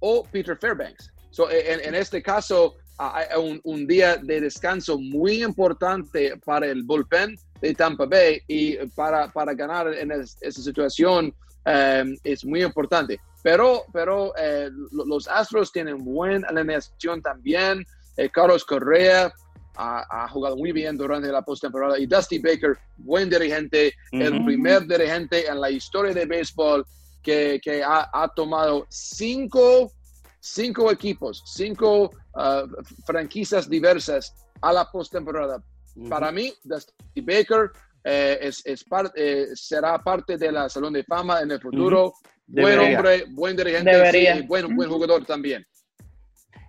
o 0.00 0.22
Peter 0.30 0.56
Fairbanks. 0.56 1.10
So, 1.30 1.50
en, 1.50 1.80
en 1.80 1.94
este 1.94 2.22
caso, 2.22 2.74
ah, 2.98 3.16
hay 3.16 3.26
un, 3.40 3.60
un 3.64 3.86
día 3.86 4.16
de 4.16 4.40
descanso 4.40 4.98
muy 4.98 5.42
importante 5.42 6.36
para 6.44 6.66
el 6.66 6.82
bullpen 6.82 7.36
de 7.60 7.74
Tampa 7.74 8.04
Bay 8.06 8.40
y 8.46 8.76
para, 8.94 9.32
para 9.32 9.54
ganar 9.54 9.92
en 9.94 10.12
es- 10.12 10.36
esa 10.42 10.60
situación 10.60 11.34
eh, 11.66 12.04
es 12.24 12.44
muy 12.44 12.62
importante. 12.62 13.18
Pero, 13.44 13.84
pero 13.92 14.32
eh, 14.38 14.70
lo- 14.90 15.04
los 15.04 15.28
Astros 15.28 15.70
tienen 15.70 16.02
buena 16.02 16.48
alineación 16.48 17.20
también. 17.22 17.84
Eh, 18.16 18.30
Carlos 18.30 18.64
Correa 18.64 19.30
ha, 19.76 20.24
ha 20.24 20.28
jugado 20.28 20.56
muy 20.56 20.72
bien 20.72 20.96
durante 20.96 21.28
la 21.30 21.42
postemporada 21.42 21.98
y 21.98 22.06
Dusty 22.06 22.38
Baker, 22.38 22.78
buen 22.96 23.28
dirigente, 23.28 23.92
el 24.12 24.44
primer 24.46 24.86
dirigente 24.86 25.46
en 25.46 25.60
la 25.60 25.70
historia 25.70 26.14
de 26.14 26.24
béisbol 26.24 26.86
que, 27.22 27.60
que 27.62 27.82
ha, 27.84 28.08
ha 28.12 28.28
tomado 28.28 28.86
cinco, 28.88 29.92
cinco 30.40 30.90
equipos, 30.90 31.42
cinco 31.46 32.04
uh, 32.34 32.66
franquicias 33.04 33.68
diversas 33.68 34.34
a 34.62 34.72
la 34.72 34.90
postemporada. 34.90 35.62
Para 36.08 36.32
mí, 36.32 36.52
Dusty 36.64 37.20
Baker 37.20 37.70
eh, 38.04 38.38
es, 38.40 38.64
es 38.64 38.84
eh, 39.16 39.48
será 39.54 39.98
parte 39.98 40.36
de 40.38 40.50
la 40.50 40.68
Salón 40.68 40.92
de 40.94 41.04
Fama 41.04 41.40
en 41.40 41.50
el 41.50 41.60
futuro. 41.60 42.14
Debería. 42.46 42.98
hombre, 42.98 43.24
buen 43.30 43.56
dirigente, 43.56 44.10
sí, 44.12 44.26
y 44.38 44.42
buen, 44.46 44.74
buen 44.76 44.88
jugador 44.88 45.24
también. 45.24 45.66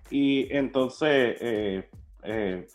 Y 0.10 0.48
entonces 0.56 1.38
eh, 1.42 1.90
eh, 2.24 2.68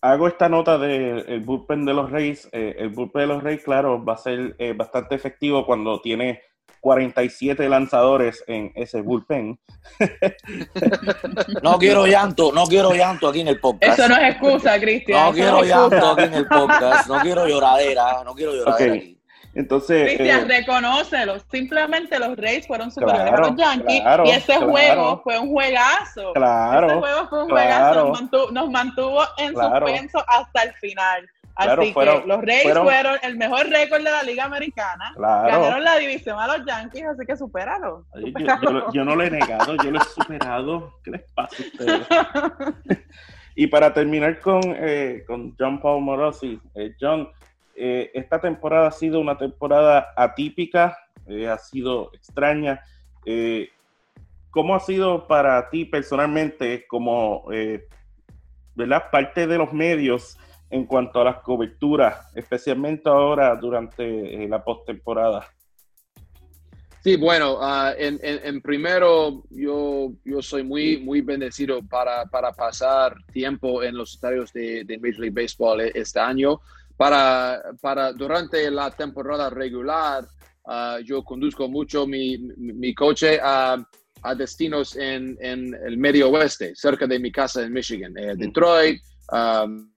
hago 0.00 0.28
esta 0.28 0.48
nota 0.48 0.78
del 0.78 1.40
bullpen 1.40 1.84
de 1.84 1.94
los 1.94 2.10
Reyes. 2.10 2.48
Eh, 2.52 2.76
el 2.78 2.90
bullpen 2.90 3.22
de 3.22 3.26
los 3.26 3.42
Reyes, 3.42 3.62
claro, 3.62 4.04
va 4.04 4.14
a 4.14 4.18
ser 4.18 4.54
eh, 4.58 4.72
bastante 4.72 5.14
efectivo 5.14 5.66
cuando 5.66 6.00
tiene 6.00 6.42
47 6.80 7.68
lanzadores 7.68 8.44
en 8.46 8.72
ese 8.74 9.00
bullpen. 9.00 9.58
No 11.62 11.78
quiero 11.78 12.06
llanto, 12.06 12.52
no 12.52 12.64
quiero 12.64 12.92
llanto 12.92 13.28
aquí 13.28 13.40
en 13.40 13.48
el 13.48 13.60
podcast. 13.60 13.98
Eso 13.98 14.08
no 14.08 14.16
es 14.16 14.34
excusa, 14.34 14.78
Cristian. 14.78 15.26
No 15.26 15.32
quiero 15.32 15.62
llanto 15.62 16.10
aquí 16.10 16.22
en 16.22 16.34
el 16.34 16.46
podcast. 16.46 17.08
No 17.08 17.20
quiero 17.20 17.46
lloradera, 17.48 18.22
no 18.24 18.34
quiero 18.34 18.54
lloradera 18.54 18.94
Ok. 18.94 19.17
Entonces, 19.58 20.04
Cristian, 20.16 20.48
eh, 20.50 20.58
reconócelo. 20.60 21.38
Simplemente 21.50 22.18
los 22.18 22.36
Rays 22.36 22.66
fueron 22.66 22.90
superiores 22.92 23.28
Claro, 23.30 23.44
a 23.44 23.48
los 23.50 23.56
Yankees 23.58 24.00
claro, 24.02 24.24
y 24.24 24.30
ese 24.30 24.46
claro. 24.46 24.70
juego 24.70 25.20
fue 25.24 25.38
un 25.40 25.48
juegazo. 25.50 26.32
Claro, 26.32 26.86
Ese 26.86 26.96
juego 27.00 27.28
fue 27.28 27.42
un 27.42 27.50
juegazo. 27.50 27.94
Nos 28.08 28.20
mantuvo, 28.20 28.50
nos 28.52 28.70
mantuvo 28.70 29.22
en 29.38 29.54
suspenso 29.54 30.24
hasta 30.28 30.62
el 30.62 30.72
final. 30.74 31.28
Así 31.56 31.92
que 31.92 32.04
los 32.24 32.40
Rays 32.42 32.62
fueron- 32.62 32.84
fueron 32.84 33.18
el 33.24 33.36
mejor 33.36 33.66
récord 33.68 34.04
de 34.04 34.10
la 34.12 34.22
Liga 34.22 34.44
Americana. 34.44 35.12
claro. 35.16 35.48
Ganaron 35.60 35.82
la 35.82 35.96
división 35.98 36.38
a 36.38 36.46
los 36.56 36.64
Yankees, 36.64 37.04
así 37.04 37.26
que 37.26 37.36
supéralo. 37.36 38.04
Yo, 38.14 38.26
supéralo. 38.28 38.62
yo 38.62 38.70
lo- 38.70 38.92
yo 38.92 39.04
no 39.04 39.16
lo 39.16 39.24
he 39.24 39.30
negado, 39.30 39.74
yo 39.82 39.90
lo 39.90 39.98
he 40.00 40.04
superado. 40.04 40.92
¿Qué 41.02 41.10
les 41.10 41.22
pasa 41.34 41.56
a 41.60 41.66
ustedes? 41.66 42.06
Y 43.56 43.66
para 43.66 43.92
terminar 43.92 44.38
con, 44.38 44.60
eh, 44.66 45.24
con 45.26 45.52
John 45.58 45.80
Paul 45.80 46.02
Morosi, 46.02 46.60
eh, 46.76 46.92
John, 47.00 47.28
eh, 47.78 48.10
esta 48.14 48.40
temporada 48.40 48.88
ha 48.88 48.92
sido 48.92 49.20
una 49.20 49.36
temporada 49.38 50.08
atípica, 50.16 50.98
eh, 51.26 51.48
ha 51.48 51.58
sido 51.58 52.10
extraña. 52.14 52.80
Eh, 53.24 53.68
¿Cómo 54.50 54.74
ha 54.74 54.80
sido 54.80 55.26
para 55.26 55.68
ti 55.70 55.84
personalmente 55.84 56.86
como 56.86 57.44
eh, 57.52 57.86
¿verdad? 58.74 59.04
parte 59.12 59.46
de 59.46 59.58
los 59.58 59.72
medios 59.72 60.36
en 60.70 60.84
cuanto 60.86 61.20
a 61.20 61.24
las 61.24 61.36
coberturas, 61.38 62.30
especialmente 62.34 63.08
ahora 63.08 63.54
durante 63.56 64.46
la 64.48 64.62
postemporada? 64.64 65.46
Sí, 67.04 67.16
bueno, 67.16 67.58
ah, 67.60 67.94
en, 67.96 68.18
en- 68.22 68.40
en 68.44 68.60
primero, 68.60 69.44
yo, 69.50 70.12
yo 70.24 70.42
soy 70.42 70.62
muy, 70.64 70.98
muy 70.98 71.20
bendecido 71.20 71.80
para, 71.88 72.24
para 72.26 72.52
pasar 72.52 73.14
tiempo 73.32 73.82
en 73.82 73.96
los 73.96 74.14
estadios 74.14 74.52
de, 74.52 74.84
de 74.84 74.98
Major 74.98 75.20
League 75.20 75.42
Baseball 75.42 75.80
este 75.80 76.18
año. 76.18 76.60
Para, 76.98 77.62
para 77.80 78.12
durante 78.12 78.68
la 78.70 78.90
temporada 78.90 79.48
regular, 79.48 80.26
ah, 80.66 80.98
yo 81.04 81.22
conduzco 81.22 81.68
mucho 81.68 82.06
mi, 82.06 82.36
mi, 82.38 82.72
mi 82.72 82.92
coche 82.92 83.38
a, 83.40 83.76
a 84.22 84.34
destinos 84.34 84.96
en, 84.96 85.38
en 85.40 85.72
el 85.86 85.96
medio 85.96 86.28
oeste, 86.30 86.74
cerca 86.74 87.06
de 87.06 87.20
mi 87.20 87.30
casa 87.30 87.62
en 87.62 87.72
Michigan. 87.72 88.12
Eh, 88.18 88.34
Detroit, 88.36 89.00
um, 89.30 89.88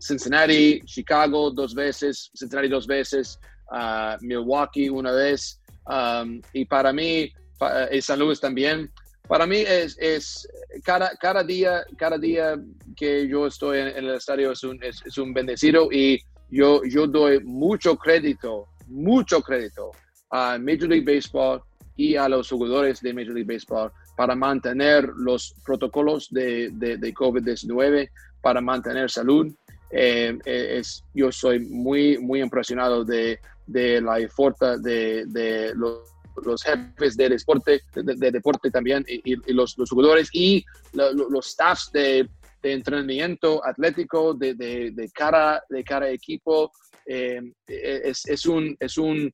Cincinnati, 0.00 0.80
Chicago 0.84 1.52
dos 1.52 1.72
veces, 1.72 2.30
Cincinnati 2.36 2.68
dos 2.68 2.86
veces, 2.86 3.38
a 3.70 4.16
Milwaukee 4.20 4.88
una 4.88 5.12
vez. 5.12 5.60
Um, 5.86 6.40
y 6.52 6.64
para 6.64 6.92
mí, 6.92 7.32
pa- 7.58 7.88
y 7.92 8.02
San 8.02 8.18
Luis 8.18 8.40
también, 8.40 8.90
para 9.28 9.46
mí 9.46 9.58
es, 9.58 9.96
es 10.00 10.48
cada, 10.82 11.10
cada 11.16 11.44
día, 11.44 11.84
cada 11.96 12.18
día 12.18 12.56
que 12.96 13.28
yo 13.28 13.46
estoy 13.46 13.78
en, 13.78 13.88
en 13.88 14.04
el 14.06 14.14
estadio 14.16 14.50
es 14.50 14.64
un, 14.64 14.82
es, 14.82 15.00
es 15.06 15.16
un 15.16 15.32
bendecido 15.32 15.88
y 15.92 16.18
yo, 16.50 16.82
yo 16.84 17.06
doy 17.06 17.40
mucho 17.44 17.96
crédito, 17.96 18.66
mucho 18.86 19.40
crédito 19.40 19.92
a 20.30 20.58
Major 20.58 20.88
League 20.88 21.04
Baseball 21.14 21.62
y 21.96 22.16
a 22.16 22.28
los 22.28 22.48
jugadores 22.48 23.00
de 23.00 23.12
Major 23.12 23.34
League 23.34 23.52
Baseball 23.52 23.90
para 24.16 24.34
mantener 24.34 25.08
los 25.16 25.54
protocolos 25.64 26.28
de, 26.30 26.70
de, 26.72 26.96
de 26.96 27.14
COVID-19, 27.14 28.08
para 28.42 28.60
mantener 28.60 29.10
salud. 29.10 29.52
Eh, 29.90 30.38
eh, 30.44 30.78
es, 30.78 31.04
yo 31.14 31.32
soy 31.32 31.58
muy, 31.60 32.16
muy 32.18 32.40
impresionado 32.40 33.04
de, 33.04 33.38
de 33.66 34.00
la 34.00 34.16
fuerza 34.28 34.76
de, 34.78 35.24
de 35.26 35.72
los, 35.74 36.62
jefes 36.62 37.16
de 37.16 37.28
deporte, 37.28 37.80
de, 37.94 38.14
de 38.14 38.30
deporte 38.30 38.70
también, 38.70 39.04
y, 39.08 39.52
los, 39.52 39.74
jugadores 39.74 40.28
y 40.32 40.64
lo- 40.92 41.12
los 41.12 41.46
staffs 41.46 41.90
de, 41.92 42.28
de 42.62 42.72
entrenamiento 42.72 43.64
atlético 43.64 44.34
de, 44.34 44.54
de, 44.54 44.90
de 44.92 45.10
cada, 45.10 45.62
de 45.68 45.82
cada 45.84 46.08
equipo. 46.10 46.72
Eh, 47.06 47.40
es, 47.66 48.26
es 48.26 48.46
un, 48.46 48.76
es 48.78 48.96
un 48.98 49.32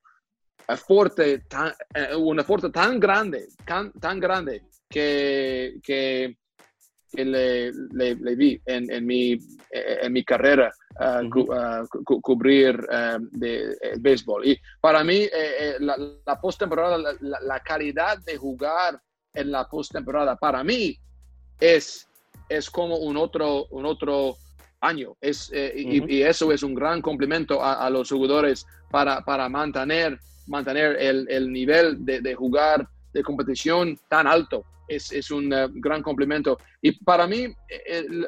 fuerte, 0.86 1.40
tan, 1.48 1.72
eh, 1.94 2.14
una 2.16 2.42
fuerza 2.44 2.70
tan 2.70 2.98
grande, 2.98 3.48
tan, 3.64 3.92
tan 3.92 4.18
grande 4.18 4.62
que, 4.88 5.74
que, 5.82 6.36
que 7.12 7.24
le, 7.24 7.72
le, 7.92 8.14
le 8.16 8.34
vi 8.36 8.60
en, 8.66 8.90
en, 8.90 9.06
mi, 9.06 9.36
en 9.70 10.12
mi 10.12 10.24
carrera 10.24 10.72
cu- 11.30 11.52
ah, 11.52 11.84
cu- 12.04 12.20
cubrir 12.20 12.78
de, 13.32 13.76
el 13.80 14.00
béisbol. 14.00 14.46
Y 14.46 14.58
para 14.80 15.04
mí, 15.04 15.16
eh, 15.16 15.30
eh, 15.32 15.76
la, 15.80 15.96
la 16.24 16.40
postemporada, 16.40 16.98
la, 16.98 17.40
la 17.40 17.60
calidad 17.60 18.18
de 18.24 18.36
jugar 18.36 19.00
en 19.34 19.50
la 19.50 19.68
postemporada, 19.68 20.36
para 20.36 20.64
mí, 20.64 20.96
es, 21.60 22.05
es 22.48 22.70
como 22.70 22.96
un 22.98 23.16
otro, 23.16 23.66
un 23.70 23.86
otro 23.86 24.36
año. 24.80 25.14
Es, 25.20 25.50
eh, 25.52 25.72
y- 25.76 26.00
Ujú. 26.00 26.08
y, 26.10 26.22
eso 26.22 26.52
es 26.52 26.62
un 26.62 26.74
gran 26.74 27.00
complemento 27.02 27.62
a, 27.62 27.84
a 27.86 27.90
los 27.90 28.10
jugadores 28.10 28.64
para, 28.90 29.20
para 29.22 29.48
mantener, 29.48 30.18
mantener 30.46 30.96
el, 31.00 31.26
el 31.30 31.50
nivel 31.52 32.04
de, 32.04 32.20
de 32.20 32.34
jugar 32.34 32.86
de 33.12 33.22
competición 33.22 33.98
tan 34.08 34.26
alto. 34.26 34.64
Es, 34.88 35.10
es 35.10 35.30
un 35.30 35.52
eh, 35.52 35.66
gran 35.74 36.02
complemento. 36.02 36.60
Y 36.80 36.92
para 37.04 37.26
mí, 37.26 37.40
eh, 37.68 37.82
el- 37.86 38.26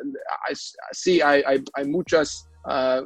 es- 0.51 0.77
sí, 0.91 1.21
hay, 1.21 1.43
hay, 1.47 1.63
hay 1.75 1.85
muchas, 1.87 2.49
ah, 2.65 3.03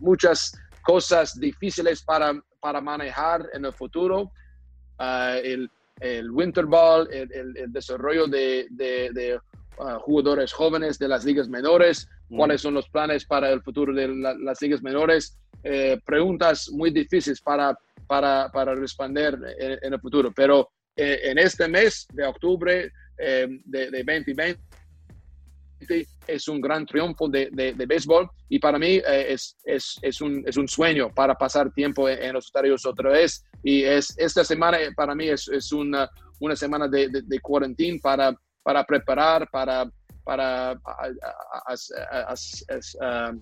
muchas 0.00 0.52
cosas 0.82 1.32
difíciles 1.40 2.02
para, 2.02 2.38
para 2.60 2.80
manejar 2.80 3.48
en 3.54 3.64
el 3.64 3.72
futuro. 3.72 4.30
Ah, 4.98 5.36
el, 5.42 5.70
el 6.00 6.30
winter 6.30 6.66
ball, 6.66 7.08
el, 7.10 7.32
el- 7.32 7.56
el 7.56 7.72
desarrollo 7.72 8.26
de, 8.26 8.66
de- 8.70 9.10
de, 9.12 9.40
jugadores 10.00 10.52
jóvenes 10.52 10.98
de 10.98 11.08
las 11.08 11.24
ligas 11.24 11.48
menores, 11.48 12.08
cuáles 12.28 12.60
son 12.62 12.74
los 12.74 12.88
planes 12.88 13.24
para 13.24 13.50
el 13.50 13.62
futuro 13.62 13.92
de 13.94 14.08
la- 14.08 14.34
las 14.34 14.60
ligas 14.62 14.82
menores, 14.82 15.38
eh, 15.62 15.98
preguntas 16.04 16.68
muy 16.72 16.90
difíciles 16.90 17.40
para, 17.40 17.76
para, 18.06 18.50
para 18.52 18.74
responder 18.74 19.38
en, 19.58 19.78
en 19.82 19.92
el 19.92 20.00
futuro. 20.00 20.32
Pero 20.34 20.70
eh, 20.96 21.20
en 21.24 21.38
este 21.38 21.68
mes 21.68 22.06
de 22.12 22.24
octubre 22.26 22.90
eh, 23.18 23.46
de, 23.64 23.90
de 23.90 24.02
2020 24.04 24.58
es 26.26 26.48
un 26.48 26.60
gran 26.60 26.86
triunfo 26.86 27.28
de, 27.28 27.50
de, 27.52 27.74
de 27.74 27.86
béisbol 27.86 28.28
y 28.48 28.58
para 28.58 28.78
mí 28.78 28.96
eh, 28.96 29.26
es, 29.28 29.56
es, 29.64 29.98
es, 30.02 30.20
un, 30.20 30.42
es 30.46 30.56
un 30.56 30.66
sueño 30.66 31.12
para 31.14 31.34
pasar 31.34 31.70
tiempo 31.72 32.08
en, 32.08 32.22
en 32.22 32.32
los 32.32 32.46
estadios 32.46 32.86
otra 32.86 33.10
vez 33.10 33.44
y 33.62 33.82
es, 33.84 34.14
esta 34.18 34.42
semana 34.44 34.78
para 34.96 35.14
mí 35.14 35.28
es, 35.28 35.48
es 35.48 35.72
una, 35.72 36.08
una 36.40 36.56
semana 36.56 36.88
de, 36.88 37.08
de, 37.08 37.22
de 37.22 37.40
cuarentín 37.40 38.00
para, 38.00 38.34
para 38.66 38.82
preparar, 38.82 39.48
para, 39.48 39.88
para, 40.24 40.72
a- 40.72 40.76
a- 41.64 42.34
a- 42.34 42.34
a- 43.00 43.32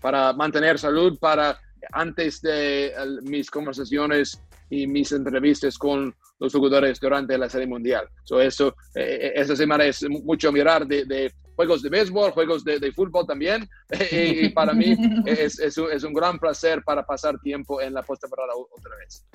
para 0.00 0.32
mantener 0.34 0.78
salud, 0.78 1.18
para 1.18 1.58
antes 1.92 2.40
de 2.42 2.94
mis 3.22 3.50
conversaciones 3.50 4.40
y 4.70 4.86
mis 4.86 5.10
entrevistas 5.10 5.76
con 5.76 6.14
los 6.38 6.52
jugadores 6.52 7.00
durante 7.00 7.36
la 7.36 7.48
Serie 7.48 7.66
Mundial. 7.66 8.08
So 8.22 8.40
eso, 8.40 8.76
eh, 8.94 9.32
esta 9.34 9.56
semana 9.56 9.84
es 9.84 10.08
mucho 10.08 10.52
mirar 10.52 10.86
de, 10.86 11.04
de 11.04 11.32
juegos 11.56 11.82
de 11.82 11.88
béisbol, 11.88 12.30
juegos 12.30 12.62
de, 12.62 12.78
de 12.78 12.92
fútbol 12.92 13.26
también. 13.26 13.68
y, 14.12 14.48
para 14.50 14.74
mí 14.74 14.94
es, 15.26 15.58
es, 15.58 15.76
un, 15.76 15.90
es 15.90 16.04
un 16.04 16.12
gran 16.14 16.38
placer 16.38 16.84
para 16.84 17.04
pasar 17.04 17.36
tiempo 17.40 17.80
en 17.80 17.94
la 17.94 18.02
postemporada 18.04 18.52
otra 18.54 18.94
vez. 18.96 19.26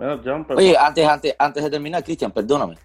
Bueno, 0.00 0.22
John, 0.24 0.44
pues, 0.46 0.58
Oye, 0.58 0.76
antes, 0.78 1.06
antes, 1.06 1.34
antes 1.38 1.62
de 1.62 1.70
terminar, 1.70 2.02
Cristian, 2.02 2.32
perdóname, 2.32 2.76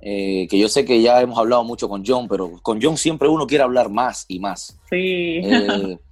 eh, 0.00 0.46
que 0.50 0.58
yo 0.58 0.68
sé 0.68 0.84
que 0.84 1.00
ya 1.00 1.20
hemos 1.22 1.38
hablado 1.38 1.64
mucho 1.64 1.88
con 1.88 2.04
John, 2.06 2.28
pero 2.28 2.58
con 2.62 2.78
John 2.82 2.96
siempre 2.98 3.26
uno 3.26 3.46
quiere 3.46 3.64
hablar 3.64 3.88
más 3.88 4.26
y 4.28 4.38
más. 4.38 4.78
Sí. 4.90 5.40
Eh, 5.42 5.98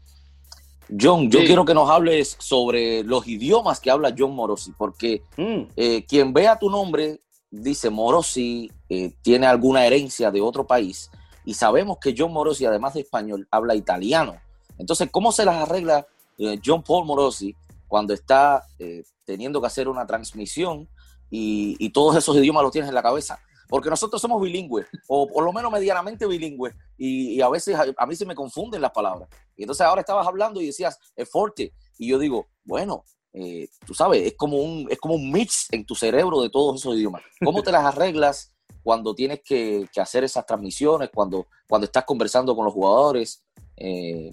John, 1.00 1.28
yo 1.30 1.40
Sí. 1.40 1.46
quiero 1.46 1.64
que 1.64 1.74
nos 1.74 1.90
hables 1.90 2.36
sobre 2.38 3.02
los 3.02 3.26
idiomas 3.26 3.80
que 3.80 3.90
habla 3.90 4.14
John 4.16 4.34
Morosi, 4.34 4.72
porque 4.78 5.22
Mm, 5.36 5.62
eh, 5.76 6.04
quien 6.06 6.32
vea 6.32 6.58
tu 6.58 6.70
nombre 6.70 7.20
dice 7.50 7.90
Morosi 7.90 8.70
eh, 8.88 9.12
tiene 9.22 9.46
alguna 9.46 9.84
herencia 9.84 10.30
de 10.30 10.40
otro 10.40 10.66
país 10.66 11.10
y 11.44 11.54
sabemos 11.54 11.98
que 11.98 12.14
John 12.16 12.32
Morosi, 12.32 12.64
además 12.64 12.94
de 12.94 13.00
español, 13.00 13.46
habla 13.50 13.74
italiano. 13.74 14.36
Entonces, 14.78 15.08
¿cómo 15.10 15.32
se 15.32 15.44
las 15.44 15.56
arregla 15.56 16.06
eh, 16.38 16.58
John 16.64 16.82
Paul 16.82 17.04
Morosi 17.04 17.54
cuando 17.96 18.12
está 18.12 18.62
eh, 18.78 19.04
teniendo 19.24 19.58
que 19.58 19.68
hacer 19.68 19.88
una 19.88 20.06
transmisión 20.06 20.86
y, 21.30 21.88
todos 21.94 22.14
esos 22.14 22.36
idiomas 22.36 22.62
los 22.62 22.70
tienes 22.70 22.90
en 22.90 22.94
la 22.94 23.02
cabeza? 23.02 23.40
Porque 23.70 23.88
nosotros 23.88 24.20
somos 24.20 24.38
bilingües, 24.42 24.86
o 25.08 25.26
por 25.26 25.42
lo 25.42 25.50
menos 25.50 25.72
medianamente 25.72 26.26
bilingües, 26.26 26.74
y, 26.98 27.40
a 27.40 27.48
veces 27.48 27.74
a, 27.96 28.06
mí 28.06 28.14
se 28.14 28.26
me 28.26 28.34
confunden 28.34 28.82
las 28.82 28.90
palabras. 28.90 29.30
Y 29.56 29.62
entonces 29.62 29.86
ahora 29.86 30.02
estabas 30.02 30.26
hablando 30.26 30.60
y 30.60 30.66
decías, 30.66 30.98
es 31.16 31.30
forte, 31.30 31.72
y 31.96 32.08
yo 32.08 32.18
digo, 32.18 32.48
bueno, 32.64 33.02
eh, 33.32 33.66
tú 33.86 33.94
sabes, 33.94 34.26
es 34.26 34.34
como, 34.36 34.58
un, 34.58 34.88
es 34.90 34.98
como 34.98 35.14
un 35.14 35.32
mix 35.32 35.66
en 35.72 35.86
tu 35.86 35.94
cerebro 35.94 36.42
de 36.42 36.50
todos 36.50 36.78
esos 36.78 36.96
idiomas. 36.96 37.22
¿Cómo 37.42 37.62
te 37.62 37.72
las 37.72 37.86
arreglas 37.86 38.52
cuando 38.82 39.14
tienes 39.14 39.40
que, 39.42 39.88
que 39.90 40.02
hacer 40.02 40.22
esas 40.22 40.44
transmisiones, 40.44 41.08
cuando, 41.14 41.46
cuando 41.66 41.86
estás 41.86 42.04
conversando 42.04 42.54
con 42.54 42.66
los 42.66 42.74
jugadores? 42.74 43.42
Eh, 43.74 44.30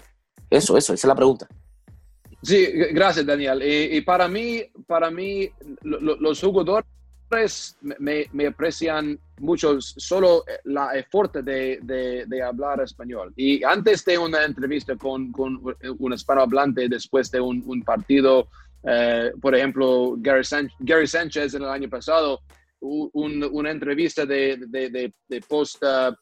eso, 0.50 0.76
eso, 0.76 0.92
esa 0.92 1.06
es 1.06 1.08
la 1.08 1.14
pregunta. 1.14 1.48
Sí, 2.44 2.66
gracias, 2.92 3.24
Daniel. 3.26 3.62
Y, 3.62 3.96
y 3.96 4.00
para 4.02 4.28
mí, 4.28 4.62
para 4.86 5.10
mí, 5.10 5.48
lo- 5.82 6.00
lo- 6.00 6.16
los 6.16 6.40
jugadores 6.40 6.84
me, 7.98 8.26
me 8.32 8.46
aprecian 8.46 9.18
mucho 9.40 9.80
solo 9.80 10.44
la 10.64 10.94
esfuerzo 10.94 11.42
de, 11.42 11.78
de, 11.82 12.24
de 12.26 12.42
hablar 12.42 12.80
español. 12.82 13.32
Y 13.36 13.64
antes 13.64 14.04
de 14.04 14.18
una 14.18 14.44
entrevista 14.44 14.94
con, 14.96 15.32
con 15.32 15.58
un 15.98 16.12
hispanohablante, 16.12 16.88
después 16.88 17.30
de 17.30 17.40
un, 17.40 17.62
un 17.66 17.82
partido, 17.82 18.48
eh, 18.84 19.32
por 19.40 19.54
ejemplo, 19.54 20.14
Gary, 20.18 20.44
San- 20.44 20.70
Gary 20.80 21.06
Sánchez 21.06 21.54
en 21.54 21.62
el 21.62 21.68
año 21.70 21.88
pasado, 21.88 22.40
un- 22.80 23.48
una 23.52 23.70
entrevista 23.70 24.26
de, 24.26 24.58
de, 24.68 25.40
post, 25.48 25.82
uh, 25.82 26.14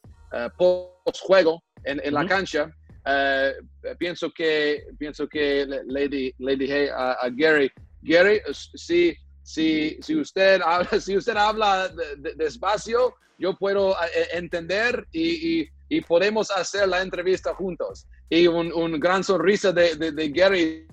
post 0.57 1.19
juego 1.21 1.61
en, 1.83 1.99
en 2.03 2.13
la 2.13 2.25
cancha, 2.25 2.71
eh, 3.05 3.53
pienso 3.97 4.31
que 4.31 4.85
pienso 4.97 5.27
que 5.27 5.65
le, 5.65 5.83
le 6.07 6.33
le 6.37 6.55
dije 6.55 6.89
a, 6.91 7.13
a 7.13 7.29
Gary, 7.29 7.69
Gary, 8.01 8.41
si, 8.53 9.15
si, 9.41 9.97
si, 10.01 10.15
usted 10.15 10.61
habla, 10.61 10.87
si 10.99 11.17
usted 11.17 11.35
habla 11.35 11.89
de- 11.89 12.15
de- 12.17 12.35
despacio, 12.35 13.15
yo 13.37 13.55
puedo 13.57 13.91
eh, 13.93 14.27
entender 14.33 15.05
y, 15.11 15.61
y- 15.61 15.69
y 15.89 16.01
podemos 16.01 16.49
hacer 16.49 16.87
la 16.87 17.01
entrevista 17.01 17.53
juntos. 17.53 18.07
Y 18.29 18.47
un, 18.47 18.71
un 18.73 18.99
gran 18.99 19.23
sonrisa 19.23 19.71
de, 19.71 19.95
de, 19.95 20.29
Gary. 20.29 20.89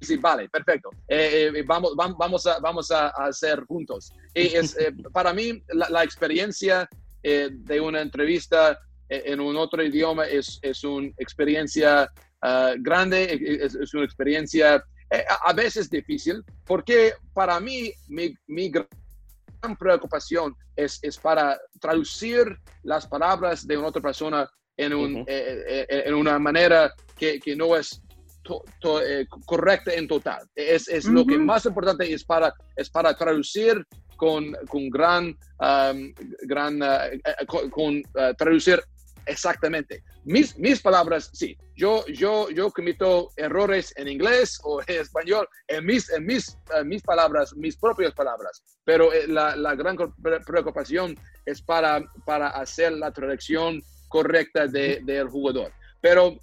Sí, 0.00 0.16
vale, 0.16 0.48
perfecto. 0.48 0.90
Eh, 1.08 1.50
eh, 1.54 1.62
vamos, 1.66 1.92
vam- 1.94 2.16
vamos, 2.16 2.46
a, 2.46 2.58
vamos 2.60 2.90
a, 2.90 3.08
hacer 3.08 3.64
juntos. 3.66 4.10
Y 4.32 4.54
es, 4.54 4.78
eh, 4.78 4.92
para 5.12 5.34
mí, 5.34 5.62
la, 5.68 5.90
la 5.90 6.04
experiencia 6.04 6.88
de 7.20 7.80
una 7.80 8.00
entrevista 8.00 8.78
en 9.08 9.40
un 9.40 9.56
otro 9.56 9.82
idioma 9.82 10.24
es, 10.26 10.58
es 10.62 10.84
una 10.84 11.08
experiencia 11.18 12.10
ah, 12.42 12.74
grande, 12.78 13.38
es, 13.62 13.74
es 13.74 13.94
una 13.94 14.04
experiencia 14.04 14.82
eh, 15.10 15.24
a, 15.44 15.52
veces 15.52 15.88
difícil, 15.88 16.42
porque 16.66 17.14
para 17.32 17.58
mí 17.60 17.90
mi, 18.08 18.34
mi 18.46 18.68
gran 18.70 19.76
preocupación 19.78 20.54
es, 20.76 20.98
es 21.02 21.16
para 21.18 21.58
traducir 21.80 22.56
las 22.82 23.06
palabras 23.06 23.66
de 23.66 23.76
una 23.76 23.88
otra 23.88 24.02
persona 24.02 24.48
en, 24.76 24.92
un, 24.94 25.16
eh, 25.26 25.86
eh, 25.88 26.02
en 26.06 26.14
una 26.14 26.38
manera 26.38 26.92
que, 27.16 27.40
que 27.40 27.56
no 27.56 27.74
es 27.74 28.00
to- 28.42 28.62
to- 28.80 29.02
eh, 29.02 29.26
correcta 29.46 29.92
en 29.94 30.06
total. 30.06 30.46
Es, 30.54 30.88
es 30.88 31.06
lo 31.06 31.26
que 31.26 31.38
más 31.38 31.64
importante 31.66 32.12
es 32.12 32.24
para, 32.24 32.54
es 32.76 32.88
para 32.88 33.14
traducir 33.14 33.84
con, 34.16 34.52
con 34.68 34.88
gran, 34.90 35.26
um, 35.60 36.12
gran 36.42 36.82
uh, 36.82 37.04
eh, 37.12 37.20
con, 37.46 37.70
con, 37.70 37.96
uh, 37.98 38.34
traducir 38.36 38.80
exactamente. 39.28 40.02
mis, 40.24 40.56
mis 40.58 40.80
palabras, 40.80 41.30
sí. 41.32 41.56
Yo, 41.76 42.04
yo, 42.06 42.50
yo 42.50 42.70
comito 42.70 43.30
errores 43.36 43.92
en 43.96 44.08
inglés 44.08 44.58
o 44.64 44.80
en 44.86 45.00
español, 45.00 45.48
en 45.68 45.84
mis, 45.86 46.10
en 46.10 46.26
mis, 46.26 46.56
en 46.74 46.88
mis 46.88 47.02
palabras, 47.02 47.54
mis 47.54 47.76
propias 47.76 48.12
palabras. 48.14 48.62
Pero 48.84 49.12
eh, 49.12 49.26
la, 49.28 49.54
la 49.56 49.74
gran 49.74 49.96
pre- 50.22 50.40
preocupación 50.40 51.14
es 51.46 51.62
para, 51.62 52.04
para 52.26 52.48
hacer 52.48 52.92
la 52.92 53.12
traducción 53.12 53.80
correcta 54.08 54.66
de- 54.66 55.00
del 55.04 55.28
jugador. 55.28 55.72
Pero 56.00 56.36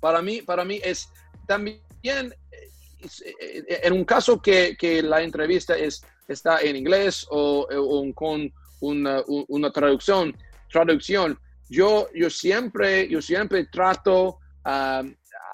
para 0.00 0.22
mí, 0.22 0.42
para 0.42 0.64
mí 0.64 0.80
es 0.82 1.08
también 1.46 1.80
eh, 2.02 3.64
en 3.82 3.92
un 3.92 4.04
caso 4.04 4.40
que, 4.40 4.76
que 4.78 5.02
la 5.02 5.22
entrevista 5.22 5.76
es, 5.76 6.02
está 6.28 6.60
en 6.62 6.76
inglés 6.76 7.26
o, 7.30 7.66
o 7.70 8.14
con 8.14 8.52
una, 8.80 9.22
una 9.26 9.70
traducción, 9.70 10.36
traducción 10.70 11.38
yo, 11.68 12.08
yo, 12.14 12.30
siempre, 12.30 13.08
yo 13.08 13.20
siempre 13.22 13.66
trato 13.66 14.38
a 14.64 15.02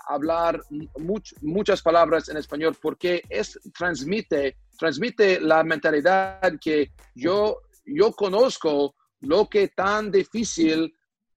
hablar 0.09 0.61
much, 0.99 1.33
muchas 1.41 1.83
palabras 1.83 2.29
en 2.29 2.37
español 2.37 2.77
porque 2.81 3.23
es, 3.29 3.59
transmite, 3.77 4.57
transmite 4.79 5.41
la 5.41 5.63
mentalidad 5.63 6.59
que 6.61 6.93
yo, 7.15 7.61
yo 7.85 8.13
conozco 8.13 8.95
lo 9.21 9.49
que 9.49 9.69
tan 9.69 10.11
difícil 10.11 10.93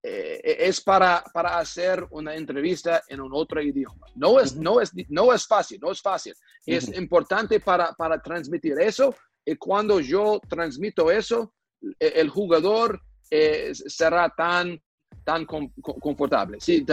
eh, 0.06 0.58
es 0.60 0.82
para, 0.82 1.24
para 1.34 1.60
hacer 1.60 2.06
una 2.12 2.36
entrevista 2.36 3.04
en 3.08 3.22
un 3.22 3.32
otro 3.34 3.62
idioma. 3.62 4.08
No 4.16 4.40
es, 4.40 4.56
no 4.56 4.82
es, 4.82 4.92
no 5.08 5.34
es 5.34 5.48
fácil, 5.48 5.80
no 5.82 5.92
es 5.92 6.02
fácil. 6.02 6.34
Es 6.66 6.90
importante 6.98 7.60
para, 7.60 7.94
para 7.94 8.22
transmitir 8.22 8.78
eso. 8.80 9.16
Y 9.46 9.56
cuando 9.56 10.00
yo 10.00 10.42
transmito 10.50 11.10
eso, 11.10 11.54
eh, 12.00 12.14
el 12.16 12.30
jugador 12.30 13.02
eh, 13.36 13.72
será 13.74 14.30
tan, 14.30 14.80
tan 15.24 15.46
confortable. 15.46 16.58
Sí, 16.60 16.86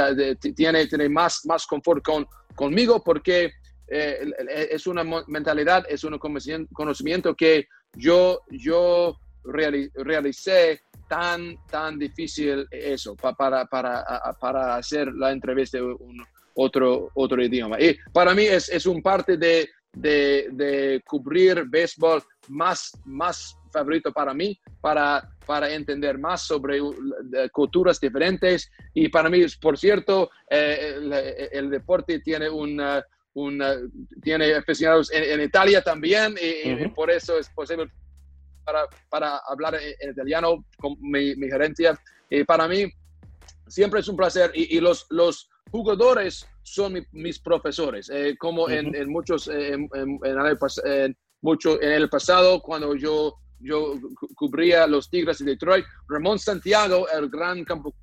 tiene, 0.55 0.87
tiene 0.87 1.09
más, 1.09 1.45
más 1.45 1.67
confort 1.67 2.03
con, 2.03 2.27
conmigo 2.55 3.03
porque 3.05 3.53
eh, 3.89 4.19
el- 4.23 4.49
es 4.49 4.87
una 4.87 5.05
mentalidad, 5.27 5.85
es 5.89 6.05
un 6.05 6.17
conocimiento- 6.19 7.35
que 7.37 7.67
yo, 7.97 8.41
yo 8.51 9.17
reali- 9.45 9.91
realicé 9.95 10.81
tan, 11.09 11.57
tan 11.67 11.99
difícil 11.99 12.67
eso 12.71 13.17
pa- 13.17 13.35
para, 13.35 13.67
para, 13.67 14.05
para 14.41 14.77
hacer 14.77 15.09
la 15.13 15.33
entrevista 15.33 15.79
otro, 16.55 17.11
otro 17.15 17.43
idioma. 17.43 17.81
Y 17.81 17.99
para 18.13 18.33
mí 18.35 18.45
es, 18.45 18.69
es 18.69 18.87
un 18.87 19.03
parte 19.03 19.37
de, 19.37 19.69
de, 19.93 20.49
de 20.53 21.03
cubrir 21.05 21.65
béisbol 21.69 22.23
más, 22.49 22.93
más 23.05 23.57
favorito 23.71 24.13
para 24.13 24.35
mí, 24.35 24.59
para, 24.81 25.27
para 25.47 25.71
entender 25.73 26.19
más 26.19 26.43
sobre 26.47 26.81
uh, 26.81 26.95
culturas 27.53 27.99
diferentes. 28.01 28.71
Y 28.95 29.09
para 29.09 29.29
mí, 29.31 29.45
por 29.61 29.79
cierto, 29.79 30.31
eh, 30.49 30.95
el, 30.97 31.13
el 31.53 31.71
deporte 31.71 32.21
tiene 32.21 32.49
una, 32.49 33.05
una- 33.35 33.77
tiene 34.23 34.55
aficionados 34.55 35.11
en, 35.13 35.25
en 35.25 35.41
Italia 35.47 35.83
también, 35.83 36.37
y, 36.41 36.69
y 36.71 36.85
Ujú. 36.87 36.95
por 36.95 37.11
eso 37.11 37.39
es 37.39 37.49
posible 37.51 37.91
para, 38.65 38.87
para 39.09 39.39
hablar 39.49 39.75
en, 39.77 39.95
en 40.01 40.11
italiano 40.11 40.65
con 40.79 40.97
mi, 41.01 41.35
mi 41.37 41.49
gerencia. 41.49 41.99
Y 42.29 42.45
para 42.45 42.69
mí, 42.69 42.87
siempre 43.67 44.01
es 44.01 44.09
un 44.09 44.17
placer. 44.17 44.51
Y, 44.55 44.77
y 44.77 44.81
los, 44.81 45.07
los 45.11 45.49
jugadores 45.71 46.47
son 46.63 46.93
mi- 46.95 47.07
mis 47.13 47.41
profesores, 47.41 48.11
eh, 48.13 48.37
como 48.39 48.69
en, 48.69 48.89
Ujú. 48.89 48.97
en 48.97 49.11
muchos, 49.11 49.49
eh, 49.49 49.73
en, 49.75 49.89
en- 49.95 50.19
en 50.25 50.39
el, 50.39 50.59
en 50.85 51.17
mucho, 51.43 51.81
en 51.81 51.93
el 51.93 52.09
pasado, 52.09 52.61
cuando 52.61 52.95
yo, 52.95 53.35
yo 53.61 53.95
cu- 54.19 54.29
cubría 54.35 54.87
los 54.87 55.09
Tigres 55.11 55.39
de 55.39 55.45
Detroit, 55.45 55.85
Ramón 56.09 56.39
Santiago, 56.39 57.07
el 57.09 57.29
gran 57.29 57.65
campo 57.65 57.95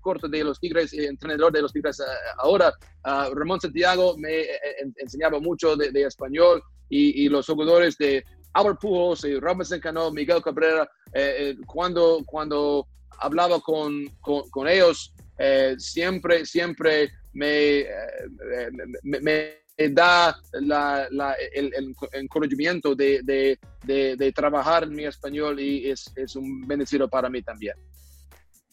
corto 0.00 0.28
de 0.28 0.42
los 0.44 0.58
Tigres, 0.58 0.92
eh, 0.94 1.06
entrenador 1.06 1.52
de 1.52 1.60
los 1.62 1.72
Tigres 1.72 2.00
eh, 2.00 2.04
ahora, 2.38 2.72
ah, 3.04 3.28
Ramón 3.34 3.60
Santiago 3.60 4.16
me 4.16 4.40
eh, 4.40 4.48
en- 4.80 4.94
enseñaba 4.96 5.38
mucho 5.40 5.76
de, 5.76 5.90
de 5.90 6.04
español 6.04 6.62
y, 6.88 7.24
y 7.24 7.28
los 7.28 7.46
jugadores 7.46 7.96
de 7.98 8.24
Albert 8.54 8.80
Pujols 8.80 9.24
y 9.24 9.38
Robinson 9.38 9.78
Cano, 9.78 10.10
Miguel 10.10 10.42
Cabrera, 10.42 10.90
eh, 11.12 11.36
eh, 11.38 11.56
cuando, 11.66 12.22
cuando 12.26 12.86
hablaba 13.20 13.60
con, 13.60 14.06
con, 14.20 14.48
con 14.50 14.66
ellos, 14.68 15.12
eh, 15.38 15.74
siempre, 15.78 16.44
siempre 16.46 17.10
me, 17.32 17.86
me, 19.02 19.20
me 19.20 19.59
da 19.88 20.36
la, 20.52 21.06
la- 21.10 21.34
el, 21.54 21.72
el 21.74 21.94
encorajamiento 22.12 22.94
de, 22.94 23.20
de, 23.24 23.58
de, 23.84 24.16
de 24.16 24.32
trabajar 24.32 24.86
mi 24.88 25.04
español 25.04 25.58
y 25.58 25.90
es, 25.90 26.12
es 26.16 26.36
un 26.36 26.66
bendecido 26.66 27.08
para 27.08 27.28
mí 27.30 27.42
también. 27.42 27.74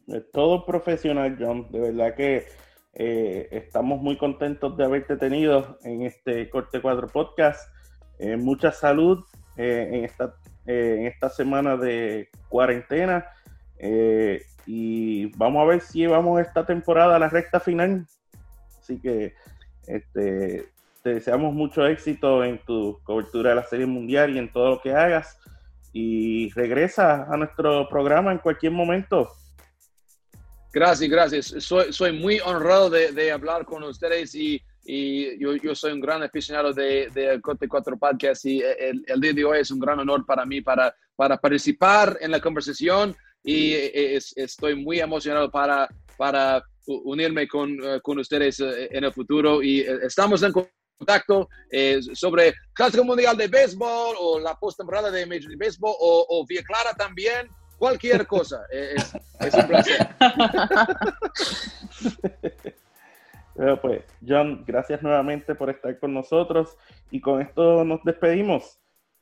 Es 0.08 0.30
todo 0.32 0.66
profesional, 0.66 1.38
John. 1.40 1.72
De 1.72 1.80
verdad 1.80 2.16
que 2.16 2.46
eh, 2.94 3.48
estamos 3.52 4.02
muy 4.02 4.18
contentos 4.18 4.76
de 4.78 4.84
haberte 4.86 5.18
tenido 5.18 5.78
en 5.84 6.04
este 6.04 6.50
Corte 6.50 6.82
4 6.82 7.08
Podcast. 7.08 7.70
Eh, 8.20 8.38
mucha 8.38 8.72
salud 8.72 9.24
eh, 9.58 9.90
en, 9.92 10.06
esta, 10.06 10.36
eh, 10.66 10.96
en 11.00 11.06
esta 11.08 11.30
semana 11.30 11.78
de 11.78 12.30
cuarentena. 12.50 13.26
Eh, 13.80 14.42
y 14.66 15.26
vamos 15.38 15.62
a 15.62 15.66
ver 15.66 15.82
si 15.82 16.00
llevamos 16.00 16.42
esta 16.42 16.66
temporada 16.66 17.16
a 17.16 17.20
la 17.20 17.30
recta 17.30 17.60
final. 17.60 18.06
Así 18.80 19.00
que 19.00 19.34
este, 19.88 20.70
te 21.08 21.14
deseamos 21.14 21.54
mucho 21.54 21.88
éxito 21.88 22.44
en 22.44 22.60
tu 22.66 23.00
cobertura 23.04 23.52
de 23.52 23.56
la 23.56 23.64
Serie 23.64 23.86
Mundial 23.86 24.36
y 24.36 24.40
en 24.40 24.52
todo 24.52 24.72
lo 24.72 24.82
que 24.82 24.92
hagas. 24.92 25.40
Y 25.94 26.50
regresa 26.52 27.24
a 27.32 27.38
nuestro 27.38 27.88
programa 27.88 28.34
en 28.34 28.40
cualquier 28.40 28.74
momento. 28.74 29.30
Gracias, 30.74 31.10
gracias. 31.10 31.46
Soy, 31.64 31.94
soy 31.94 32.12
muy 32.12 32.40
honrado 32.42 32.90
de, 32.90 33.14
de 33.14 33.32
hablar 33.32 33.64
con 33.64 33.84
ustedes 33.84 34.36
y, 34.36 34.62
y 34.84 35.40
yo, 35.40 35.56
yo 35.56 35.74
soy 35.74 35.94
un 35.94 36.02
gran 36.02 36.22
aficionado 36.24 36.74
de, 36.74 37.08
de 37.14 37.40
Cote 37.40 37.70
4 37.70 37.98
Podcast 37.98 38.46
y 38.46 38.62
el, 38.62 39.02
el 39.08 39.22
día 39.22 39.32
de 39.32 39.46
hoy 39.46 39.60
es 39.60 39.72
un 39.72 39.80
gran 39.80 40.00
honor 40.00 40.26
para 40.26 40.46
mí 40.46 40.60
para, 40.60 40.94
para 41.16 41.38
participar 41.38 42.18
en 42.20 42.32
la 42.32 42.42
conversación 42.42 43.16
y 43.44 43.72
es- 43.74 44.36
estoy 44.36 44.76
muy 44.76 45.00
emocionado 45.00 45.50
para, 45.50 45.88
para 46.18 46.62
unirme 46.86 47.48
con, 47.48 47.72
eh, 47.84 48.00
con 48.02 48.20
ustedes 48.20 48.60
eh, 48.60 48.90
en 48.92 49.04
el 49.06 49.14
futuro 49.14 49.62
y 49.64 49.82
eh, 49.82 50.00
estamos 50.04 50.42
en 50.44 50.54
contacto 50.98 51.50
eh, 51.72 52.00
sobre 52.14 52.54
Clásico 52.74 53.04
Mundial 53.04 53.38
de 53.38 53.48
Béisbol 53.48 54.16
o 54.20 54.40
la 54.40 54.56
postemporada 54.56 55.12
de 55.12 55.26
Major 55.26 55.50
League 55.50 55.66
Baseball 55.66 55.96
o, 56.00 56.26
o 56.30 56.46
Vía 56.46 56.64
Clara 56.64 56.94
también, 56.94 57.50
cualquier 57.78 58.26
cosa. 58.26 58.66
Eh, 58.72 58.96
Es, 58.96 59.14
es 59.40 59.54
un 59.54 59.68
placer. 59.68 60.08
Bueno, 63.58 63.82
pues, 63.82 64.04
John, 64.26 64.64
gracias 64.68 65.02
nuevamente 65.02 65.56
por 65.56 65.72
estar 65.72 65.98
con 65.98 66.14
nosotros 66.14 66.78
y 67.10 67.20
con 67.20 67.42
esto 67.42 67.84
nos 67.84 68.04
despedimos. 68.04 68.80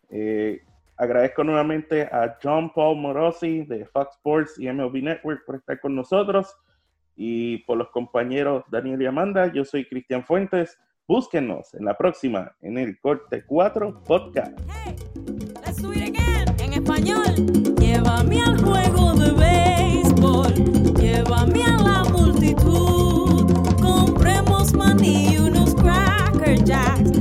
Eh, 0.10 0.62
agradezco 0.98 1.46
nuevamente 1.46 2.02
a 2.04 2.38
John 2.44 2.70
Paul 2.74 2.98
Morosi 2.98 3.64
de 3.64 3.86
Fox 3.86 4.18
Sports 4.18 4.60
y 4.60 4.70
MLB 4.70 5.04
Network 5.04 5.46
por 5.46 5.56
estar 5.56 5.80
con 5.80 5.96
nosotros 5.96 6.54
y 7.16 7.60
por 7.60 7.78
los 7.78 7.90
compañeros 7.92 8.66
Daniel 8.70 9.02
y 9.02 9.06
Amanda. 9.06 9.50
Yo 9.54 9.64
soy 9.64 9.88
Cristian 9.88 10.26
Fuentes. 10.26 10.78
Búsquenos 11.08 11.72
en 11.76 11.86
la 11.86 11.96
próxima 11.96 12.56
en 12.62 12.80
el 12.80 13.00
Corte 13.00 13.44
4 13.46 14.02
Podcast. 14.08 14.58
Hey, 14.68 14.96
let's 15.64 15.80
do 15.80 15.94
it 15.94 16.02
again. 16.02 16.46
En 16.60 16.74
español, 16.74 17.76
llévame 17.80 18.42
al 18.42 18.60
juego 18.60 19.14
de 19.14 19.32
béisbol, 19.32 20.54
llévame 20.96 21.64
a 21.64 21.78
la 21.78 22.04
multitud, 22.06 23.46
compremos 23.80 24.74
maní 24.74 25.34
y 25.34 25.38
unos 25.38 25.76
Cracker 25.76 26.64
Jacks 26.64 27.15